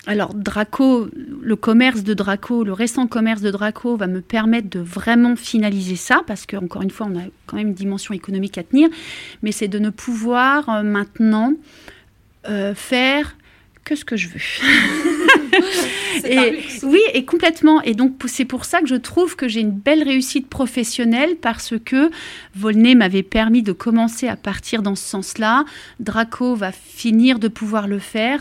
alors 0.07 0.33
Draco, 0.33 1.07
le 1.41 1.55
commerce 1.55 2.03
de 2.03 2.13
Draco, 2.13 2.63
le 2.63 2.73
récent 2.73 3.07
commerce 3.07 3.41
de 3.41 3.49
Draco 3.49 3.97
va 3.97 4.07
me 4.07 4.21
permettre 4.21 4.69
de 4.69 4.79
vraiment 4.79 5.35
finaliser 5.35 5.95
ça, 5.95 6.21
parce 6.27 6.45
qu'encore 6.45 6.83
une 6.83 6.91
fois, 6.91 7.07
on 7.09 7.17
a 7.17 7.23
quand 7.47 7.57
même 7.57 7.69
une 7.69 7.73
dimension 7.73 8.13
économique 8.13 8.57
à 8.57 8.63
tenir, 8.63 8.89
mais 9.41 9.51
c'est 9.51 9.67
de 9.67 9.79
ne 9.79 9.89
pouvoir 9.89 10.69
euh, 10.69 10.83
maintenant 10.83 11.53
euh, 12.47 12.75
faire 12.75 13.35
que 13.85 13.95
ce 13.95 14.03
que 14.03 14.17
je 14.17 14.27
veux. 14.29 14.41
et, 16.25 16.59
oui, 16.83 16.99
et 17.13 17.23
complètement. 17.23 17.81
Et 17.83 17.93
donc, 17.93 18.13
c'est 18.25 18.43
pour 18.43 18.65
ça 18.65 18.81
que 18.81 18.87
je 18.87 18.95
trouve 18.95 19.35
que 19.35 19.47
j'ai 19.47 19.61
une 19.61 19.71
belle 19.71 20.03
réussite 20.03 20.49
professionnelle 20.49 21.35
parce 21.39 21.75
que 21.85 22.09
Volney 22.55 22.95
m'avait 22.95 23.23
permis 23.23 23.61
de 23.61 23.71
commencer 23.71 24.27
à 24.27 24.35
partir 24.35 24.81
dans 24.81 24.95
ce 24.95 25.03
sens-là. 25.03 25.65
Draco 25.99 26.55
va 26.55 26.71
finir 26.71 27.37
de 27.37 27.47
pouvoir 27.47 27.87
le 27.87 27.99
faire 27.99 28.39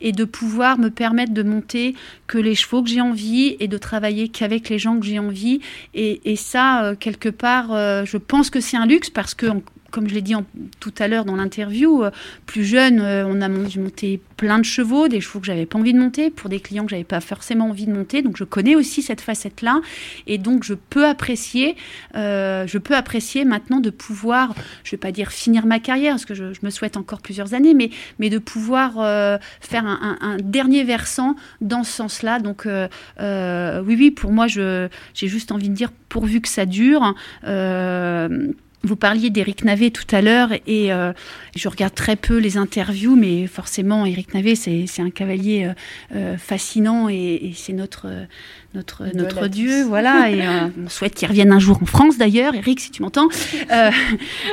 et 0.00 0.12
de 0.12 0.24
pouvoir 0.24 0.78
me 0.78 0.90
permettre 0.90 1.32
de 1.32 1.44
monter 1.44 1.94
que 2.26 2.38
les 2.38 2.56
chevaux 2.56 2.82
que 2.82 2.90
j'ai 2.90 3.00
envie 3.00 3.56
et 3.60 3.68
de 3.68 3.78
travailler 3.78 4.28
qu'avec 4.28 4.68
les 4.68 4.78
gens 4.78 4.98
que 4.98 5.06
j'ai 5.06 5.20
envie. 5.20 5.60
Et, 5.94 6.36
ça, 6.36 6.84
euh, 6.84 6.94
quelque 6.98 7.28
part, 7.28 7.72
euh, 7.72 8.04
je 8.04 8.16
pense 8.16 8.50
que 8.50 8.60
c'est 8.60 8.76
un 8.76 8.86
luxe 8.86 9.10
parce 9.10 9.34
que, 9.34 9.46
comme 9.90 10.08
je 10.08 10.14
l'ai 10.14 10.22
dit 10.22 10.34
tout 10.78 10.94
à 10.98 11.08
l'heure 11.08 11.24
dans 11.24 11.36
l'interview, 11.36 12.04
euh, 12.04 12.10
plus 12.46 12.64
jeune, 12.64 13.00
euh, 13.00 13.26
on 13.26 13.40
a 13.40 13.48
monté 13.48 14.20
plein 14.36 14.58
de 14.58 14.64
chevaux, 14.64 15.08
des 15.08 15.20
chevaux 15.20 15.40
que 15.40 15.46
j'avais 15.46 15.66
pas 15.66 15.78
envie 15.78 15.92
de 15.92 15.98
monter, 15.98 16.30
pour 16.30 16.48
des 16.48 16.60
clients 16.60 16.84
que 16.84 16.90
j'avais 16.90 17.04
pas 17.04 17.20
forcément 17.20 17.68
envie 17.68 17.86
de 17.86 17.92
monter. 17.92 18.22
Donc 18.22 18.36
je 18.36 18.44
connais 18.44 18.76
aussi 18.76 19.02
cette 19.02 19.20
facette-là, 19.20 19.80
et 20.26 20.38
donc 20.38 20.64
je 20.64 20.74
peux 20.74 21.06
apprécier, 21.06 21.76
euh, 22.16 22.66
je 22.66 22.78
peux 22.78 22.94
apprécier 22.94 23.44
maintenant 23.44 23.80
de 23.80 23.90
pouvoir, 23.90 24.54
je 24.84 24.92
vais 24.92 24.96
pas 24.96 25.12
dire 25.12 25.30
finir 25.30 25.66
ma 25.66 25.78
carrière, 25.78 26.14
parce 26.14 26.24
que 26.24 26.34
je, 26.34 26.44
me 26.62 26.70
souhaite 26.70 26.96
encore 26.96 27.20
plusieurs 27.20 27.54
années, 27.54 27.74
mais, 27.74 27.90
mais 28.18 28.28
de 28.28 28.38
pouvoir 28.38 28.94
faire 29.60 29.86
un, 29.86 30.36
dernier 30.42 30.84
versant 30.84 31.36
dans 31.60 31.84
ce 31.84 31.92
sens-là. 31.92 32.38
Donc 32.38 32.66
oui, 32.66 33.96
oui, 33.98 34.10
pour 34.10 34.30
moi, 34.30 34.46
j'ai 34.46 34.88
juste 35.14 35.52
envie 35.52 35.68
de 35.68 35.74
dire 35.74 35.90
pourvu 36.08 36.40
que 36.40 36.48
ça 36.48 36.66
dure. 36.66 37.14
Vous 38.82 38.96
parliez 38.96 39.28
d'Éric 39.28 39.64
Navet 39.64 39.90
tout 39.90 40.06
à 40.10 40.22
l'heure 40.22 40.52
et 40.66 40.90
euh, 40.90 41.12
je 41.54 41.68
regarde 41.68 41.94
très 41.94 42.16
peu 42.16 42.38
les 42.38 42.56
interviews, 42.56 43.14
mais 43.14 43.46
forcément, 43.46 44.06
Éric 44.06 44.32
Navet, 44.32 44.54
c'est 44.54 45.02
un 45.02 45.10
cavalier 45.10 45.66
euh, 45.66 45.72
euh, 46.16 46.38
fascinant 46.38 47.10
et, 47.10 47.52
c'est 47.54 47.74
notre, 47.74 48.06
notre, 48.74 49.04
notre 49.14 49.48
Dieu. 49.48 49.84
Voilà, 49.84 50.30
et 50.30 50.42
on 50.84 50.88
souhaite 50.88 51.14
qu'il 51.14 51.28
revienne 51.28 51.52
un 51.52 51.58
jour 51.58 51.78
en 51.82 51.86
France 51.86 52.18
d'ailleurs, 52.18 52.54
Éric, 52.54 52.80
si 52.80 52.90
tu 52.90 53.02
m'entends. 53.02 53.28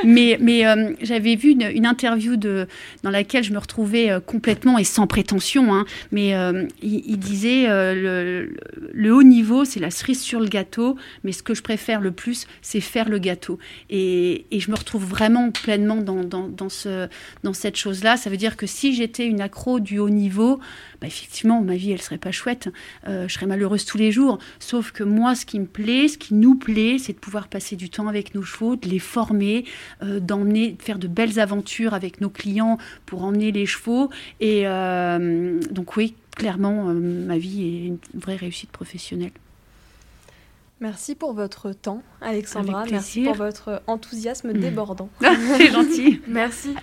mais 0.04 0.38
mais 0.40 0.64
j'avais 1.02 1.36
vu 1.36 1.50
une, 1.50 1.86
interview 1.86 2.36
de, 2.36 2.66
dans 3.02 3.10
laquelle 3.10 3.44
je 3.44 3.52
me 3.52 3.58
retrouvais 3.58 4.10
complètement 4.26 4.78
et 4.78 4.84
sans 4.84 5.06
prétention, 5.06 5.74
hein, 5.74 5.84
mais 6.12 6.34
il, 6.82 7.18
disait 7.18 7.66
le, 7.68 8.54
le, 8.92 9.14
haut 9.14 9.22
niveau, 9.22 9.64
c'est 9.64 9.80
la 9.80 9.90
cerise 9.90 10.20
sur 10.20 10.40
le 10.40 10.48
gâteau, 10.48 10.96
mais 11.24 11.32
ce 11.32 11.42
que 11.42 11.54
je 11.54 11.62
préfère 11.62 12.00
le 12.00 12.12
plus, 12.12 12.46
c'est 12.62 12.80
faire 12.80 13.08
le 13.08 13.18
gâteau. 13.18 13.58
Et 13.90 14.28
et, 14.50 14.60
je 14.60 14.70
me 14.70 14.76
retrouve 14.76 15.04
vraiment 15.04 15.50
pleinement 15.50 15.96
dans, 15.96 16.22
dans, 16.24 16.68
ce, 16.68 17.08
dans 17.42 17.52
cette 17.52 17.76
chose-là. 17.76 18.16
Ça 18.16 18.30
veut 18.30 18.36
dire 18.36 18.56
que 18.56 18.66
si 18.66 18.94
j'étais 18.94 19.26
une 19.26 19.40
accro 19.40 19.80
du 19.80 19.98
haut 19.98 20.10
niveau, 20.10 20.60
bah 21.00 21.06
effectivement, 21.06 21.60
ma 21.60 21.76
vie, 21.76 21.92
elle 21.92 22.02
serait 22.02 22.18
pas 22.18 22.32
chouette. 22.32 22.68
Euh, 23.06 23.28
je 23.28 23.34
serais 23.34 23.46
malheureuse 23.46 23.84
tous 23.84 23.98
les 23.98 24.10
jours. 24.10 24.38
Sauf 24.58 24.90
que 24.90 25.04
moi, 25.04 25.34
ce 25.34 25.46
qui 25.46 25.60
me 25.60 25.66
plaît, 25.66 26.08
ce 26.08 26.18
qui 26.18 26.34
nous 26.34 26.56
plaît, 26.56 26.98
c'est 26.98 27.12
de 27.12 27.18
pouvoir 27.18 27.48
passer 27.48 27.76
du 27.76 27.88
temps 27.88 28.08
avec 28.08 28.34
nos 28.34 28.42
chevaux, 28.42 28.74
de 28.74 28.88
les 28.88 28.98
former, 28.98 29.64
euh, 30.02 30.18
d'emmener, 30.18 30.72
de 30.72 30.82
faire 30.82 30.98
de 30.98 31.06
belles 31.06 31.38
aventures 31.38 31.94
avec 31.94 32.20
nos 32.20 32.30
clients 32.30 32.78
pour 33.06 33.22
emmener 33.22 33.52
les 33.52 33.66
chevaux. 33.66 34.10
Et 34.40 34.62
euh, 34.66 35.60
donc 35.70 35.96
oui, 35.96 36.14
clairement, 36.36 36.84
ma 36.84 37.38
vie 37.38 37.62
est 37.62 37.86
une 37.86 37.98
vraie 38.14 38.36
réussite 38.36 38.70
professionnelle. 38.70 39.32
Merci 40.80 41.16
pour 41.16 41.32
votre 41.32 41.72
temps, 41.72 42.02
Alexandra. 42.20 42.84
Merci 42.90 43.22
pour 43.22 43.34
votre 43.34 43.82
enthousiasme 43.88 44.52
débordant. 44.52 45.10
C'est 45.56 45.72
gentil. 45.72 46.20
Merci. 46.28 46.74